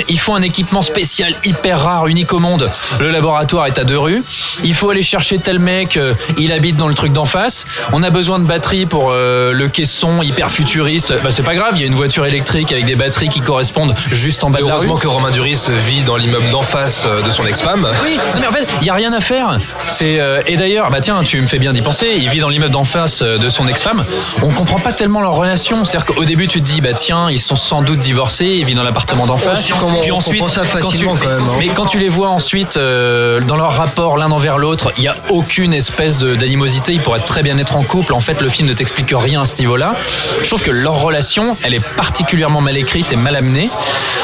il 0.08 0.20
faut 0.20 0.34
un 0.34 0.42
équipement 0.42 0.82
spécial, 0.82 1.34
hyper 1.46 1.82
rare, 1.82 2.08
unique 2.08 2.34
au 2.34 2.40
monde. 2.40 2.70
Le 3.00 3.12
laboratoire 3.12 3.68
est 3.68 3.78
à 3.78 3.84
deux 3.84 3.98
rues. 3.98 4.24
Il 4.64 4.74
faut 4.74 4.90
aller 4.90 5.02
chercher 5.02 5.38
tel 5.38 5.60
mec, 5.60 5.98
euh, 5.98 6.14
il 6.38 6.52
habite 6.52 6.78
dans 6.78 6.88
le 6.88 6.94
truc 6.94 7.14
d'en 7.14 7.26
face. 7.26 7.66
On 7.94 8.04
a 8.04 8.10
besoin 8.10 8.40
de 8.40 8.46
batteries 8.46 8.86
pour 8.86 8.97
euh, 9.12 9.52
le 9.54 9.68
caisson 9.70 10.22
hyper 10.22 10.52
futuriste. 10.52 11.14
Bah, 11.24 11.30
c'est 11.32 11.44
pas 11.44 11.56
grave, 11.56 11.72
il 11.76 11.82
y 11.82 11.84
a 11.84 11.88
une 11.88 11.96
voiture 11.96 12.26
électrique 12.26 12.72
avec 12.72 12.86
des 12.86 12.96
batteries 12.96 13.30
qui 13.30 13.42
correspondent 13.42 13.94
juste 14.12 14.44
en 14.44 14.50
bas 14.50 14.60
Et 14.60 14.64
de 14.64 14.68
la 14.68 14.74
rue. 14.74 14.80
heureusement 14.80 14.98
que 14.98 15.08
Romain 15.08 15.32
Duris 15.32 15.68
vit 15.88 16.02
dans 16.04 16.18
l'immeuble 16.18 16.50
d'en 16.50 16.62
face 16.62 17.06
euh, 17.06 17.22
de 17.22 17.30
son 17.30 17.46
ex-femme. 17.46 17.88
Oui, 18.04 18.18
non, 18.36 18.42
mais 18.42 18.48
en 18.48 18.52
fait, 18.52 18.68
il 18.82 18.88
y 18.88 18.90
a 18.90 18.94
rien 18.94 19.14
à 19.14 19.20
faire. 19.20 19.58
C'est 19.88 20.20
euh, 20.20 20.42
et 20.48 20.58
d'ailleurs, 20.58 20.90
bah 20.90 21.00
tiens, 21.02 21.22
tu 21.24 21.40
me 21.42 21.46
fais 21.48 21.60
bien 21.60 21.74
d'y 21.74 21.82
penser. 21.82 22.14
Il 22.18 22.30
vit 22.30 22.40
dans 22.40 22.50
l'immeuble 22.50 22.72
d'en 22.74 22.84
face 22.84 23.22
euh, 23.22 23.38
de 23.38 23.50
son 23.50 23.68
ex-femme. 23.68 24.06
On 24.42 24.52
comprend 24.52 24.80
pas 24.80 24.92
tellement 24.94 25.22
leur 25.22 25.34
relation. 25.36 25.86
C'est-à-dire 25.86 26.14
qu'au 26.16 26.26
début, 26.26 26.48
tu 26.48 26.62
te 26.62 26.66
dis, 26.70 26.82
bah 26.82 26.94
tiens, 26.94 27.30
ils 27.30 27.40
sont 27.40 27.56
sans 27.56 27.82
doute 27.82 28.00
divorcés. 28.00 28.46
Il 28.46 28.66
vit 28.66 28.76
dans 28.76 28.84
l'appartement 28.84 29.26
d'en 29.28 29.38
face. 29.38 29.68
je 29.68 29.74
comprends- 29.74 29.88
on 30.12 30.20
comprend 30.20 30.50
ça 30.50 30.62
quand 30.62 30.80
tu- 30.80 30.86
facilement, 30.98 31.16
quand 31.22 31.30
même, 31.30 31.44
hein. 31.44 31.56
mais 31.60 31.68
quand 31.70 31.86
tu 31.86 32.00
les 32.00 32.10
vois 32.10 32.30
ensuite 32.30 32.78
euh, 32.78 33.40
dans 33.42 33.56
leur 33.56 33.72
rapport 33.74 34.18
l'un 34.18 34.32
envers 34.32 34.58
l'autre, 34.58 34.92
il 34.98 35.04
y 35.04 35.08
a 35.08 35.16
aucune 35.30 35.74
espèce 35.74 36.18
d'animosité. 36.18 36.94
Ils 36.94 37.02
pourraient 37.02 37.20
très 37.20 37.44
bien 37.44 37.58
être 37.58 37.76
en 37.76 37.84
couple. 37.84 38.14
En 38.14 38.20
fait, 38.20 38.42
le 38.42 38.50
film 38.50 38.68
ne 38.68 38.74
rien 39.12 39.42
à 39.42 39.46
ce 39.46 39.56
niveau-là. 39.58 39.96
Je 40.42 40.48
trouve 40.48 40.62
que 40.62 40.72
leur 40.72 40.96
relation, 41.02 41.56
elle 41.64 41.74
est 41.74 41.86
particulièrement 41.96 42.62
mal 42.62 42.78
écrite 42.78 43.12
et 43.12 43.16
mal 43.16 43.36
amenée. 43.36 43.70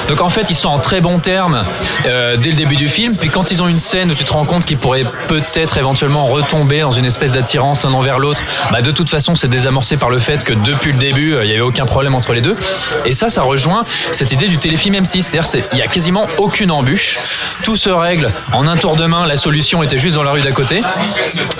Donc 0.09 0.21
en 0.21 0.29
fait, 0.29 0.49
ils 0.49 0.55
sont 0.55 0.69
en 0.69 0.79
très 0.79 1.01
bons 1.01 1.19
termes 1.19 1.61
euh, 2.05 2.35
dès 2.37 2.49
le 2.49 2.55
début 2.55 2.75
du 2.75 2.87
film. 2.89 3.15
Puis 3.15 3.29
quand 3.29 3.51
ils 3.51 3.61
ont 3.63 3.67
une 3.67 3.79
scène 3.79 4.11
où 4.11 4.13
tu 4.13 4.23
te 4.23 4.33
rends 4.33 4.45
compte 4.45 4.65
qu'ils 4.65 4.77
pourraient 4.77 5.05
peut-être 5.27 5.77
éventuellement 5.77 6.25
retomber 6.25 6.81
dans 6.81 6.91
une 6.91 7.05
espèce 7.05 7.31
d'attirance 7.31 7.83
l'un 7.83 7.93
envers 7.93 8.19
l'autre, 8.19 8.41
bah 8.71 8.81
de 8.81 8.91
toute 8.91 9.09
façon, 9.09 9.35
c'est 9.35 9.47
désamorcé 9.47 9.97
par 9.97 10.09
le 10.09 10.19
fait 10.19 10.43
que 10.43 10.53
depuis 10.53 10.91
le 10.91 10.97
début, 10.99 11.33
euh, 11.33 11.45
il 11.45 11.49
y 11.49 11.53
avait 11.53 11.61
aucun 11.61 11.85
problème 11.85 12.15
entre 12.15 12.33
les 12.33 12.41
deux. 12.41 12.57
Et 13.05 13.13
ça, 13.13 13.29
ça 13.29 13.43
rejoint 13.43 13.83
cette 14.11 14.31
idée 14.31 14.47
du 14.47 14.57
téléfilm 14.57 14.95
M6. 14.95 15.21
C'est-à-dire, 15.21 15.45
c'est- 15.45 15.63
il 15.73 15.79
y 15.79 15.81
a 15.81 15.87
quasiment 15.87 16.27
aucune 16.37 16.71
embûche. 16.71 17.19
Tout 17.63 17.77
se 17.77 17.89
règle 17.89 18.31
en 18.51 18.67
un 18.67 18.75
tour 18.77 18.95
de 18.95 19.05
main. 19.05 19.25
La 19.25 19.35
solution 19.37 19.83
était 19.83 19.97
juste 19.97 20.15
dans 20.15 20.23
la 20.23 20.31
rue 20.31 20.41
d'à 20.41 20.51
côté. 20.51 20.81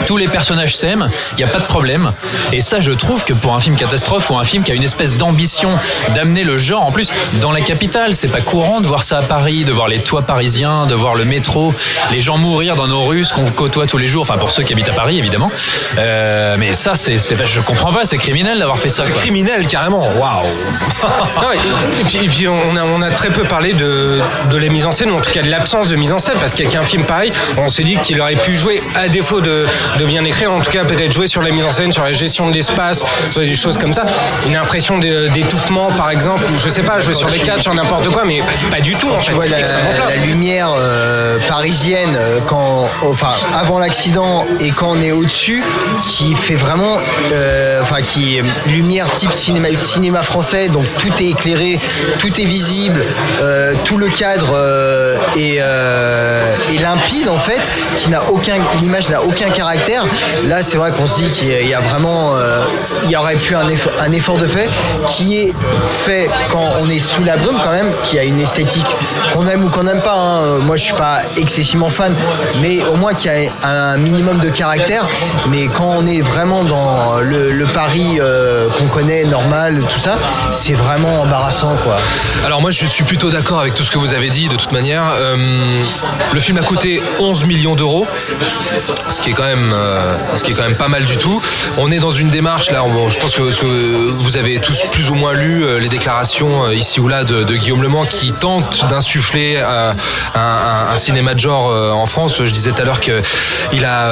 Tous 0.08 0.18
les 0.18 0.28
personnages 0.28 0.76
s'aiment. 0.76 1.10
Il 1.34 1.38
n'y 1.38 1.44
a 1.44 1.48
pas 1.48 1.60
de 1.60 1.66
problème. 1.66 2.12
Et 2.52 2.62
ça, 2.62 2.80
je 2.80 2.92
trouve 2.94 3.24
que 3.24 3.34
pour 3.34 3.54
un 3.54 3.60
film 3.60 3.76
catastrophe 3.76 4.30
ou 4.30 4.38
un 4.38 4.44
film 4.44 4.64
qui 4.64 4.72
a 4.72 4.76
une 4.76 4.84
espèce 4.84 5.18
d'ambition 5.18 5.78
d'amener 6.16 6.44
le 6.44 6.58
genre, 6.58 6.86
en 6.86 6.92
plus, 6.92 7.12
dans 7.42 7.52
la 7.52 7.62
capitale, 7.62 8.16
c'est 8.16 8.28
pas 8.28 8.42
courant 8.42 8.82
de 8.82 8.88
voir 8.88 9.04
ça 9.04 9.20
à 9.20 9.22
Paris, 9.22 9.64
de 9.64 9.72
voir 9.72 9.88
les 9.88 10.00
toits 10.00 10.22
parisiens, 10.22 10.86
de 10.88 10.96
voir 10.96 11.16
le 11.16 11.26
métro, 11.26 11.74
les 12.12 12.20
gens 12.20 12.38
mourir 12.38 12.76
dans 12.76 12.88
nos 12.88 13.04
rues, 13.04 13.26
ce 13.26 13.34
qu'on 13.34 13.46
côtoie 13.46 13.86
tous 13.86 13.98
les 13.98 14.08
jours. 14.08 14.22
Enfin, 14.22 14.38
pour 14.38 14.52
ceux 14.52 14.64
qui 14.64 14.74
habitent 14.74 14.90
à 14.90 14.94
Paris, 14.94 15.18
évidemment. 15.18 15.52
Euh, 15.98 16.56
mais 16.58 16.74
ça, 16.74 16.96
c'est, 16.96 17.18
c'est, 17.18 17.42
je 17.44 17.62
comprends 17.62 17.94
pas. 17.94 18.06
C'est 18.06 18.18
criminel 18.18 18.60
d'avoir 18.60 18.78
fait 18.78 18.90
ça. 18.90 19.04
C'est 19.04 19.12
quoi. 19.12 19.22
criminel 19.22 19.68
carrément. 19.68 20.08
Waouh. 20.18 20.46
Et, 21.54 22.02
et 22.02 22.04
puis, 22.06 22.18
et 22.24 22.28
puis 22.28 22.48
on, 22.48 22.76
a, 22.76 22.84
on 22.84 23.02
a 23.02 23.12
très 23.12 23.30
peu 23.30 23.44
parlé 23.44 23.74
de, 23.74 24.20
de 24.52 24.58
la 24.58 24.70
mise 24.70 24.86
en 24.86 24.92
scène, 24.92 25.12
ou 25.12 25.18
en 25.18 25.22
tout 25.22 25.32
cas 25.32 25.42
de 25.42 25.50
l'absence 25.50 25.88
de 25.88 25.96
mise 25.96 26.12
en 26.12 26.20
scène, 26.20 26.38
parce 26.40 26.54
qu'avec 26.54 26.74
un 26.76 26.84
film 26.84 27.04
pareil, 27.04 27.32
on 27.58 27.70
s'est 27.70 27.84
dit 27.84 27.98
qu'il 27.98 28.20
aurait 28.22 28.36
pu 28.36 28.56
jouer, 28.56 28.82
à 28.96 29.08
défaut 29.08 29.42
de, 29.42 29.66
de 30.00 30.06
bien 30.06 30.24
écrire, 30.24 30.52
en 30.52 30.62
tout 30.62 30.72
cas 30.72 30.84
peut-être 30.84 31.12
jouer 31.12 31.28
sur 31.28 31.42
la 31.42 31.52
mise 31.52 31.66
en 31.66 31.70
scène, 31.72 31.92
sur 31.92 32.04
la 32.04 32.12
gestion 32.12 32.48
de 32.48 32.54
l'espace, 32.54 32.74
des 33.36 33.54
choses 33.56 33.78
comme 33.78 33.94
ça. 33.94 34.06
Une 34.46 34.56
impression 34.56 34.98
de- 34.98 35.28
d'étouffement, 35.30 35.92
par 35.92 36.10
exemple, 36.10 36.44
ou 36.54 36.60
je 36.64 36.70
sais 36.70 36.82
pas, 36.84 37.00
jouer 37.00 37.14
sur 37.14 37.30
les 37.30 37.40
cadres, 37.40 37.62
sur 37.62 37.74
n'importe 37.74 38.10
quoi, 38.10 38.24
mais 38.26 38.42
pas 38.72 38.82
du 38.82 38.96
tout 38.96 39.10
en 39.10 39.18
tu 39.20 39.28
fait. 39.32 39.34
vois 39.34 39.46
la, 39.48 39.60
la 39.60 40.16
lumière 40.26 40.70
euh, 40.78 41.38
parisienne 41.48 42.16
euh, 42.16 42.40
quand 42.46 42.90
enfin 43.04 43.32
avant 43.54 43.80
l'accident 43.80 44.46
et 44.60 44.70
quand 44.72 44.92
on 44.92 45.02
est 45.02 45.12
au-dessus 45.12 45.64
qui 46.00 46.34
fait 46.36 46.56
vraiment 46.56 46.98
euh, 47.32 47.80
enfin 47.82 48.02
qui 48.02 48.38
est 48.38 48.44
lumière 48.68 49.08
type 49.16 49.32
cinéma 49.32 49.68
cinéma 49.76 50.22
français 50.22 50.70
donc 50.70 50.86
tout 51.00 51.12
est 51.22 51.30
éclairé 51.30 51.80
tout 52.20 52.30
est 52.42 52.46
visible 52.46 53.04
euh, 53.42 53.74
tout 53.86 53.98
le 53.98 54.08
cadre 54.10 54.52
euh, 54.54 55.18
est, 55.36 55.58
euh, 55.60 56.56
est 56.74 56.80
limpide 56.82 57.30
en 57.30 57.38
fait 57.38 57.62
qui 57.96 58.10
n'a 58.10 58.24
aucun 58.32 58.56
l'image 58.82 59.10
n'a 59.10 59.22
aucun 59.24 59.50
caractère 59.50 60.06
là 60.48 60.62
c'est 60.64 60.78
vrai 60.78 60.92
qu'on 60.92 61.06
se 61.06 61.20
dit 61.20 61.30
qu'il 61.30 61.68
y 61.68 61.74
a 61.74 61.80
vraiment 61.82 62.36
euh, 62.36 62.64
il 63.06 63.12
y 63.12 63.16
aurait 63.16 63.36
pu 63.36 63.56
un 63.56 63.68
effort, 63.68 63.94
un 64.00 64.12
effort 64.12 64.38
de 64.38 64.46
fait 64.46 64.70
qui 65.08 65.38
est 65.42 65.54
fait 65.90 66.30
quand 66.52 66.66
on 66.82 66.90
est 66.90 67.00
sous 67.00 67.24
la 67.24 67.38
brume 67.38 67.58
quand 67.64 67.72
même 67.72 67.92
qui 68.04 68.20
a 68.20 68.24
une 68.24 68.40
esthétique 68.40 68.86
qu'on 69.34 69.48
aime 69.48 69.66
ou 69.66 69.70
qu'on 69.70 69.84
n'aime 69.84 70.02
pas 70.02 70.16
hein. 70.16 70.60
moi 70.66 70.76
je 70.76 70.84
suis 70.84 70.94
pas 70.94 71.20
excessivement 71.38 71.88
fan 71.88 72.14
mais 72.62 72.84
au 72.86 72.96
moins 72.96 73.14
qu'il 73.14 73.32
y 73.32 73.50
a 73.64 73.70
un 73.70 73.98
minimum 73.98 74.40
de 74.40 74.50
caractère 74.50 75.08
mais 75.50 75.68
quand 75.68 75.96
on 76.00 76.06
est 76.06 76.22
vraiment 76.22 76.64
dans 76.64 77.20
le, 77.20 77.52
le 77.52 77.66
Paris 77.66 78.20
euh, 78.20 78.68
qu'on 78.78 78.88
connaît 78.88 79.26
normal 79.26 79.84
tout 79.88 80.00
ça 80.00 80.18
c'est 80.52 80.74
vraiment 80.74 81.22
embarrassant 81.22 81.76
quoi 81.84 81.98
Alors 82.46 82.62
moi 82.62 82.72
je 82.72 82.86
suis 82.86 83.04
plutôt 83.04 83.30
d'accord 83.30 83.60
avec 83.60 83.74
tout 83.74 83.84
ce 83.84 83.92
que 83.92 83.98
vous 83.98 84.14
avez 84.14 84.30
dit 84.30 84.48
de 84.48 84.56
toute 84.56 84.72
manière. 84.72 85.04
Euh, 85.18 85.36
le 86.34 86.40
film 86.40 86.58
a 86.58 86.62
coûté 86.62 87.02
11 87.20 87.46
millions 87.46 87.76
d'euros, 87.76 88.08
ce 89.10 89.22
qui 89.22 89.30
est 89.30 89.34
quand 89.34 89.44
même 89.44 89.72
euh, 89.74 90.16
ce 90.36 90.44
qui 90.44 90.52
est 90.52 90.54
quand 90.54 90.64
même 90.64 90.76
pas 90.76 90.88
mal 90.88 91.04
du 91.06 91.18
tout. 91.18 91.42
On 91.78 91.92
est 91.92 92.00
dans 92.00 92.12
une 92.12 92.30
démarche 92.30 92.63
là, 92.72 92.84
je 93.08 93.20
pense 93.20 93.36
que, 93.36 93.42
que 93.62 93.66
vous 94.20 94.38
avez 94.38 94.60
tous 94.60 94.84
plus 94.92 95.10
ou 95.10 95.16
moins 95.16 95.34
lu 95.34 95.64
euh, 95.66 95.80
les 95.80 95.90
déclarations 95.90 96.66
euh, 96.66 96.74
ici 96.76 97.00
ou 97.00 97.08
là 97.08 97.24
de, 97.24 97.44
de 97.44 97.56
Guillaume 97.56 97.82
Lemant 97.84 98.06
qui 98.06 98.32
tente 98.34 98.86
d'insuffler 98.88 99.56
euh, 99.58 99.92
un, 100.36 100.40
un- 100.40 100.94
un 100.94 100.96
cinéma 100.98 101.34
de 101.34 101.40
genre 101.40 101.68
en 101.96 102.06
France. 102.06 102.42
Je 102.44 102.52
disais 102.52 102.72
tout 102.72 102.82
à 102.82 102.86
l'heure 102.86 103.00
que 103.00 103.22
il 103.72 103.86
a 103.86 104.12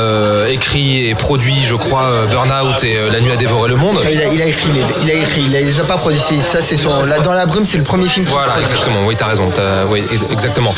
écrit 0.49 1.07
et 1.09 1.15
produit, 1.15 1.55
je 1.65 1.75
crois, 1.75 2.25
Burnout 2.29 2.83
et 2.83 2.97
La 3.11 3.19
nuit 3.19 3.31
a 3.31 3.35
dévoré 3.35 3.69
le 3.69 3.75
monde. 3.75 3.99
Il, 4.11 4.21
a, 4.21 4.25
il 4.33 4.41
a 4.41 4.45
écrit 4.45 4.71
les, 4.71 4.81
il 5.03 5.11
a 5.11 5.13
écrit 5.13 5.41
il 5.41 5.55
a, 5.55 5.81
a 5.81 5.85
pas 5.85 5.97
produits 5.97 6.19
c'est- 6.19 6.39
ça 6.39 6.61
c'est 6.61 6.77
son 6.77 7.01
là 7.03 7.19
dans 7.19 7.33
la 7.33 7.45
brume 7.45 7.65
c'est 7.65 7.77
le 7.77 7.83
premier 7.83 8.07
film 8.07 8.25
qu'il 8.25 8.33
Voilà, 8.33 8.49
produit. 8.51 8.69
exactement. 8.69 8.99
Oui, 9.05 9.15
t'as 9.17 9.27
raison. 9.27 9.49
t'as- 9.53 9.85
oui, 9.85 10.03
exactement. 10.31 10.73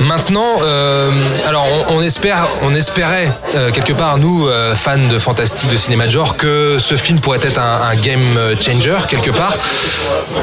Maintenant, 0.00 0.46
euh, 0.62 1.10
alors 1.46 1.66
on, 1.90 1.96
on 1.96 2.02
espère, 2.02 2.46
on 2.62 2.74
espérait 2.74 3.30
euh, 3.56 3.70
quelque 3.70 3.92
part 3.92 4.18
nous, 4.18 4.46
euh, 4.48 4.74
fans 4.74 4.96
de 5.10 5.18
fantastique, 5.18 5.70
de 5.70 5.76
cinéma 5.76 6.06
de 6.06 6.10
genre, 6.10 6.36
que 6.36 6.76
ce 6.78 6.94
film 6.96 7.17
pourrait 7.20 7.40
être 7.42 7.60
un, 7.60 7.94
game 7.96 8.24
changer 8.60 8.96
quelque 9.08 9.30
part. 9.30 9.56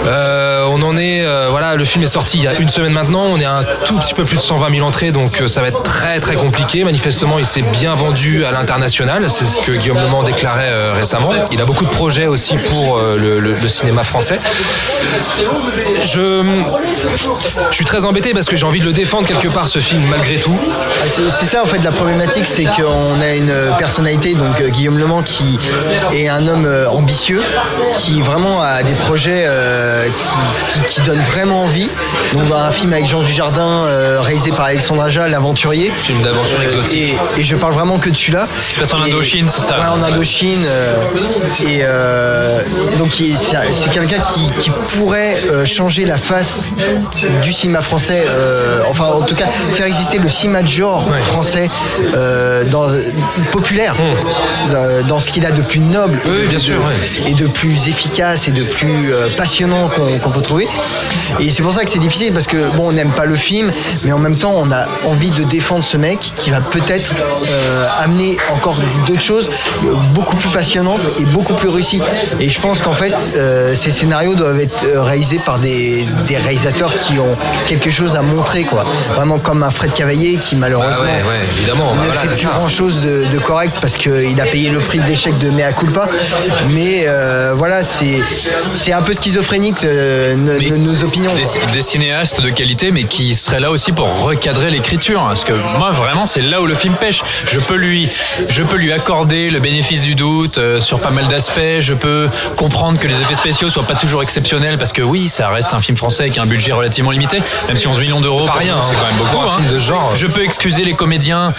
Euh, 0.05 0.65
on 0.69 0.81
en 0.81 0.97
est, 0.97 1.21
euh, 1.23 1.47
voilà, 1.49 1.75
le 1.75 1.83
film 1.83 2.03
est 2.03 2.07
sorti 2.07 2.37
il 2.37 2.43
y 2.43 2.47
a 2.47 2.53
une 2.55 2.69
semaine 2.69 2.93
maintenant. 2.93 3.23
On 3.25 3.39
est 3.39 3.45
à 3.45 3.57
un 3.57 3.63
tout 3.85 3.97
petit 3.97 4.13
peu 4.13 4.23
plus 4.23 4.37
de 4.37 4.41
120 4.41 4.71
000 4.71 4.85
entrées, 4.85 5.11
donc 5.11 5.41
euh, 5.41 5.47
ça 5.47 5.61
va 5.61 5.67
être 5.67 5.83
très 5.83 6.19
très 6.19 6.35
compliqué. 6.35 6.83
Manifestement, 6.83 7.39
il 7.39 7.45
s'est 7.45 7.61
bien 7.61 7.93
vendu 7.93 8.45
à 8.45 8.51
l'international. 8.51 9.25
C'est 9.29 9.45
ce 9.45 9.61
que 9.61 9.71
Guillaume 9.71 9.99
Le 9.99 10.07
Mans 10.07 10.23
déclarait 10.23 10.91
récemment. 10.93 11.31
Il 11.51 11.61
a 11.61 11.65
beaucoup 11.65 11.85
de 11.85 11.89
projets 11.89 12.27
aussi 12.27 12.55
pour 12.57 12.99
le, 12.99 13.55
cinéma 13.67 14.03
français. 14.03 14.39
Je, 16.01 16.43
je 17.71 17.75
suis 17.75 17.85
très 17.85 18.05
embêté 18.05 18.31
parce 18.31 18.47
que 18.47 18.55
j'ai 18.55 18.65
envie 18.65 18.79
de 18.79 18.85
le 18.85 18.93
défendre 18.93 19.27
quelque 19.27 19.47
part 19.47 19.67
ce 19.67 19.79
film 19.79 20.03
malgré 20.09 20.35
tout. 20.35 20.57
Ah, 20.63 21.07
C'est 21.07 21.45
ça 21.45 21.61
en 21.61 21.65
fait 21.65 21.83
la 21.83 21.91
problématique, 21.91 22.45
c'est 22.45 22.65
qu'on 22.65 23.19
a 23.21 23.35
une 23.35 23.53
personnalité, 23.77 24.33
donc 24.33 24.61
Guillaume 24.61 24.97
Le 24.97 25.07
Mans, 25.07 25.23
qui 25.23 25.59
est 26.13 26.27
un 26.27 26.47
homme 26.47 26.54
euh, 26.63 26.87
ambitieux, 26.87 27.41
qui 27.97 28.21
vraiment 28.21 28.61
a 28.61 28.83
des 28.83 28.93
projets 28.93 29.43
euh, 29.47 30.05
qui, 30.05 30.79
qui, 30.79 30.93
qui 30.93 31.01
donnent 31.01 31.23
vraiment 31.23 31.63
envie. 31.63 31.89
Donc 32.33 32.43
un 32.53 32.69
film 32.71 32.93
avec 32.93 33.05
Jean 33.07 33.21
Dujardin, 33.21 33.85
euh, 33.85 34.21
réalisé 34.21 34.51
par 34.51 34.65
Alexandre 34.65 35.01
Aja, 35.03 35.27
l'aventurier. 35.27 35.91
Film 35.97 36.21
d'aventure 36.21 36.61
exotique. 36.61 37.15
Et, 37.37 37.41
et 37.41 37.43
je 37.43 37.55
parle 37.57 37.73
vraiment 37.73 37.97
que 37.97 38.09
de 38.09 38.15
celui-là. 38.15 38.47
se 38.69 38.79
passe 38.79 38.93
en 38.93 39.01
Indochine, 39.01 39.47
c'est 39.49 39.61
ça 39.61 39.79
Ouais, 39.79 39.87
en 39.87 40.01
Indochine. 40.03 40.65
et 41.67 41.83
donc 42.97 43.11
c'est 43.11 43.33
c'est 43.71 43.89
quelqu'un 43.89 44.19
qui, 44.19 44.49
qui 44.59 44.69
pourrait 44.97 45.41
changer 45.65 46.05
la 46.05 46.17
face 46.17 46.65
du 47.41 47.51
cinéma 47.51 47.81
français, 47.81 48.23
euh, 48.27 48.81
enfin 48.89 49.05
en 49.05 49.21
tout 49.21 49.35
cas 49.35 49.45
faire 49.45 49.85
exister 49.87 50.17
le 50.19 50.27
cinéma 50.29 50.61
de 50.61 50.67
genre 50.67 51.07
français 51.31 51.69
euh, 52.13 52.63
dans, 52.65 52.87
populaire, 53.51 53.95
dans, 54.71 55.07
dans 55.07 55.19
ce 55.19 55.29
qu'il 55.29 55.45
a 55.45 55.51
de 55.51 55.61
plus 55.61 55.79
noble. 55.79 56.19
Oui, 56.45 56.53
de, 56.53 56.57
bien 56.57 56.57
de- 56.57 56.63
sûr, 56.63 56.75
ouais. 56.85 57.31
et 57.31 57.33
de 57.33 57.47
plus 57.47 57.87
efficace 57.87 58.47
et 58.47 58.51
de 58.51 58.63
plus 58.63 59.11
euh, 59.13 59.29
passionnant 59.35 59.89
qu'on 60.23 60.29
peut 60.31 60.41
trouver. 60.41 60.67
Et 61.39 61.49
c'est 61.51 61.63
pour 61.63 61.71
ça 61.71 61.83
que 61.83 61.89
c'est 61.89 61.99
difficile 61.99 62.31
parce 62.33 62.47
que 62.47 62.57
bon, 62.75 62.89
on 62.89 62.91
n'aime 62.91 63.11
pas 63.13 63.25
le 63.25 63.35
film, 63.35 63.71
mais 64.03 64.11
en 64.11 64.19
même 64.19 64.37
temps, 64.37 64.53
on 64.55 64.71
a 64.71 64.87
envie 65.05 65.31
de 65.31 65.43
défendre 65.43 65.83
ce 65.83 65.97
mec 65.97 66.19
qui 66.37 66.49
va 66.51 66.61
peut-être 66.61 67.11
euh, 67.45 67.85
amener 68.03 68.37
encore 68.53 68.75
d'autres 69.07 69.21
choses 69.21 69.49
beaucoup 70.13 70.35
plus 70.35 70.49
passionnantes 70.49 71.01
et 71.19 71.23
beaucoup 71.25 71.53
plus 71.53 71.69
réussies. 71.69 72.01
Et 72.39 72.49
je 72.49 72.59
pense 72.59 72.81
qu'en 72.81 72.93
fait, 72.93 73.13
euh, 73.37 73.73
ces 73.75 73.91
scénarios 73.91 74.35
doivent 74.35 74.59
être 74.59 74.85
réalisés 74.97 75.39
par 75.43 75.59
des, 75.59 76.05
des 76.27 76.37
réalisateurs 76.37 76.93
qui 76.93 77.19
ont 77.19 77.35
quelque 77.67 77.89
chose 77.89 78.15
à 78.15 78.21
montrer, 78.21 78.63
quoi. 78.63 78.85
Vraiment 79.15 79.39
comme 79.39 79.63
un 79.63 79.71
Fred 79.71 79.93
Cavaillé 79.93 80.35
qui 80.37 80.55
malheureusement 80.55 80.95
Ah 80.99 81.03
ouais, 81.03 81.23
ouais, 81.29 81.39
évidemment. 81.57 81.93
Bah 81.95 82.01
ne 82.01 82.11
voilà, 82.11 82.21
fait 82.21 82.37
plus 82.37 82.47
grand 82.47 82.67
chose 82.67 83.01
de, 83.01 83.25
de 83.33 83.39
correct 83.39 83.73
parce 83.81 83.97
qu'il 83.97 84.39
a 84.39 84.45
payé 84.45 84.69
le 84.69 84.79
prix 84.79 84.99
de 84.99 85.05
l'échec 85.07 85.37
de 85.39 85.49
Mea 85.49 85.71
Culpa. 85.73 86.07
Mais 86.71 87.03
euh, 87.07 87.53
voilà, 87.55 87.81
c'est 87.81 88.19
c'est 88.73 88.93
un 88.93 89.01
peu 89.01 89.13
schizophrénique 89.13 89.83
euh, 89.83 90.35
nos, 90.35 90.59
Mais 90.59 90.69
nos- 90.69 90.77
nos 90.93 91.03
opinions. 91.03 91.33
Des, 91.35 91.43
quoi. 91.43 91.71
des 91.71 91.81
cinéastes 91.81 92.41
de 92.41 92.49
qualité, 92.49 92.91
mais 92.91 93.03
qui 93.03 93.35
seraient 93.35 93.59
là 93.59 93.71
aussi 93.71 93.91
pour 93.91 94.07
recadrer 94.23 94.69
l'écriture. 94.71 95.21
Parce 95.27 95.43
que 95.43 95.53
moi, 95.77 95.91
vraiment, 95.91 96.25
c'est 96.25 96.41
là 96.41 96.61
où 96.61 96.65
le 96.65 96.75
film 96.75 96.93
pêche. 96.95 97.21
Je 97.47 97.59
peux 97.59 97.75
lui, 97.75 98.09
je 98.49 98.63
peux 98.63 98.77
lui 98.77 98.91
accorder 98.91 99.49
le 99.49 99.59
bénéfice 99.59 100.01
du 100.01 100.15
doute 100.15 100.57
euh, 100.57 100.79
sur 100.79 100.99
pas 100.99 101.11
mal 101.11 101.27
d'aspects. 101.27 101.59
Je 101.79 101.93
peux 101.93 102.29
comprendre 102.55 102.99
que 102.99 103.07
les 103.07 103.21
effets 103.21 103.35
spéciaux 103.35 103.69
soient 103.69 103.87
pas 103.87 103.95
toujours 103.95 104.23
exceptionnels, 104.23 104.77
parce 104.77 104.93
que 104.93 105.01
oui, 105.01 105.29
ça 105.29 105.49
reste 105.49 105.73
un 105.73 105.81
film 105.81 105.97
français 105.97 106.23
avec 106.23 106.37
un 106.37 106.45
budget 106.45 106.71
relativement 106.71 107.11
limité, 107.11 107.39
même 107.67 107.77
si 107.77 107.87
11 107.87 107.99
millions 107.99 108.21
d'euros, 108.21 108.45
Pas 108.45 108.53
rien, 108.53 108.77
c'est 108.83 108.95
hein. 108.95 108.97
quand 109.01 109.07
même 109.07 109.17
beaucoup. 109.17 109.39
Hein. 109.47 109.57
film 109.57 109.71
de 109.73 109.77
genre. 109.79 110.11
Je 110.15 110.27
peux 110.27 110.43
excuser 110.43 110.83
les 110.83 110.93
comédiens. 110.93 111.53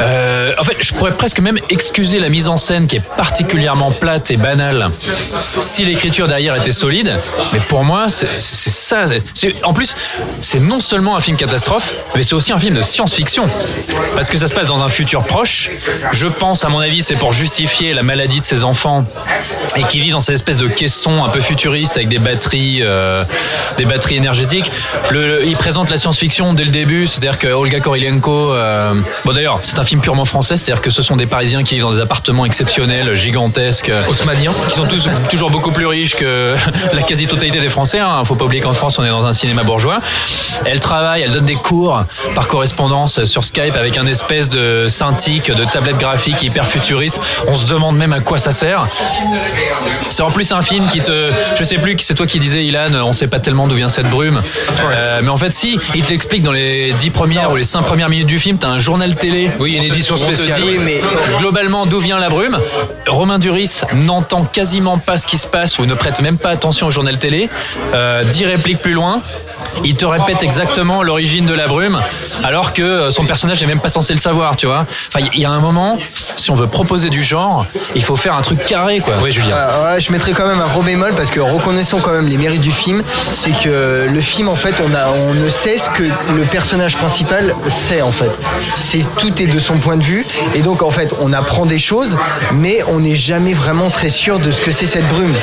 Euh, 0.00 0.52
en 0.58 0.62
fait, 0.64 0.76
je 0.80 0.92
pourrais 0.94 1.12
presque 1.16 1.40
même 1.40 1.58
excuser 1.70 2.18
la 2.18 2.28
mise 2.28 2.48
en 2.48 2.56
scène 2.56 2.86
qui 2.86 2.96
est 2.96 3.02
particulièrement 3.16 3.90
plate 4.02 4.32
et 4.32 4.36
banale 4.36 4.90
si 5.60 5.84
l'écriture 5.84 6.26
derrière 6.26 6.56
était 6.56 6.72
solide. 6.72 7.12
Mais 7.52 7.60
pour 7.60 7.84
moi, 7.84 8.06
c'est 8.08 8.28
ça. 8.40 9.04
En 9.62 9.72
plus, 9.72 9.94
c'est 10.40 10.58
non 10.58 10.80
seulement 10.80 11.14
un 11.14 11.20
film 11.20 11.36
catastrophe, 11.36 11.94
mais 12.16 12.24
c'est 12.24 12.34
aussi 12.34 12.52
un 12.52 12.58
film 12.58 12.74
de 12.74 12.82
science-fiction. 12.82 13.48
Parce 14.16 14.28
que 14.28 14.38
ça 14.38 14.48
se 14.48 14.54
passe 14.54 14.66
dans 14.66 14.82
un 14.82 14.88
futur 14.88 15.22
proche. 15.24 15.70
Je 16.10 16.26
pense, 16.26 16.64
à 16.64 16.68
mon 16.68 16.80
avis, 16.80 17.02
c'est 17.02 17.14
pour 17.14 17.32
justifier 17.32 17.94
la 17.94 18.02
maladie 18.02 18.40
de 18.40 18.44
ses 18.44 18.64
enfants 18.64 19.04
et 19.76 19.84
qui 19.84 20.00
vivent 20.00 20.12
dans 20.14 20.20
cette 20.20 20.34
espèce 20.34 20.56
de 20.56 20.66
caisson 20.66 21.24
un 21.24 21.28
peu 21.28 21.40
futuriste 21.40 21.96
avec 21.96 22.08
des 22.08 22.18
batteries, 22.18 22.78
euh, 22.82 23.22
des 23.78 23.84
batteries 23.84 24.16
énergétiques. 24.16 24.70
Le, 25.10 25.28
le- 25.28 25.44
il 25.46 25.56
présente 25.56 25.90
la 25.90 25.96
science-fiction 25.96 26.54
dès 26.54 26.64
le 26.64 26.70
début, 26.72 27.06
c'est-à-dire 27.06 27.38
que 27.38 27.46
Olga 27.48 27.78
Korilenko, 27.78 28.52
euh, 28.52 28.94
bon 29.24 29.32
d'ailleurs, 29.32 29.60
c'est 29.62 29.78
un 29.78 29.84
film 29.84 30.00
purement 30.00 30.24
français, 30.24 30.56
c'est-à-dire 30.56 30.82
que 30.82 30.90
ce 30.90 31.02
sont 31.02 31.14
des 31.14 31.26
Parisiens 31.26 31.62
qui 31.62 31.74
vivent 31.74 31.84
dans 31.84 31.92
des 31.92 32.00
appartements 32.00 32.44
exceptionnels, 32.46 33.14
gigantesques, 33.14 33.91
Haussmanniens. 34.08 34.52
qui 34.68 34.74
sont 34.74 34.86
tous 34.86 35.08
toujours 35.30 35.50
beaucoup 35.50 35.72
plus 35.72 35.86
riches 35.86 36.14
que 36.16 36.54
la 36.92 37.02
quasi-totalité 37.02 37.60
des 37.60 37.68
Français. 37.68 37.98
Hein. 37.98 38.22
Faut 38.24 38.34
pas 38.34 38.44
oublier 38.44 38.62
qu'en 38.62 38.72
France, 38.72 38.98
on 38.98 39.04
est 39.04 39.08
dans 39.08 39.26
un 39.26 39.32
cinéma 39.32 39.62
bourgeois. 39.62 40.00
Elle 40.66 40.80
travaille, 40.80 41.22
elle 41.22 41.32
donne 41.32 41.44
des 41.44 41.54
cours 41.54 42.04
par 42.34 42.48
correspondance 42.48 43.24
sur 43.24 43.44
Skype 43.44 43.76
avec 43.76 43.96
un 43.96 44.06
espèce 44.06 44.48
de 44.48 44.86
synthique, 44.88 45.50
de 45.54 45.64
tablette 45.64 45.98
graphique 45.98 46.42
hyper 46.42 46.66
futuriste. 46.66 47.20
On 47.48 47.56
se 47.56 47.66
demande 47.66 47.96
même 47.96 48.12
à 48.12 48.20
quoi 48.20 48.38
ça 48.38 48.50
sert. 48.50 48.86
C'est 50.10 50.22
en 50.22 50.30
plus 50.30 50.52
un 50.52 50.60
film 50.60 50.86
qui 50.88 51.00
te, 51.00 51.30
je 51.58 51.64
sais 51.64 51.76
plus, 51.76 51.96
c'est 52.00 52.14
toi 52.14 52.26
qui 52.26 52.38
disais, 52.38 52.64
Ilan, 52.64 52.88
on 53.04 53.12
sait 53.12 53.26
pas 53.28 53.38
tellement 53.38 53.66
d'où 53.66 53.74
vient 53.74 53.88
cette 53.88 54.08
brume. 54.08 54.42
Euh, 54.90 55.20
mais 55.22 55.30
en 55.30 55.36
fait, 55.36 55.52
si, 55.52 55.78
il 55.94 56.02
te 56.02 56.10
l'explique 56.10 56.42
dans 56.42 56.52
les 56.52 56.92
dix 56.94 57.10
premières 57.10 57.50
ou 57.52 57.56
les 57.56 57.64
cinq 57.64 57.82
premières 57.82 58.08
minutes 58.08 58.26
du 58.26 58.38
film. 58.38 58.58
T'as 58.58 58.68
un 58.68 58.78
journal 58.78 59.14
télé. 59.16 59.50
Oui, 59.58 59.74
une 59.76 59.84
édition 59.84 60.16
spéciale. 60.16 60.60
dit 60.60 60.66
Oui, 60.66 60.78
mais- 60.84 61.00
globalement 61.38 61.86
d'où 61.86 61.98
vient 62.00 62.18
la 62.18 62.28
brume? 62.28 62.58
Romain 63.06 63.38
Duris 63.38 63.81
n'entend 63.94 64.44
quasiment 64.44 64.98
pas 64.98 65.16
ce 65.16 65.26
qui 65.26 65.38
se 65.38 65.46
passe 65.46 65.78
ou 65.78 65.86
ne 65.86 65.94
prête 65.94 66.20
même 66.20 66.38
pas 66.38 66.50
attention 66.50 66.86
au 66.86 66.90
journal 66.90 67.18
télé. 67.18 67.48
Euh, 67.94 68.24
dix 68.24 68.46
répliques 68.46 68.80
plus 68.80 68.92
loin, 68.92 69.22
il 69.84 69.96
te 69.96 70.04
répète 70.04 70.42
exactement 70.42 71.02
l'origine 71.02 71.46
de 71.46 71.54
la 71.54 71.66
brume. 71.66 71.98
alors 72.44 72.72
que 72.72 72.82
euh, 72.82 73.10
son 73.10 73.24
personnage 73.24 73.60
n'est 73.60 73.66
même 73.66 73.80
pas 73.80 73.88
censé 73.88 74.12
le 74.12 74.18
savoir, 74.18 74.56
tu 74.56 74.66
vois. 74.66 74.86
Enfin, 75.08 75.26
il 75.32 75.40
y 75.40 75.44
a 75.44 75.50
un 75.50 75.60
moment, 75.60 75.98
si 76.36 76.50
on 76.50 76.54
veut 76.54 76.66
proposer 76.66 77.10
du 77.10 77.22
genre, 77.22 77.66
il 77.94 78.02
faut 78.02 78.16
faire 78.16 78.34
un 78.34 78.42
truc 78.42 78.64
carré, 78.64 79.00
quoi. 79.00 79.14
Oui, 79.22 79.30
Julien. 79.32 79.54
Euh, 79.56 79.94
ouais, 79.94 80.00
je 80.00 80.10
mettrais 80.12 80.32
quand 80.32 80.46
même 80.46 80.60
un 80.60 80.66
gros 80.68 80.82
bémol 80.82 81.12
parce 81.14 81.30
que 81.30 81.40
reconnaissons 81.40 82.00
quand 82.00 82.12
même 82.12 82.28
les 82.28 82.36
mérites 82.36 82.60
du 82.60 82.72
film, 82.72 83.02
c'est 83.32 83.52
que 83.52 84.06
le 84.10 84.20
film 84.20 84.48
en 84.48 84.54
fait 84.54 84.74
on 84.84 84.94
a 84.94 85.08
on 85.28 85.34
ne 85.34 85.48
sait 85.48 85.78
ce 85.78 85.88
que 85.90 86.02
le 86.34 86.42
personnage 86.44 86.96
principal 86.96 87.54
sait 87.68 88.02
en 88.02 88.12
fait. 88.12 88.30
C'est 88.78 89.02
tout 89.16 89.40
est 89.42 89.46
de 89.46 89.58
son 89.58 89.78
point 89.78 89.96
de 89.96 90.02
vue 90.02 90.24
et 90.54 90.60
donc 90.62 90.82
en 90.82 90.90
fait 90.90 91.14
on 91.20 91.32
apprend 91.32 91.66
des 91.66 91.78
choses 91.78 92.18
mais 92.52 92.78
on 92.88 93.00
n'est 93.00 93.14
jamais 93.14 93.54
vraiment 93.54 93.90
très 93.90 94.08
sûr 94.08 94.38
de 94.38 94.50
ce 94.50 94.60
que 94.60 94.70
c'est 94.70 94.86
cette 94.86 95.08
brume. 95.08 95.34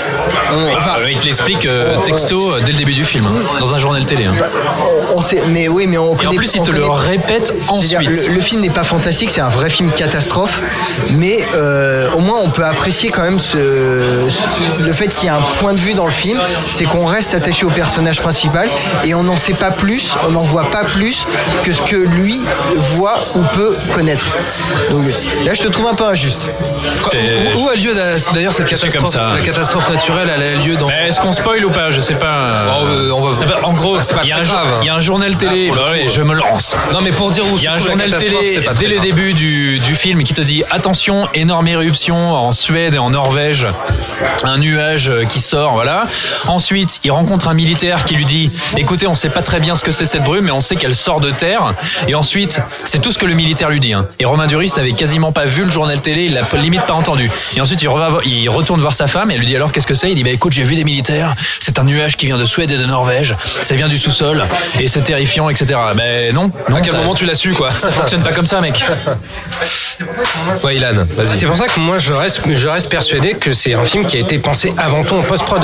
On- 0.53 0.75
enfin, 0.77 0.99
Euh, 1.01 1.11
il 1.11 1.19
te 1.19 1.25
l'explique 1.25 1.65
euh, 1.65 1.97
texto 2.05 2.59
dès 2.61 2.71
le 2.71 2.77
début 2.77 2.93
du 2.93 3.05
film, 3.05 3.25
hein, 3.25 3.59
dans 3.59 3.73
un 3.73 3.77
journal 3.77 4.05
télé. 4.05 4.18
Hein. 4.25 4.33
on 5.15 5.21
sait 5.21 5.41
mais 5.47 5.67
oui 5.67 5.87
mais 5.87 5.97
on 5.97 6.15
Et 6.17 6.27
en 6.27 6.31
plus, 6.31 6.55
il 6.55 6.61
on 6.61 6.63
te 6.63 6.71
le 6.71 6.81
connaît- 6.81 6.95
répète 6.95 7.53
C'est-à-dire, 7.61 7.99
ensuite. 7.99 8.27
Le, 8.27 8.33
le 8.35 8.39
film 8.39 8.61
n'est 8.61 8.69
pas 8.69 8.83
fantastique, 8.83 9.29
c'est 9.31 9.41
un 9.41 9.47
vrai 9.49 9.69
film 9.69 9.91
catastrophe, 9.91 10.61
mais 11.11 11.39
euh, 11.55 12.07
au 12.15 12.19
moins 12.19 12.39
on 12.43 12.49
peut 12.49 12.63
apprécier 12.65 13.09
quand 13.09 13.23
même 13.23 13.39
ce, 13.39 13.57
ce- 14.29 14.83
le 14.85 14.91
fait 14.91 15.07
qu'il 15.07 15.25
y 15.25 15.29
a 15.29 15.35
un 15.35 15.41
point 15.59 15.73
de 15.73 15.79
vue 15.79 15.93
dans 15.93 16.05
le 16.05 16.11
film, 16.11 16.39
c'est 16.71 16.85
qu'on 16.85 17.05
reste 17.05 17.33
attaché 17.33 17.65
au 17.65 17.69
personnage 17.69 18.21
principal 18.21 18.69
et 19.05 19.13
on 19.13 19.23
n'en 19.23 19.37
sait 19.37 19.53
pas 19.53 19.71
plus, 19.71 20.13
on 20.27 20.31
n'en 20.31 20.41
voit 20.43 20.69
pas 20.69 20.83
plus 20.83 21.25
que 21.63 21.71
ce 21.71 21.81
que 21.81 21.95
lui 21.95 22.39
voit 22.95 23.19
ou 23.35 23.41
peut 23.53 23.75
connaître. 23.93 24.33
Donc 24.89 25.05
là, 25.45 25.53
je 25.53 25.63
te 25.63 25.67
trouve 25.67 25.87
un 25.87 25.93
peu 25.95 26.05
injuste. 26.05 26.49
Où 27.57 27.69
a 27.69 27.75
lieu 27.75 27.93
d'ailleurs 27.93 28.53
cette 28.53 28.67
comme 28.69 28.77
catastrophe 28.77 29.11
ça. 29.11 29.33
La 29.35 29.41
catastrophe 29.41 29.89
naturelle, 29.89 30.31
elle 30.35 30.41
a 30.43 30.55
lieu 30.65 30.75
dans. 30.75 30.89
Est-ce 30.89 31.19
qu'on 31.19 31.33
spoil 31.33 31.63
ou 31.65 31.69
pas? 31.71 31.89
Je 31.91 31.99
sais 31.99 32.15
pas. 32.15 32.65
Oh, 32.67 32.85
euh, 32.85 33.11
on 33.11 33.27
va- 33.27 33.37
Ah 33.41 33.45
bah, 33.47 33.59
En 33.63 33.73
gros, 33.73 33.97
C'est 34.09 34.15
pas 34.15 34.21
il 34.23 34.29
y, 34.29 34.31
a 34.31 34.35
très 34.37 34.41
un 34.41 34.43
jour- 34.45 34.53
grave, 34.55 34.77
il 34.81 34.85
y 34.87 34.89
a 34.89 34.95
un 34.95 35.01
journal 35.01 35.37
télé. 35.37 35.69
Ah, 35.71 35.75
le 35.75 35.79
Bah 35.81 35.91
ouais, 35.91 36.05
euh. 36.05 36.07
je 36.09 36.21
me 36.23 36.33
lance. 36.33 36.75
Non, 36.91 36.99
mais 37.01 37.11
pour 37.11 37.29
dire 37.29 37.43
où 37.45 37.57
Il 37.57 37.63
y 37.63 37.67
a 37.67 37.73
un 37.73 37.79
journal 37.79 38.09
télé 38.15 38.57
dès 38.79 38.87
le 38.87 38.99
début 38.99 39.33
du, 39.33 39.77
du 39.79 39.93
film 39.93 40.23
qui 40.23 40.33
te 40.33 40.41
dit 40.41 40.63
attention, 40.71 41.27
énorme 41.35 41.67
éruption 41.67 42.15
en 42.15 42.51
Suède 42.51 42.95
et 42.95 42.97
en 42.97 43.11
Norvège, 43.11 43.67
un 44.43 44.57
nuage 44.57 45.09
euh, 45.09 45.25
qui 45.25 45.41
sort, 45.41 45.73
voilà. 45.73 46.07
Ensuite, 46.47 47.01
il 47.03 47.11
rencontre 47.11 47.47
un 47.49 47.53
militaire 47.53 48.05
qui 48.05 48.15
lui 48.15 48.25
dit 48.25 48.51
écoutez, 48.77 49.05
on 49.05 49.13
sait 49.13 49.29
pas 49.29 49.41
très 49.43 49.59
bien 49.59 49.75
ce 49.75 49.83
que 49.83 49.91
c'est 49.91 50.07
cette 50.07 50.23
brume, 50.23 50.45
mais 50.45 50.51
on 50.51 50.59
sait 50.61 50.75
qu'elle 50.75 50.95
sort 50.95 51.19
de 51.21 51.29
terre. 51.29 51.73
Et 52.07 52.15
ensuite, 52.15 52.61
c'est 52.85 53.01
tout 53.01 53.11
ce 53.11 53.19
que 53.19 53.27
le 53.27 53.35
militaire 53.35 53.69
lui 53.69 53.79
dit. 53.79 53.93
hein. 53.93 54.07
Et 54.17 54.25
Romain 54.25 54.47
Duris 54.47 54.73
n'avait 54.77 54.93
quasiment 54.93 55.31
pas 55.31 55.45
vu 55.45 55.63
le 55.65 55.69
journal 55.69 56.01
télé, 56.01 56.23
il 56.25 56.33
l'a 56.33 56.41
limite 56.55 56.81
pas 56.87 56.93
entendu. 56.95 57.29
Et 57.55 57.61
ensuite, 57.61 57.81
il, 57.83 57.89
reva- 57.89 58.21
il 58.25 58.49
retourne 58.49 58.79
voir 58.81 58.93
sa 58.95 59.05
femme 59.05 59.29
et 59.29 59.35
elle 59.35 59.39
lui 59.41 59.45
dit 59.47 59.55
alors 59.55 59.71
qu'est-ce 59.71 59.87
que 59.87 59.93
c'est? 59.93 60.09
Il 60.09 60.15
dit 60.15 60.23
bah 60.23 60.31
écoute, 60.31 60.53
j'ai 60.53 60.63
vu 60.63 60.75
des 60.75 60.83
militaires, 60.83 61.35
c'est 61.59 61.77
un 61.77 61.83
nuage 61.83 62.17
qui 62.17 62.25
vient 62.25 62.37
de 62.37 62.45
Suède 62.45 62.71
et 62.71 62.77
de 62.77 62.85
Norvège, 62.85 63.35
ça 63.61 63.75
vient 63.75 63.87
du 63.87 63.98
sous-sol 63.99 64.43
et 64.79 64.87
c'est 64.87 65.01
terrifiant, 65.01 65.49
etc. 65.49 65.79
Ben 65.95 66.33
non, 66.33 66.51
non. 66.69 66.77
À 66.77 66.81
quel 66.81 66.91
ça- 66.91 66.97
moment 66.97 67.13
tu 67.13 67.25
l'as 67.25 67.35
su, 67.35 67.51
quoi 67.53 67.69
ça 67.71 67.91
fonctionne 67.91 68.23
pas 68.23 68.31
comme 68.31 68.45
ça, 68.45 68.59
mec. 68.61 68.83
Ouais, 70.63 70.77
Ilan, 70.77 71.05
vas-y. 71.13 71.37
C'est 71.37 71.45
pour 71.45 71.57
ça 71.57 71.67
que 71.67 71.77
moi 71.77 71.97
je 71.97 72.13
reste, 72.13 72.41
je 72.49 72.69
reste 72.69 72.87
persuadé 72.89 73.33
que 73.33 73.51
c'est 73.51 73.73
un 73.73 73.83
film 73.83 74.05
qui 74.05 74.15
a 74.15 74.21
été 74.21 74.37
pensé 74.39 74.73
avant 74.77 75.03
tout 75.03 75.15
en 75.15 75.21
post-prod. 75.21 75.61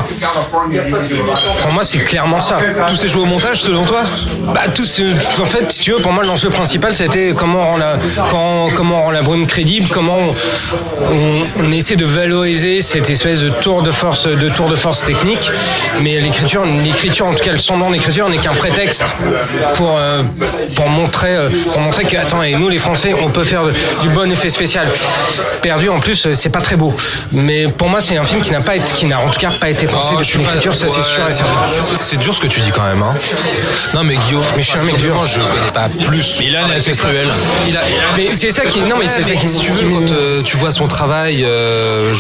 Pour 1.62 1.72
moi, 1.72 1.84
c'est 1.84 2.00
clairement 2.00 2.42
ça. 2.42 2.58
Tout 2.90 2.96
s'est 2.98 3.08
joué 3.08 3.22
au 3.22 3.26
montage, 3.26 3.62
selon 3.62 3.84
toi 3.86 4.02
Bah, 4.54 4.64
tout 4.74 4.86
ce- 4.86 5.04
en 5.42 5.46
fait, 5.46 5.72
si 5.72 5.84
tu 5.84 5.92
veux, 5.92 6.00
pour 6.02 6.12
moi, 6.12 6.24
l'enjeu 6.26 6.50
principal, 6.50 6.94
c'était 6.94 7.32
comment 7.38 7.62
on 7.70 7.72
rend 7.72 7.78
la, 7.78 7.98
quand- 8.30 8.68
comment 8.76 9.00
on 9.00 9.04
rend 9.06 9.12
la 9.12 9.22
brume 9.22 9.48
crédible, 9.48 9.88
comment 9.92 10.18
on, 10.18 10.32
on- 11.14 11.42
on 11.64 11.72
essaie 11.72 11.96
de 11.96 12.06
valoriser 12.06 12.82
cette 12.82 13.10
espèce 13.10 13.40
de 13.40 13.50
tour 13.50 13.84
de 13.84 13.92
force, 13.92 14.28
de 14.28 14.50
tour 14.50 14.68
de 14.68 14.76
force 14.76 15.04
technique. 15.06 15.50
Mais 16.02 16.20
l'écriture, 16.20 16.64
l'écriture, 16.84 17.28
en 17.28 17.34
tout 17.34 17.44
cas, 17.44 17.52
le 17.54 17.58
sondant 17.60 17.90
d'écriture 17.90 18.25
n'est 18.30 18.38
qu'un 18.38 18.54
prétexte 18.54 19.04
pour, 19.76 19.96
euh, 19.98 20.22
pour 20.76 20.90
montrer, 20.90 21.36
euh, 21.36 21.50
pour 21.72 21.82
montrer 21.82 22.06
que, 22.06 22.18
attends, 22.18 22.44
et 22.44 22.54
nous, 22.56 22.70
les 22.70 22.78
Français, 22.78 23.14
on 23.22 23.30
peut 23.30 23.44
faire 23.44 23.62
du 24.02 24.10
bon 24.10 24.30
effet 24.32 24.50
spécial. 24.50 24.88
Perdu, 25.62 25.90
en 25.90 26.00
plus, 26.00 26.28
c'est 26.34 26.50
pas 26.50 26.62
très 26.62 26.76
beau. 26.76 26.94
Mais 27.32 27.68
pour 27.68 27.90
moi, 27.90 28.00
c'est 28.02 28.18
un 28.18 28.24
film 28.24 28.42
qui 28.42 28.52
n'a 28.52 28.62
pas 28.62 28.76
été, 28.76 28.94
qui 28.94 29.06
n'a 29.06 29.20
en 29.20 29.30
tout 29.30 29.40
cas 29.40 29.52
pas 29.52 29.70
été 29.70 29.88
pensé 29.88 30.10
Oh, 30.18 30.22
je 30.22 30.28
depuis 30.38 30.40
l'écriture, 30.40 30.76
ça 30.76 30.88
c'est 30.88 30.98
ouais, 30.98 31.04
sûr 31.04 31.28
et 31.28 31.32
certain. 31.32 31.60
c'est- 31.68 31.96
C'est 32.02 32.18
dur 32.18 32.34
ce 32.36 32.40
que 32.42 32.48
tu 32.48 32.60
dis 32.60 32.72
quand 32.72 32.84
même. 32.84 33.02
Hein. 33.02 33.16
Non, 33.94 34.04
mais 34.04 34.16
Guillaume, 34.16 34.44
Mais 34.56 34.62
je 34.62 34.70
suis 34.70 34.78
un 34.80 34.84
mec 34.84 34.98
dur. 34.98 35.26
Je 35.26 35.40
connais 35.40 35.72
pas 35.74 35.88
plus. 36.08 36.40
Ilan 36.42 36.70
est 36.72 36.76
assez 36.76 36.92
cruel. 36.92 37.28
Il 37.68 37.76
a, 37.76 37.82
Mais 38.16 38.28
c'est 38.36 38.52
ça 38.52 38.66
qui, 38.66 38.80
non, 38.82 38.96
mais 39.00 39.08
c'est 39.08 39.24
ça 39.24 39.30
mais 39.30 39.36
qui, 39.38 39.50
si 39.50 39.60
tu 39.60 39.72
qui 39.72 39.84
veux, 39.84 39.90
me- 39.90 39.94
quand 40.08 40.12
euh, 40.14 40.42
tu 40.44 40.58
vois 40.58 40.72
son 40.72 40.88
travail, 40.88 41.44
euh, 41.46 42.14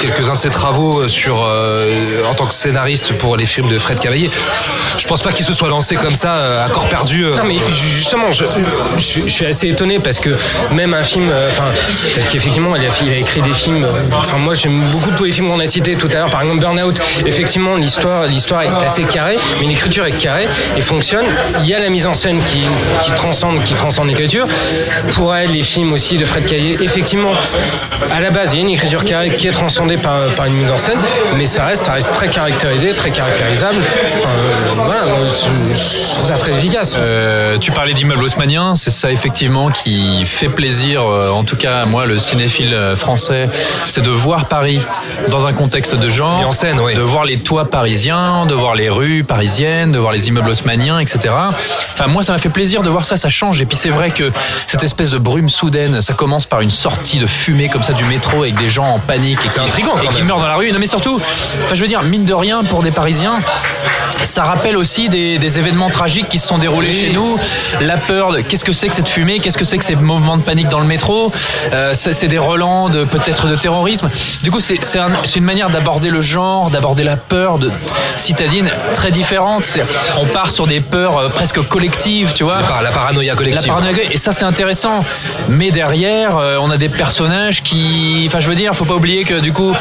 quelques-uns 0.00 0.34
de 0.34 0.40
ses 0.40 0.50
travaux 0.50 1.06
sur 1.08 1.44
euh, 1.46 2.22
en 2.30 2.34
tant 2.34 2.46
que 2.46 2.54
scénariste 2.54 3.12
pour 3.18 3.36
les 3.36 3.44
films 3.46 3.68
de 3.68 3.78
Fred 3.78 3.98
Cavaillé, 4.00 4.30
je 4.96 5.06
pense 5.06 5.22
pas 5.22 5.32
qu'il 5.40 5.46
se 5.46 5.58
soit 5.58 5.68
lancé 5.68 5.96
comme 5.96 6.14
ça 6.14 6.34
euh, 6.34 6.66
à 6.66 6.68
corps 6.68 6.88
perdu. 6.88 7.24
euh. 7.24 7.34
Non 7.36 7.44
mais 7.44 7.54
ju- 7.54 7.90
justement, 7.96 8.30
je, 8.30 8.44
suis 8.98 9.46
assez 9.46 9.68
étonné 9.68 9.98
parce 9.98 10.18
que 10.18 10.36
même 10.70 10.92
un 10.92 11.02
film, 11.02 11.30
euh, 11.30 11.48
enfin, 11.48 11.64
parce 12.14 12.26
qu'effectivement, 12.26 12.76
il 12.76 12.84
a, 12.84 13.18
écrit 13.18 13.40
des 13.40 13.52
films. 13.52 13.86
Enfin, 14.12 14.36
moi, 14.36 14.54
j'aime 14.54 14.82
beaucoup 14.90 15.10
tous 15.16 15.24
les 15.24 15.32
films 15.32 15.48
qu'on 15.48 15.60
a 15.60 15.66
cités 15.66 15.96
tout 15.96 16.08
à 16.12 16.16
l'heure. 16.16 16.30
Par 16.30 16.42
exemple, 16.42 16.60
Burnout. 16.60 17.00
Effectivement, 17.24 17.76
l'histoire, 17.76 18.26
l'histoire 18.26 18.62
est 18.62 18.84
assez 18.84 19.04
carrée, 19.04 19.38
mais 19.60 19.66
l'écriture 19.66 20.04
est 20.04 20.12
carrée 20.12 20.46
et 20.76 20.80
fonctionne. 20.80 21.24
Il 21.60 21.66
y 21.66 21.74
a 21.74 21.78
la 21.78 21.88
mise 21.88 22.06
en 22.06 22.14
scène 22.14 22.38
qui, 22.44 22.62
qui 23.02 23.12
transcende, 23.12 23.62
qui 23.64 23.74
transcende 23.74 24.08
l'écriture. 24.08 24.46
Pour 25.14 25.34
elle, 25.34 25.50
les 25.52 25.62
films 25.62 25.92
aussi 25.94 26.18
de 26.18 26.24
Fred 26.26 26.44
Caillé, 26.44 26.76
effectivement, 26.82 27.32
à 28.12 28.20
la 28.20 28.30
base, 28.30 28.52
il 28.52 28.56
y 28.56 28.58
a 28.58 28.62
une 28.62 28.70
écriture 28.70 29.04
carrée 29.04 29.30
qui 29.30 29.48
est 29.48 29.52
transcendée 29.52 29.96
par, 29.96 30.20
une 30.46 30.54
mise 30.54 30.70
en 30.70 30.76
scène, 30.76 30.98
mais 31.36 31.46
ça 31.46 31.64
reste, 31.64 31.84
ça 31.84 31.92
reste 31.92 32.12
très 32.12 32.28
caractérisé, 32.28 32.92
très 32.94 33.10
caractérisable. 33.10 33.82
Enfin, 34.18 34.28
voilà, 34.76 35.00
je, 35.30 36.14
trouve 36.14 36.26
ça 36.26 36.34
très 36.34 36.52
efficace. 36.52 36.96
Euh, 36.98 37.58
tu 37.58 37.70
parlais 37.72 37.92
d'immeuble 37.92 38.22
haussmannien, 38.22 38.74
c'est 38.74 38.90
ça 38.90 39.10
effectivement 39.10 39.70
qui 39.70 40.24
fait 40.24 40.48
plaisir, 40.48 41.02
euh, 41.02 41.30
en 41.30 41.44
tout 41.44 41.56
cas 41.56 41.84
moi 41.86 42.06
le 42.06 42.18
cinéphile 42.18 42.74
euh, 42.74 42.96
français, 42.96 43.48
c'est 43.86 44.02
de 44.02 44.10
voir 44.10 44.46
Paris 44.46 44.80
dans 45.28 45.46
un 45.46 45.52
contexte 45.52 45.94
de 45.94 46.08
genre, 46.08 46.46
en 46.46 46.52
scène, 46.52 46.80
oui. 46.80 46.94
de 46.94 47.00
voir 47.00 47.24
les 47.24 47.38
toits 47.38 47.70
parisiens, 47.70 48.46
de 48.46 48.54
voir 48.54 48.74
les 48.74 48.88
rues 48.88 49.24
parisiennes, 49.24 49.92
de 49.92 49.98
voir 49.98 50.12
les 50.12 50.28
immeubles 50.28 50.50
haussmanniens, 50.50 50.98
etc. 50.98 51.34
Enfin 51.92 52.06
moi 52.06 52.22
ça 52.22 52.32
m'a 52.32 52.38
fait 52.38 52.48
plaisir 52.48 52.82
de 52.82 52.90
voir 52.90 53.04
ça, 53.04 53.16
ça 53.16 53.28
change. 53.28 53.60
Et 53.60 53.66
puis 53.66 53.76
c'est 53.76 53.90
vrai 53.90 54.10
que 54.10 54.30
cette 54.66 54.82
espèce 54.82 55.10
de 55.10 55.18
brume 55.18 55.48
soudaine, 55.48 56.00
ça 56.00 56.14
commence 56.14 56.46
par 56.46 56.60
une 56.60 56.70
sortie 56.70 57.18
de 57.18 57.26
fumée 57.26 57.68
comme 57.68 57.82
ça 57.82 57.92
du 57.92 58.04
métro 58.04 58.42
avec 58.42 58.54
des 58.54 58.68
gens 58.68 58.86
en 58.86 58.98
panique 58.98 59.38
et 59.44 59.48
C'est 59.48 59.60
qui, 59.60 59.66
intriguant, 59.66 59.94
quand 59.94 60.10
et 60.10 60.14
qui 60.14 60.22
meurent 60.22 60.40
dans 60.40 60.46
la 60.46 60.56
rue. 60.56 60.72
Non 60.72 60.78
mais 60.78 60.86
surtout, 60.86 61.20
enfin 61.64 61.74
je 61.74 61.80
veux 61.80 61.88
dire 61.88 62.02
mine 62.02 62.24
de 62.24 62.34
rien 62.34 62.64
pour 62.64 62.82
des 62.82 62.90
Parisiens, 62.90 63.34
ça 64.22 64.44
rappelle 64.44 64.76
aussi 64.76 65.08
des, 65.08 65.19
des 65.38 65.58
événements 65.58 65.90
tragiques 65.90 66.28
qui 66.28 66.38
se 66.38 66.46
sont 66.46 66.58
déroulés 66.58 66.92
chez 66.92 67.10
nous. 67.12 67.38
La 67.80 67.96
peur, 67.96 68.32
de- 68.32 68.40
qu'est-ce 68.40 68.64
que 68.64 68.72
c'est 68.72 68.88
que 68.88 68.94
cette 68.94 69.08
fumée 69.08 69.38
Qu'est-ce 69.38 69.58
que 69.58 69.64
c'est 69.64 69.78
que 69.78 69.84
ces 69.84 69.96
mouvements 69.96 70.36
de 70.36 70.42
panique 70.42 70.68
dans 70.68 70.80
le 70.80 70.86
métro 70.86 71.32
Euh, 71.72 71.92
c'est 71.94 72.28
des 72.28 72.38
relents 72.38 72.88
de 72.88 73.04
peut-être 73.04 73.46
de 73.46 73.54
terrorisme. 73.54 74.08
Du 74.42 74.50
coup, 74.50 74.60
c'est 74.60 74.78
c'est 74.82 74.98
un- 74.98 75.10
c'est 75.24 75.38
une 75.38 75.44
manière 75.44 75.70
d'aborder 75.70 76.10
le 76.10 76.20
genre, 76.20 76.70
d'aborder 76.70 77.04
la 77.04 77.16
peur 77.16 77.58
de 77.58 77.70
citadine 78.16 78.68
très 78.94 79.10
différente. 79.10 79.64
On 80.18 80.26
part 80.26 80.50
sur 80.50 80.66
des 80.66 80.80
peurs 80.80 81.16
euh, 81.18 81.28
presque 81.28 81.60
collectives, 81.68 82.32
tu 82.34 82.44
vois. 82.44 82.58
Par 82.60 82.82
la 82.82 82.90
paranoïa 82.90 83.32
La 83.32 83.36
collective. 83.36 83.68
paranoïa, 83.68 84.02
et 84.10 84.16
ça 84.18 84.32
c'est 84.32 84.44
intéressant. 84.44 85.00
Mais 85.48 85.70
derrière, 85.70 86.36
euh, 86.36 86.56
on 86.60 86.70
a 86.70 86.76
des 86.76 86.88
personnages 86.88 87.62
qui, 87.62 88.24
enfin 88.26 88.38
je 88.40 88.48
veux 88.48 88.54
dire, 88.54 88.74
faut 88.74 88.84
pas 88.84 88.94
oublier 88.94 89.24
que 89.24 89.40
du 89.40 89.52
coup, 89.52 89.74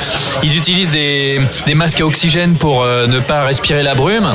ils 0.43 0.55
utilisent 0.57 0.91
des, 0.91 1.41
des 1.65 1.75
masques 1.75 2.01
à 2.01 2.05
oxygène 2.05 2.55
pour 2.55 2.83
euh, 2.83 3.07
ne 3.07 3.19
pas 3.19 3.43
respirer 3.43 3.83
la 3.83 3.93
brume. 3.95 4.27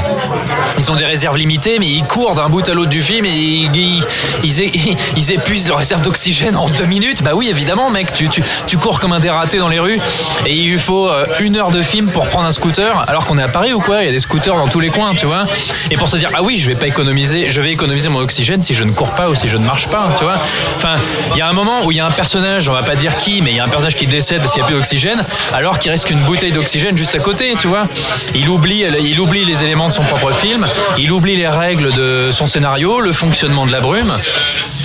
Ils 0.79 0.84
ont 0.91 0.97
des 0.97 1.05
réserves 1.05 1.37
limitées, 1.37 1.79
mais 1.79 1.87
ils 1.87 2.05
courent 2.05 2.35
d'un 2.35 2.49
bout 2.49 2.69
à 2.69 2.75
l'autre 2.75 2.91
du 2.91 3.03
film 3.03 3.25
et 3.25 3.31
ils, 3.31 3.71
ils, 3.75 4.05
ils 4.43 4.97
ils 5.17 5.33
épuisent 5.33 5.69
leur 5.69 5.79
réserve 5.79 6.03
d'oxygène 6.03 6.57
en 6.57 6.69
deux 6.69 6.87
minutes. 6.87 7.23
Bah 7.23 7.33
oui, 7.35 7.49
évidemment, 7.49 7.91
mec, 7.91 8.13
tu 8.13 8.79
cours 8.79 9.01
comme 9.01 9.13
un 9.13 9.21
dératé 9.21 9.59
dans 9.59 9.69
les 9.69 9.79
rues 9.79 9.99
et 10.47 10.55
il 10.55 10.71
lui 10.71 10.79
faut 10.79 11.09
euh, 11.09 11.27
une 11.41 11.57
heure 11.57 11.71
de 11.71 11.83
film 11.83 12.11
pour 12.11 12.29
prendre 12.29 12.47
un 12.47 12.51
scooter, 12.51 13.05
alors 13.09 13.25
qu'on 13.25 13.39
est 13.39 13.43
à 13.43 13.49
Paris 13.49 13.73
ou 13.73 13.81
quoi 13.81 14.03
Il 14.03 14.07
y 14.07 14.09
a 14.09 14.13
des 14.13 14.21
scooters 14.21 14.57
dans 14.57 14.69
tous 14.69 14.81
les 14.81 14.91
coins, 14.91 15.15
tu 15.15 15.27
vois. 15.27 15.47
Et 15.91 15.97
pour 15.97 16.09
se 16.09 16.17
dire, 16.17 16.31
ah 16.35 16.43
oui, 16.43 16.57
je 16.57 16.67
vais 16.67 16.75
pas 16.75 16.87
économiser, 16.87 17.49
je 17.49 17.61
vais 17.61 17.73
économiser 17.73 18.09
mon 18.09 18.21
oxygène 18.21 18.61
si 18.61 18.75
je 18.75 18.85
ne 18.85 18.93
cours 18.93 19.13
pas 19.13 19.29
ou 19.29 19.35
si 19.35 19.49
je 19.49 19.57
ne 19.57 19.65
marche 19.65 19.89
pas, 19.89 20.09
tu 20.19 20.25
vois. 20.25 20.37
Enfin, 20.77 20.97
il 21.33 21.39
y 21.39 21.43
a 21.43 21.49
un 21.49 21.53
moment 21.53 21.85
où 21.85 21.93
il 21.93 21.97
y 21.97 22.01
a 22.01 22.07
un 22.07 22.11
personnage, 22.11 22.69
on 22.69 22.73
va 22.73 22.83
pas 22.83 22.97
dire 22.97 23.17
qui, 23.17 23.43
mais 23.43 23.53
il 23.53 23.57
y 23.57 23.61
a 23.61 23.65
un 23.65 23.69
personnage 23.69 23.97
qui 23.97 24.07
décède 24.07 24.41
parce 24.41 24.53
qu'il 24.53 24.61
n'y 24.61 24.65
a 24.65 24.69
plus 24.69 24.77
d'oxygène, 24.77 25.25
alors 25.53 25.79
qu'il 25.79 25.91
reste 25.91 26.07
qu'une 26.07 26.23
bouteille 26.25 26.53
d'oxygène 26.53 26.97
juste 26.97 27.15
à 27.15 27.19
côté, 27.19 27.55
tu 27.59 27.69
vois. 27.69 27.87
Il 28.35 28.49
oublie, 28.49 28.85
il 29.01 29.21
oublie 29.21 29.45
les 29.45 29.65
éléments 29.65 29.89
de 29.89 29.93
son 29.93 30.03
propre 30.03 30.33
film, 30.33 30.67
il 30.99 31.13
oublie 31.13 31.37
les 31.37 31.49
règles 31.49 31.93
de 31.93 32.31
son 32.31 32.47
scénario, 32.47 33.01
le 33.01 33.13
fonctionnement 33.13 33.67
de 33.67 33.73
la 33.73 33.81
brume. 33.81 34.13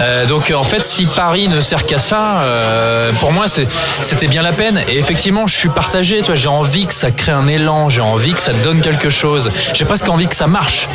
Euh, 0.02 0.26
donc 0.26 0.54
en 0.56 0.64
fait, 0.64 0.82
si 0.82 1.06
Paris 1.06 1.48
ne 1.48 1.62
sert 1.62 1.86
qu'à 1.86 1.98
ça, 1.98 2.42
euh, 2.42 3.12
pour 3.14 3.32
moi, 3.32 3.46
c'était 3.48 4.28
bien 4.28 4.42
la 4.42 4.52
peine. 4.52 4.82
Et 4.88 4.98
effectivement, 4.98 5.48
je 5.48 5.56
suis 5.56 5.70
partagé. 5.70 6.22
J'ai 6.34 6.48
envie 6.48 6.86
que 6.86 6.94
ça 6.94 7.12
crée 7.12 7.32
un 7.32 7.48
élan, 7.48 7.90
j'ai 7.90 8.02
envie 8.02 8.34
que 8.34 8.42
ça 8.42 8.54
donne 8.54 8.82
quelque 8.82 9.10
chose. 9.10 9.52
J'ai 9.74 9.86
presque 9.86 10.08
envie 10.10 10.28
que 10.28 10.36
ça 10.36 10.48
marche 10.48 10.88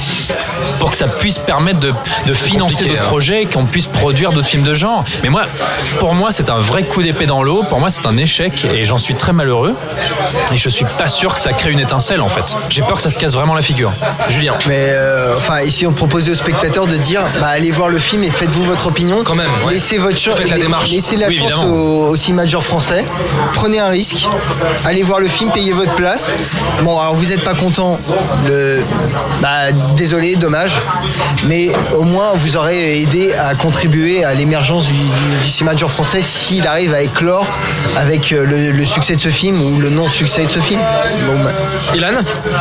pour 0.78 0.90
que 0.90 0.96
ça 0.96 1.08
puisse 1.08 1.38
permettre 1.38 1.80
de, 1.80 1.92
de 2.26 2.32
financer 2.32 2.84
d'autres 2.84 3.00
hein. 3.00 3.06
projets, 3.06 3.46
qu'on 3.46 3.66
puisse 3.66 3.86
produire 3.86 4.32
d'autres 4.32 4.46
films 4.48 4.62
de 4.64 4.74
genre. 4.74 5.04
Mais 5.22 5.28
moi, 5.28 5.46
pour 5.98 6.14
moi, 6.14 6.30
c'est 6.30 6.50
un 6.50 6.58
vrai 6.58 6.84
coup 6.84 7.02
d'épée 7.02 7.26
dans 7.26 7.42
l'eau. 7.42 7.62
Pour 7.62 7.80
moi, 7.80 7.90
c'est 7.90 8.06
un 8.06 8.16
échec 8.16 8.66
et 8.72 8.84
j'en 8.84 8.98
suis 8.98 9.14
très 9.14 9.32
malheureux. 9.32 9.76
Et 10.52 10.56
je 10.56 10.68
suis 10.68 10.86
pas 10.98 11.08
sûr 11.08 11.34
que 11.34 11.40
ça 11.40 11.52
crée 11.52 11.72
une 11.72 11.80
étincelle 11.80 12.20
en 12.20 12.28
fait. 12.28 12.56
J'ai 12.68 12.82
peur 12.82 12.96
que 12.96 13.02
ça 13.02 13.10
se 13.10 13.18
casse 13.18 13.34
vraiment 13.34 13.54
la 13.54 13.62
figure. 13.62 13.92
Julien. 14.28 14.54
Mais 14.66 14.83
euh, 14.90 15.32
enfin, 15.36 15.60
ici 15.60 15.86
on 15.86 15.92
proposait 15.92 16.32
aux 16.32 16.34
spectateurs 16.36 16.86
de 16.86 16.96
dire, 16.96 17.20
bah, 17.40 17.48
allez 17.48 17.70
voir 17.70 17.88
le 17.88 17.98
film 17.98 18.22
et 18.24 18.30
faites-vous 18.30 18.64
votre 18.64 18.86
opinion. 18.88 19.22
Quand 19.24 19.34
même, 19.34 19.50
ouais. 19.66 19.74
Laissez 19.74 19.98
votre 19.98 20.16
chance. 20.18 20.34
Faites 20.36 20.50
la 20.50 20.56
démarche. 20.58 20.90
Laissez 20.90 21.16
la 21.16 21.28
Oui, 21.28 21.36
chance 21.36 21.64
au, 21.64 22.08
au 22.08 22.16
cinéma 22.16 22.44
genre 22.46 22.64
français. 22.64 23.04
Prenez 23.54 23.78
un 23.78 23.88
risque. 23.88 24.28
Allez 24.84 25.02
voir 25.02 25.20
le 25.20 25.28
film, 25.28 25.50
payez 25.52 25.72
votre 25.72 25.94
place. 25.94 26.32
Bon, 26.82 26.98
alors 27.00 27.14
vous 27.14 27.26
n'êtes 27.26 27.44
pas 27.44 27.54
content. 27.54 27.98
Le... 28.46 28.82
Bah, 29.40 29.72
désolé, 29.96 30.36
dommage. 30.36 30.72
Mais 31.46 31.70
au 31.94 32.02
moins, 32.02 32.32
vous 32.34 32.56
aurez 32.56 33.00
aidé 33.02 33.32
à 33.34 33.54
contribuer 33.54 34.24
à 34.24 34.34
l'émergence 34.34 34.84
du, 34.86 34.92
du- 34.92 35.74
du 35.74 35.84
français 35.86 36.20
s'il 36.22 36.66
arrive 36.66 36.94
à 36.94 37.02
éclore 37.02 37.46
avec 37.96 38.32
euh, 38.32 38.44
le, 38.44 38.70
le 38.72 38.84
succès 38.84 39.14
de 39.14 39.20
ce 39.20 39.28
film 39.28 39.60
ou 39.60 39.78
le 39.78 39.90
non-succès 39.90 40.42
de 40.44 40.48
ce 40.50 40.58
film. 40.60 40.80
Bon, 41.26 41.38
bah, 41.44 41.50
Ilan, 41.94 42.08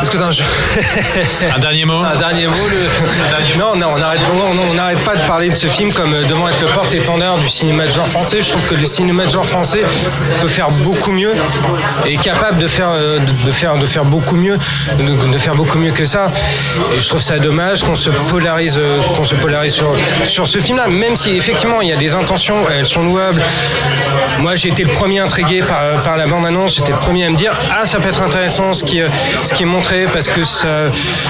est-ce 0.02 0.10
que 0.10 0.16
t'as 0.18 0.26
un 0.26 1.54
Un 1.56 1.58
dernier 1.58 1.84
mot 1.84 1.98
Un 1.98 2.13
dernier 2.16 2.46
mot. 2.46 2.52
le- 2.70 3.58
Non, 3.58 3.76
non, 3.76 3.88
on 3.94 3.98
n'arrête 3.98 4.20
on, 4.32 4.70
on 4.70 4.74
n'arrête 4.74 5.02
pas 5.04 5.16
de 5.16 5.22
parler 5.22 5.48
de 5.50 5.54
ce 5.54 5.66
film 5.66 5.92
comme 5.92 6.12
euh, 6.12 6.22
devant 6.24 6.48
être 6.48 6.60
le 6.60 6.68
porte-étendard 6.68 7.38
du 7.38 7.48
cinéma 7.48 7.86
de 7.86 7.90
genre 7.90 8.06
français. 8.06 8.40
Je 8.42 8.50
trouve 8.50 8.66
que 8.68 8.74
le 8.74 8.86
cinéma 8.86 9.24
de 9.26 9.30
genre 9.30 9.44
français 9.46 9.82
peut 10.40 10.48
faire 10.48 10.70
beaucoup 10.70 11.12
mieux 11.12 11.32
et 12.06 12.14
est 12.14 12.22
capable 12.22 12.58
de 12.58 12.66
faire, 12.66 12.88
euh, 12.90 13.18
de, 13.18 13.46
de 13.46 13.50
faire, 13.50 13.74
de 13.76 13.86
faire 13.86 14.04
beaucoup 14.04 14.36
mieux, 14.36 14.58
de, 14.98 15.32
de 15.32 15.38
faire 15.38 15.54
beaucoup 15.54 15.78
mieux 15.78 15.92
que 15.92 16.04
ça. 16.04 16.30
Et 16.96 17.00
je 17.00 17.08
trouve 17.08 17.22
ça 17.22 17.38
dommage 17.38 17.82
qu'on 17.82 17.94
se 17.94 18.10
polarise, 18.10 18.78
euh, 18.82 19.00
qu'on 19.16 19.24
se 19.24 19.34
polarise 19.36 19.72
sur, 19.74 19.92
sur 20.24 20.46
ce 20.46 20.58
film-là, 20.58 20.88
même 20.88 21.16
si 21.16 21.30
effectivement 21.36 21.80
il 21.80 21.88
y 21.88 21.92
a 21.92 21.96
des 21.96 22.14
intentions, 22.14 22.56
elles 22.70 22.86
sont 22.86 23.02
louables. 23.04 23.42
Moi, 24.38 24.54
j'ai 24.56 24.68
été 24.70 24.84
le 24.84 24.90
premier 24.90 25.20
intrigué 25.20 25.62
par, 25.62 25.80
par 26.02 26.16
la 26.16 26.26
bande-annonce. 26.26 26.76
J'étais 26.76 26.92
le 26.92 26.98
premier 26.98 27.26
à 27.26 27.30
me 27.30 27.36
dire 27.36 27.52
ah 27.72 27.84
ça 27.84 27.98
peut 27.98 28.08
être 28.08 28.22
intéressant 28.22 28.72
ce 28.72 28.84
qui, 28.84 29.00
ce 29.42 29.54
qui 29.54 29.62
est 29.62 29.66
montré 29.66 30.06
parce 30.12 30.28
que 30.28 30.42
ça, 30.44 30.68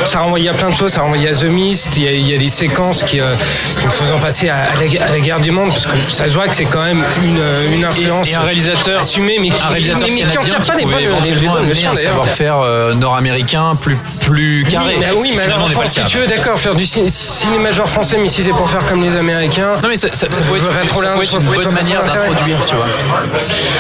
ça 0.05 0.20
renvoyait 0.20 0.49
à 0.51 0.55
plein 0.55 0.70
de 0.70 0.74
choses. 0.75 0.93
Ça 0.93 1.03
renvoyait 1.03 1.29
à 1.29 1.33
The 1.35 1.45
Mist. 1.45 1.97
Il 1.97 2.03
y 2.05 2.09
a, 2.09 2.12
il 2.12 2.29
y 2.31 2.35
a 2.35 2.39
des 2.39 2.49
séquences 2.49 3.03
qui, 3.03 3.20
euh, 3.20 3.35
qui 3.79 3.87
me 3.87 3.91
faisant 3.91 4.18
passer 4.18 4.49
à, 4.49 4.57
à 4.57 4.59
la, 4.77 5.05
à 5.07 5.11
la 5.12 5.20
guerre 5.20 5.41
du 5.41 5.51
monde 5.51 5.68
parce 5.70 5.87
que 5.87 5.93
ça 6.09 6.29
se 6.29 6.35
voit 6.35 6.49
que 6.49 6.55
c'est 6.55 6.64
quand 6.66 6.83
même 6.83 7.03
une, 7.25 7.39
euh, 7.39 7.72
une 7.75 7.85
influence 7.85 8.31
Et 8.31 8.35
un 8.35 8.41
réalisateur 8.41 9.01
assumée, 9.01 9.39
mais 9.41 9.49
qui, 9.51 9.62
un 9.64 9.68
réalisateur 9.68 10.09
mais, 10.09 10.22
mais 10.25 10.31
qui 10.31 10.39
en 10.39 10.43
tire 10.43 10.61
pas 10.62 10.75
des 10.77 10.85
bonnes, 10.85 10.93
des- 10.97 11.03
des 11.03 11.05
éventuellement 11.09 11.53
bonnes 11.55 11.68
leçons, 11.68 11.89
un 11.93 11.97
savoir-faire 11.97 12.59
euh, 12.61 12.95
nord-américain 12.95 13.77
plus 13.81 13.97
plus 14.20 14.64
carré. 14.70 14.97
Oui, 15.16 15.31
qui 15.31 15.37
mais 15.37 15.43
alors, 15.43 15.68
le 15.68 15.75
si 15.87 16.03
tu 16.05 16.18
veux, 16.18 16.27
d'accord, 16.27 16.59
faire 16.59 16.75
du 16.75 16.87
ci- 16.87 17.11
cinéma 17.11 17.70
genre 17.72 17.87
français, 17.89 18.16
mais 18.20 18.29
si 18.29 18.43
c'est 18.43 18.51
pour 18.53 18.68
faire 18.68 18.85
comme 18.87 19.03
les 19.03 19.16
Américains. 19.16 19.75
Non 19.83 19.89
mais 19.89 19.97
ça, 19.97 20.09
ça, 20.12 20.27
ça 20.33 20.43
ça 20.43 20.43
peut 20.51 20.57
être 20.57 20.62
une 21.39 21.45
bonne 21.47 21.61
trop 21.61 21.70
manière 21.72 22.01
l'intérêt. 22.03 22.29
d'introduire, 22.31 22.64
tu 22.64 22.75
vois. 22.75 22.87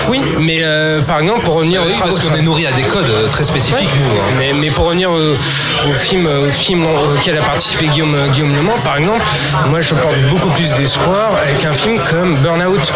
Oui, 0.08 0.20
mais 0.40 0.58
euh, 0.62 1.00
par 1.02 1.20
exemple, 1.20 1.42
pour 1.44 1.54
revenir 1.54 1.82
Oui, 1.86 1.92
au 1.96 1.98
parce 1.98 2.18
qu'on 2.20 2.34
est 2.34 2.42
nourri 2.42 2.66
à 2.66 2.72
des 2.72 2.82
codes 2.82 3.08
euh, 3.08 3.28
très 3.28 3.44
spécifiques, 3.44 3.88
nous. 3.98 4.54
Mais, 4.54 4.70
pour 4.70 4.86
revenir 4.86 5.10
au, 5.10 5.16
au 5.16 5.92
film, 5.92 6.26
au 6.26 6.50
film 6.50 6.83
auquel 7.14 7.38
a 7.38 7.42
participé 7.42 7.86
Guillaume, 7.86 8.16
Guillaume 8.32 8.54
Le 8.54 8.62
Mans, 8.62 8.78
par 8.84 8.96
exemple, 8.96 9.22
moi 9.68 9.80
je 9.80 9.94
porte 9.94 10.18
beaucoup 10.28 10.48
plus 10.50 10.74
d'espoir 10.74 11.30
avec 11.42 11.64
un 11.64 11.72
film 11.72 11.98
comme 12.10 12.34
Burnout, 12.36 12.92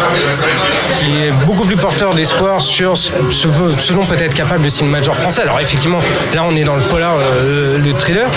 qui 0.99 1.23
est 1.23 1.31
beaucoup 1.45 1.65
plus 1.65 1.77
porteur 1.77 2.13
d'espoir 2.13 2.61
sur 2.61 2.97
ce, 2.97 3.11
ce, 3.29 3.93
dont 3.93 4.05
peut 4.05 4.15
être 4.19 4.33
capable 4.33 4.63
le 4.63 4.69
cinéma 4.69 4.99
de 4.99 5.05
genre 5.05 5.15
français. 5.15 5.41
Alors 5.41 5.59
effectivement, 5.59 5.99
là 6.33 6.43
on 6.47 6.55
est 6.55 6.63
dans 6.63 6.75
le 6.75 6.83
polar, 6.83 7.13
euh, 7.17 7.77
le 7.77 7.93
thriller, 7.93 8.29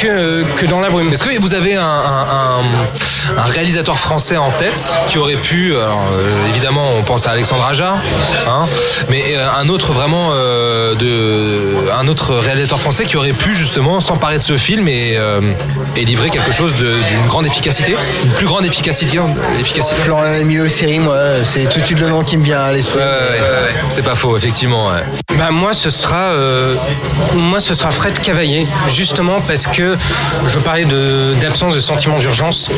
que, 0.00 0.44
que 0.56 0.66
dans 0.66 0.80
la 0.80 0.90
brume. 0.90 1.12
Est-ce 1.12 1.24
que 1.24 1.40
vous 1.40 1.54
avez 1.54 1.74
un, 1.74 1.86
réalisateur 3.36 3.98
français 3.98 4.36
en 4.36 4.50
tête 4.50 4.94
qui 5.06 5.18
aurait 5.18 5.36
pu, 5.36 5.74
euh, 5.74 5.86
évidemment 6.48 6.84
on 6.98 7.02
pense 7.02 7.26
à 7.26 7.30
Alexandre 7.30 7.66
Aja, 7.66 7.94
hein, 8.48 8.66
mais 9.08 9.22
euh, 9.30 9.46
un 9.58 9.68
autre 9.68 9.92
vraiment 9.92 10.30
euh, 10.32 10.94
de, 10.94 11.90
un 11.98 12.06
autre 12.08 12.34
réalisateur 12.34 12.78
français 12.78 13.04
qui 13.04 13.16
aurait 13.16 13.32
pu 13.32 13.54
justement 13.54 14.00
s'emparer 14.00 14.38
de 14.38 14.42
ce 14.42 14.56
film 14.56 14.85
et, 14.88 15.16
euh, 15.16 15.40
et 15.96 16.04
livrer 16.04 16.30
quelque 16.30 16.52
chose 16.52 16.74
d'une 16.74 17.26
grande 17.28 17.46
efficacité, 17.46 17.96
une 18.24 18.30
plus 18.30 18.46
grande 18.46 18.64
efficacité, 18.64 19.18
efficacité. 19.60 20.00
Florian 20.02 20.34
Emilio 20.40 20.68
Série, 20.68 20.98
moi, 20.98 21.16
c'est 21.42 21.68
tout 21.68 21.80
de 21.80 21.84
suite 21.84 22.00
le 22.00 22.08
nom 22.08 22.22
qui 22.22 22.36
me 22.36 22.44
vient 22.44 22.60
à 22.60 22.72
l'esprit. 22.72 22.98
Ouais, 22.98 23.04
ouais, 23.04 23.40
ouais, 23.40 23.74
c'est 23.90 24.02
pas 24.04 24.14
faux, 24.14 24.36
effectivement. 24.36 24.88
ouais. 24.88 25.02
Bah 25.38 25.50
moi 25.50 25.74
ce 25.74 25.90
sera 25.90 26.30
euh, 26.32 26.74
moi 27.34 27.60
ce 27.60 27.74
sera 27.74 27.90
Fred 27.90 28.18
Cavaillé 28.20 28.66
justement 28.88 29.40
parce 29.46 29.66
que 29.66 29.94
je 30.46 30.58
parlais 30.58 30.86
de 30.86 31.34
d'absence 31.42 31.74
de 31.74 31.80
sentiment 31.80 32.16
d'urgence 32.18 32.70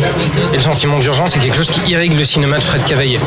et 0.52 0.56
le 0.56 0.62
sentiment 0.62 0.98
d'urgence 0.98 1.30
c'est 1.34 1.38
quelque 1.38 1.56
chose 1.56 1.70
qui 1.70 1.80
irrigue 1.88 2.18
le 2.18 2.24
cinéma 2.24 2.56
de 2.58 2.62
Fred 2.64 2.84
Cavaillé 2.84 3.20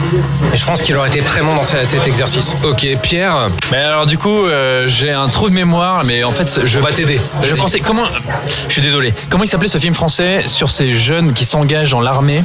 et 0.53 0.57
je 0.57 0.65
pense 0.65 0.81
qu'il 0.81 0.97
aurait 0.97 1.07
été 1.07 1.21
très 1.21 1.39
bon 1.41 1.55
dans 1.55 1.63
ce- 1.63 1.85
cet 1.87 2.07
exercice. 2.07 2.55
Ok, 2.63 2.85
Pierre, 3.01 3.49
Mais 3.71 3.77
alors 3.77 4.05
du 4.05 4.17
coup, 4.17 4.45
euh, 4.47 4.85
j'ai 4.87 5.11
un 5.11 5.29
trou 5.29 5.49
de 5.49 5.53
mémoire, 5.55 6.03
mais 6.05 6.25
en 6.25 6.31
fait, 6.31 6.61
je 6.65 6.79
On 6.79 6.81
va 6.81 6.91
t'aider. 6.91 7.19
Je 7.41 7.55
pensais 7.55 7.79
comment 7.79 8.03
Je 8.71 8.75
suis 8.75 8.81
désolé. 8.81 9.13
Comment 9.29 9.43
il 9.43 9.47
s'appelait 9.47 9.67
ce 9.67 9.79
film 9.79 9.93
français 9.93 10.43
sur 10.47 10.69
ces 10.69 10.93
jeunes 10.93 11.33
qui 11.33 11.43
s'engagent 11.43 11.91
dans 11.91 11.99
l'armée 11.99 12.41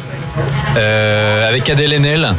euh, 0.77 1.49
avec 1.49 1.71
Adèle 1.71 1.93
Haenel 1.93 2.35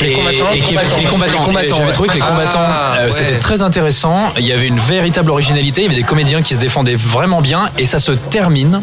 Les 0.00 0.10
et, 0.10 0.12
combattants 0.12 0.52
et 0.54 0.60
qui- 0.60 0.74
les 1.00 1.04
combattants. 1.08 1.40
Les 1.40 1.44
combattants, 1.44 1.74
J'avais 1.74 1.86
ouais. 1.86 1.92
trouvé 1.92 2.08
que 2.10 2.14
les 2.14 2.20
combattants, 2.20 2.60
Ah, 2.62 2.94
euh, 3.00 3.04
ouais. 3.06 3.10
c'était 3.10 3.38
très 3.38 3.60
intéressant. 3.62 4.32
Il 4.38 4.46
y 4.46 4.52
avait 4.52 4.68
une 4.68 4.78
véritable 4.78 5.32
originalité. 5.32 5.80
Il 5.80 5.84
y 5.84 5.86
avait 5.88 5.96
des 5.96 6.06
comédiens 6.06 6.40
qui 6.40 6.54
se 6.54 6.60
défendaient 6.60 6.94
vraiment 6.94 7.40
bien, 7.40 7.70
et 7.76 7.86
ça 7.86 7.98
se 7.98 8.12
termine. 8.12 8.82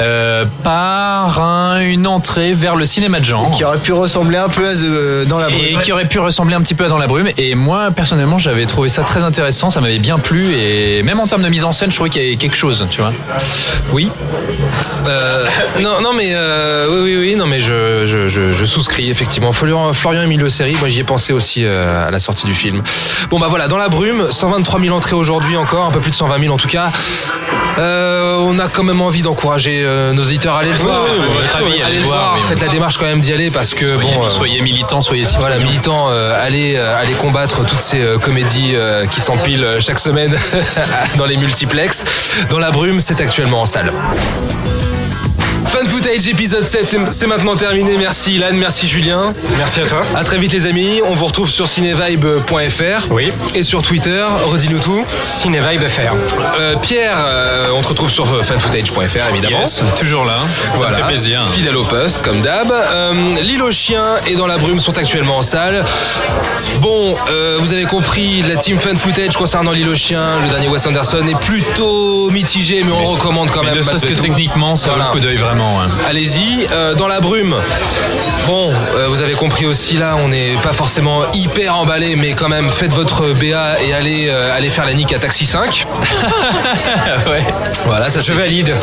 Euh, 0.00 0.44
par 0.64 1.40
un- 1.40 1.80
une 1.80 2.06
entrée 2.06 2.52
vers 2.52 2.74
le 2.76 2.84
cinéma 2.86 3.20
de 3.20 3.24
genre 3.24 3.50
Qui 3.50 3.64
aurait 3.64 3.78
pu 3.78 3.92
ressembler 3.92 4.38
un 4.38 4.48
peu 4.48 4.66
à 4.66 4.72
The- 4.74 5.28
dans 5.28 5.38
la 5.38 5.48
et 5.50 5.52
brume. 5.52 5.78
qui 5.80 5.92
aurait 5.92 6.06
pu 6.08 6.18
ressembler 6.18 6.54
un 6.54 6.60
petit 6.62 6.74
peu 6.74 6.84
à 6.84 6.88
Dans 6.88 6.98
la 6.98 7.06
brume. 7.06 7.28
Et 7.36 7.54
moi, 7.54 7.90
personnellement, 7.94 8.38
j'avais 8.38 8.66
trouvé 8.66 8.88
ça 8.88 9.02
très 9.02 9.22
intéressant, 9.22 9.70
ça 9.70 9.80
m'avait 9.80 9.98
bien 9.98 10.18
plu. 10.18 10.54
Et 10.54 11.02
même 11.02 11.20
en 11.20 11.26
termes 11.26 11.42
de 11.42 11.48
mise 11.48 11.64
en 11.64 11.72
scène, 11.72 11.90
je 11.90 11.96
trouvais 11.96 12.10
qu'il 12.10 12.22
y 12.22 12.26
avait 12.26 12.36
quelque 12.36 12.56
chose, 12.56 12.86
tu 12.90 13.00
vois. 13.00 13.12
Oui. 13.92 14.10
Euh, 15.06 15.46
non, 15.80 16.00
non, 16.00 16.12
mais 16.14 16.30
euh, 16.32 16.86
oui, 16.90 17.16
oui, 17.16 17.16
oui, 17.30 17.36
non, 17.36 17.46
mais 17.46 17.58
je, 17.58 18.04
je, 18.06 18.28
je, 18.28 18.52
je 18.52 18.64
souscris 18.64 19.10
effectivement. 19.10 19.52
Florian, 19.52 19.92
Florian 19.92 20.22
Emilio 20.22 20.48
Série, 20.48 20.74
moi 20.80 20.88
j'y 20.88 21.00
ai 21.00 21.04
pensé 21.04 21.32
aussi 21.32 21.62
euh, 21.64 22.08
à 22.08 22.10
la 22.10 22.18
sortie 22.18 22.46
du 22.46 22.54
film. 22.54 22.82
Bon 23.30 23.38
bah 23.38 23.46
voilà, 23.48 23.68
dans 23.68 23.76
la 23.78 23.88
brume, 23.88 24.26
123 24.30 24.80
000 24.80 24.96
entrées 24.96 25.14
aujourd'hui 25.16 25.56
encore, 25.56 25.84
un 25.86 25.90
peu 25.90 26.00
plus 26.00 26.10
de 26.10 26.16
120 26.16 26.40
000 26.40 26.54
en 26.54 26.56
tout 26.56 26.68
cas. 26.68 26.90
Euh, 27.78 28.36
on 28.40 28.58
a 28.58 28.68
quand 28.68 28.82
même 28.82 29.00
envie 29.00 29.22
d'encourager 29.22 29.82
euh, 29.90 30.12
nos 30.12 30.22
auditeurs 30.22 30.56
à 30.56 30.60
aller 30.60 30.70
le 30.70 30.76
voir. 30.76 31.02
oui, 31.04 31.10
oui, 31.20 31.34
votre 31.40 31.56
avis, 31.56 31.82
allez 31.82 31.98
le 31.98 32.04
voir. 32.04 32.38
Faites 32.48 32.60
la 32.60 32.68
démarche 32.68 32.96
quand 32.96 33.06
même 33.06 33.20
d'y 33.20 33.32
aller 33.32 33.50
parce 33.50 33.74
que 33.74 33.96
bon. 33.96 34.24
euh, 34.24 34.28
soyez 34.28 34.60
militants, 34.60 35.00
soyez 35.00 35.24
citoyens. 35.24 35.48
voilà, 35.48 35.64
militants, 35.64 36.06
euh, 36.10 36.34
allez, 36.40 36.76
allez 36.76 37.12
combattre 37.14 37.66
toutes 37.66 37.80
ces 37.80 38.02
comédies 38.22 38.74
qui 39.10 39.20
s'empilent 39.20 39.76
chaque 39.80 39.98
semaine 39.98 40.34
dans 41.16 41.26
les 41.26 41.36
multiplex. 41.36 42.04
Dans 42.48 42.58
la 42.58 42.70
brume, 42.70 43.00
c'est 43.00 43.20
actuellement 43.20 43.62
en 43.62 43.66
salle. 43.66 43.92
Fan 45.66 45.86
footage 45.86 46.26
épisode 46.28 46.64
7, 46.64 46.96
c'est 47.12 47.26
maintenant 47.26 47.54
terminé. 47.54 47.96
Merci 47.96 48.34
Ilan, 48.34 48.48
merci 48.54 48.88
Julien. 48.88 49.32
Merci 49.58 49.80
à 49.80 49.86
toi. 49.86 50.02
À 50.16 50.24
très 50.24 50.38
vite 50.38 50.52
les 50.52 50.66
amis. 50.66 51.00
On 51.06 51.14
vous 51.14 51.26
retrouve 51.26 51.48
sur 51.50 51.68
cinevibe.fr. 51.68 53.06
Oui. 53.10 53.30
Et 53.54 53.62
sur 53.62 53.82
Twitter, 53.82 54.24
redis-nous 54.50 54.78
tout. 54.80 55.04
Cinévibe 55.22 55.86
FR. 55.86 56.14
Euh, 56.58 56.76
Pierre, 56.76 57.16
euh, 57.24 57.68
on 57.76 57.82
te 57.82 57.88
retrouve 57.88 58.10
sur 58.10 58.24
euh, 58.32 58.42
fanfootage.fr 58.42 59.28
évidemment. 59.32 59.60
Yes, 59.60 59.82
toujours 59.96 60.24
là. 60.24 60.32
Ça 60.40 60.68
Voilà. 60.74 60.90
me 60.92 61.02
fait 61.02 61.08
plaisir. 61.08 61.46
Fidèle 61.48 61.76
au 61.76 61.84
poste, 61.84 62.22
comme 62.22 62.40
d'hab. 62.40 62.70
Euh, 62.72 63.12
L'île 63.42 63.62
aux 63.62 63.70
chiens 63.72 64.16
et 64.26 64.34
Dans 64.34 64.46
la 64.46 64.56
brume 64.58 64.80
sont 64.80 64.96
actuellement 64.98 65.38
en 65.38 65.42
salle. 65.42 65.84
Bon, 66.80 67.14
euh, 67.30 67.58
vous 67.60 67.72
avez 67.72 67.84
compris, 67.84 68.42
la 68.48 68.56
team 68.56 68.78
fan 68.78 68.96
footage 68.96 69.36
concernant 69.36 69.70
L'île 69.72 69.88
aux 69.88 69.94
chiens, 69.94 70.38
le 70.42 70.48
dernier 70.48 70.68
Wes 70.68 70.84
Anderson 70.86 71.22
est 71.28 71.38
plutôt 71.44 72.30
mitigé, 72.30 72.82
mais 72.84 72.92
on 72.92 73.06
recommande 73.08 73.50
quand 73.50 73.60
Mais 73.62 73.68
même. 73.70 73.78
ne 73.78 73.82
serait-ce 73.82 74.06
que 74.06 74.14
tout. 74.14 74.22
techniquement, 74.22 74.74
ça 74.76 74.88
Voilà. 74.90 75.04
vaut 75.04 75.14
le 75.14 75.20
coup 75.20 75.26
d'œil 75.26 75.36
vraiment. 75.50 75.80
hein. 75.80 75.88
Allez-y, 76.08 76.66
euh, 76.72 76.94
dans 76.94 77.08
la 77.08 77.20
brume. 77.20 77.54
Bon, 78.46 78.70
euh, 78.96 79.06
vous 79.08 79.20
avez 79.22 79.34
compris 79.34 79.66
aussi 79.66 79.96
là, 79.96 80.16
on 80.24 80.28
n'est 80.28 80.54
pas 80.62 80.72
forcément 80.72 81.22
hyper 81.32 81.76
emballé, 81.76 82.16
mais 82.16 82.32
quand 82.32 82.48
même 82.48 82.68
faites 82.70 82.92
votre 82.92 83.26
BA 83.34 83.82
et 83.82 83.92
allez, 83.92 84.28
euh, 84.28 84.56
allez 84.56 84.70
faire 84.70 84.84
la 84.86 84.94
nique 84.94 85.12
à 85.12 85.18
Taxi 85.18 85.46
5. 85.46 85.86
ouais. 87.26 87.42
Voilà, 87.86 88.08
ça 88.08 88.20
Je 88.20 88.32
valide. 88.32 88.74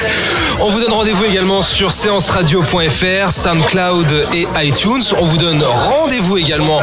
On 0.60 0.68
vous 0.70 0.80
donne 0.80 0.92
rendez-vous 0.92 1.24
également 1.24 1.62
sur 1.62 1.92
séanceradio.fr, 1.92 3.30
SoundCloud 3.30 4.26
et 4.34 4.48
iTunes. 4.62 5.02
On 5.18 5.24
vous 5.24 5.36
donne 5.38 5.62
rendez-vous 5.62 6.36
également 6.36 6.80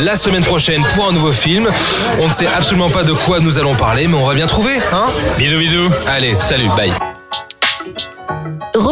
la 0.00 0.16
semaine 0.16 0.44
prochaine 0.44 0.82
pour 0.94 1.08
un 1.08 1.12
nouveau 1.12 1.32
film. 1.32 1.68
On 2.20 2.26
ne 2.28 2.32
sait 2.32 2.46
absolument 2.46 2.88
pas 2.88 3.04
de 3.04 3.12
quoi 3.12 3.40
nous 3.40 3.58
allons 3.58 3.74
parler, 3.74 4.08
mais 4.08 4.16
on 4.16 4.26
va 4.26 4.34
bien 4.34 4.46
trouver, 4.46 4.76
hein 4.92 5.06
Bisous, 5.36 5.58
bisous. 5.58 5.90
Allez, 6.06 6.34
salut, 6.38 6.68
bye. 6.76 6.92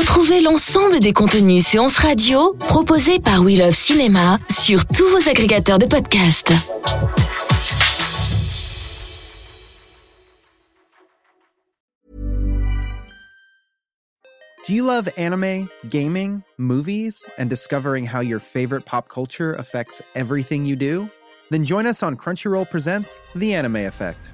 Retrouvez 0.07 0.41
l'ensemble 0.41 1.01
des 1.01 1.13
contenus 1.13 1.67
séances 1.67 1.99
radio 1.99 2.55
proposés 2.61 3.19
par 3.19 3.43
We 3.43 3.59
Love 3.59 3.75
Cinéma 3.75 4.39
sur 4.49 4.87
tous 4.87 5.05
vos 5.09 5.29
agrégateurs 5.29 5.81
de 5.81 5.85
podcasts. 5.85 6.53
Do 14.69 14.73
you 14.73 14.87
love 14.87 15.09
anime, 15.19 15.69
gaming, 15.91 16.45
movies, 16.57 17.27
and 17.37 17.47
discovering 17.51 18.07
how 18.07 18.21
your 18.21 18.39
favorite 18.39 18.85
pop 18.87 19.09
culture 19.09 19.55
affects 19.55 20.01
everything 20.15 20.65
you 20.65 20.77
do? 20.77 21.11
Then 21.51 21.65
join 21.65 21.85
us 21.85 22.05
on 22.05 22.15
Crunchyroll 22.17 22.71
Presents 22.71 23.21
The 23.35 23.55
Anime 23.55 23.85
Effect. 23.85 24.31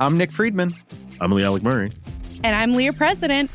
I'm 0.00 0.18
Nick 0.18 0.32
Friedman. 0.32 0.74
I'm 1.20 1.30
Lee 1.30 1.44
Alec 1.44 1.62
Murray. 1.62 1.92
And 2.42 2.56
I'm 2.56 2.74
Leah 2.74 2.92
President. 2.92 3.50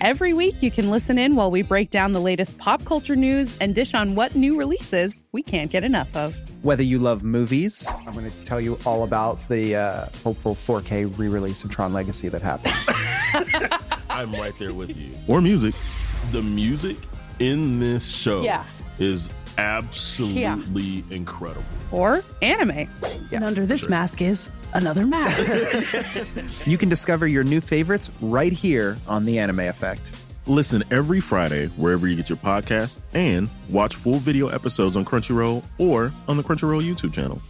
Every 0.00 0.32
week, 0.34 0.62
you 0.62 0.70
can 0.70 0.90
listen 0.90 1.18
in 1.18 1.36
while 1.36 1.50
we 1.50 1.62
break 1.62 1.90
down 1.90 2.12
the 2.12 2.20
latest 2.20 2.58
pop 2.58 2.84
culture 2.84 3.16
news 3.16 3.56
and 3.58 3.74
dish 3.74 3.94
on 3.94 4.14
what 4.14 4.34
new 4.34 4.56
releases 4.58 5.24
we 5.32 5.42
can't 5.42 5.70
get 5.70 5.84
enough 5.84 6.14
of. 6.16 6.36
Whether 6.62 6.82
you 6.82 6.98
love 6.98 7.22
movies, 7.22 7.88
I'm 8.06 8.12
going 8.14 8.30
to 8.30 8.44
tell 8.44 8.60
you 8.60 8.78
all 8.84 9.04
about 9.04 9.38
the 9.48 9.76
uh, 9.76 10.06
hopeful 10.24 10.54
4K 10.54 11.16
re 11.18 11.28
release 11.28 11.64
of 11.64 11.70
Tron 11.70 11.92
Legacy 11.92 12.28
that 12.28 12.42
happens. 12.42 12.88
I'm 14.10 14.32
right 14.32 14.52
there 14.58 14.74
with 14.74 14.98
you. 14.98 15.12
Or 15.28 15.40
music. 15.40 15.74
The 16.32 16.42
music 16.42 16.96
in 17.38 17.78
this 17.78 18.08
show 18.08 18.42
Yeah. 18.42 18.64
is 18.98 19.30
absolutely 19.58 21.04
incredible. 21.10 21.68
Or 21.90 22.22
anime. 22.42 22.88
and 23.32 23.44
under 23.44 23.66
this 23.66 23.88
mask 23.88 24.22
is 24.22 24.50
another 24.74 25.06
mask. 25.06 26.66
you 26.66 26.78
can 26.78 26.88
discover 26.88 27.26
your 27.26 27.44
new 27.44 27.60
favorites 27.60 28.10
right 28.20 28.52
here 28.52 28.96
on 29.06 29.24
The 29.24 29.38
Anime 29.38 29.60
Effect. 29.60 30.18
Listen 30.46 30.84
every 30.90 31.20
Friday 31.20 31.66
wherever 31.76 32.06
you 32.06 32.14
get 32.14 32.28
your 32.28 32.38
podcast 32.38 33.00
and 33.14 33.50
watch 33.70 33.96
full 33.96 34.14
video 34.14 34.46
episodes 34.48 34.94
on 34.94 35.04
Crunchyroll 35.04 35.66
or 35.78 36.12
on 36.28 36.36
the 36.36 36.42
Crunchyroll 36.42 36.82
YouTube 36.82 37.12
channel. 37.12 37.40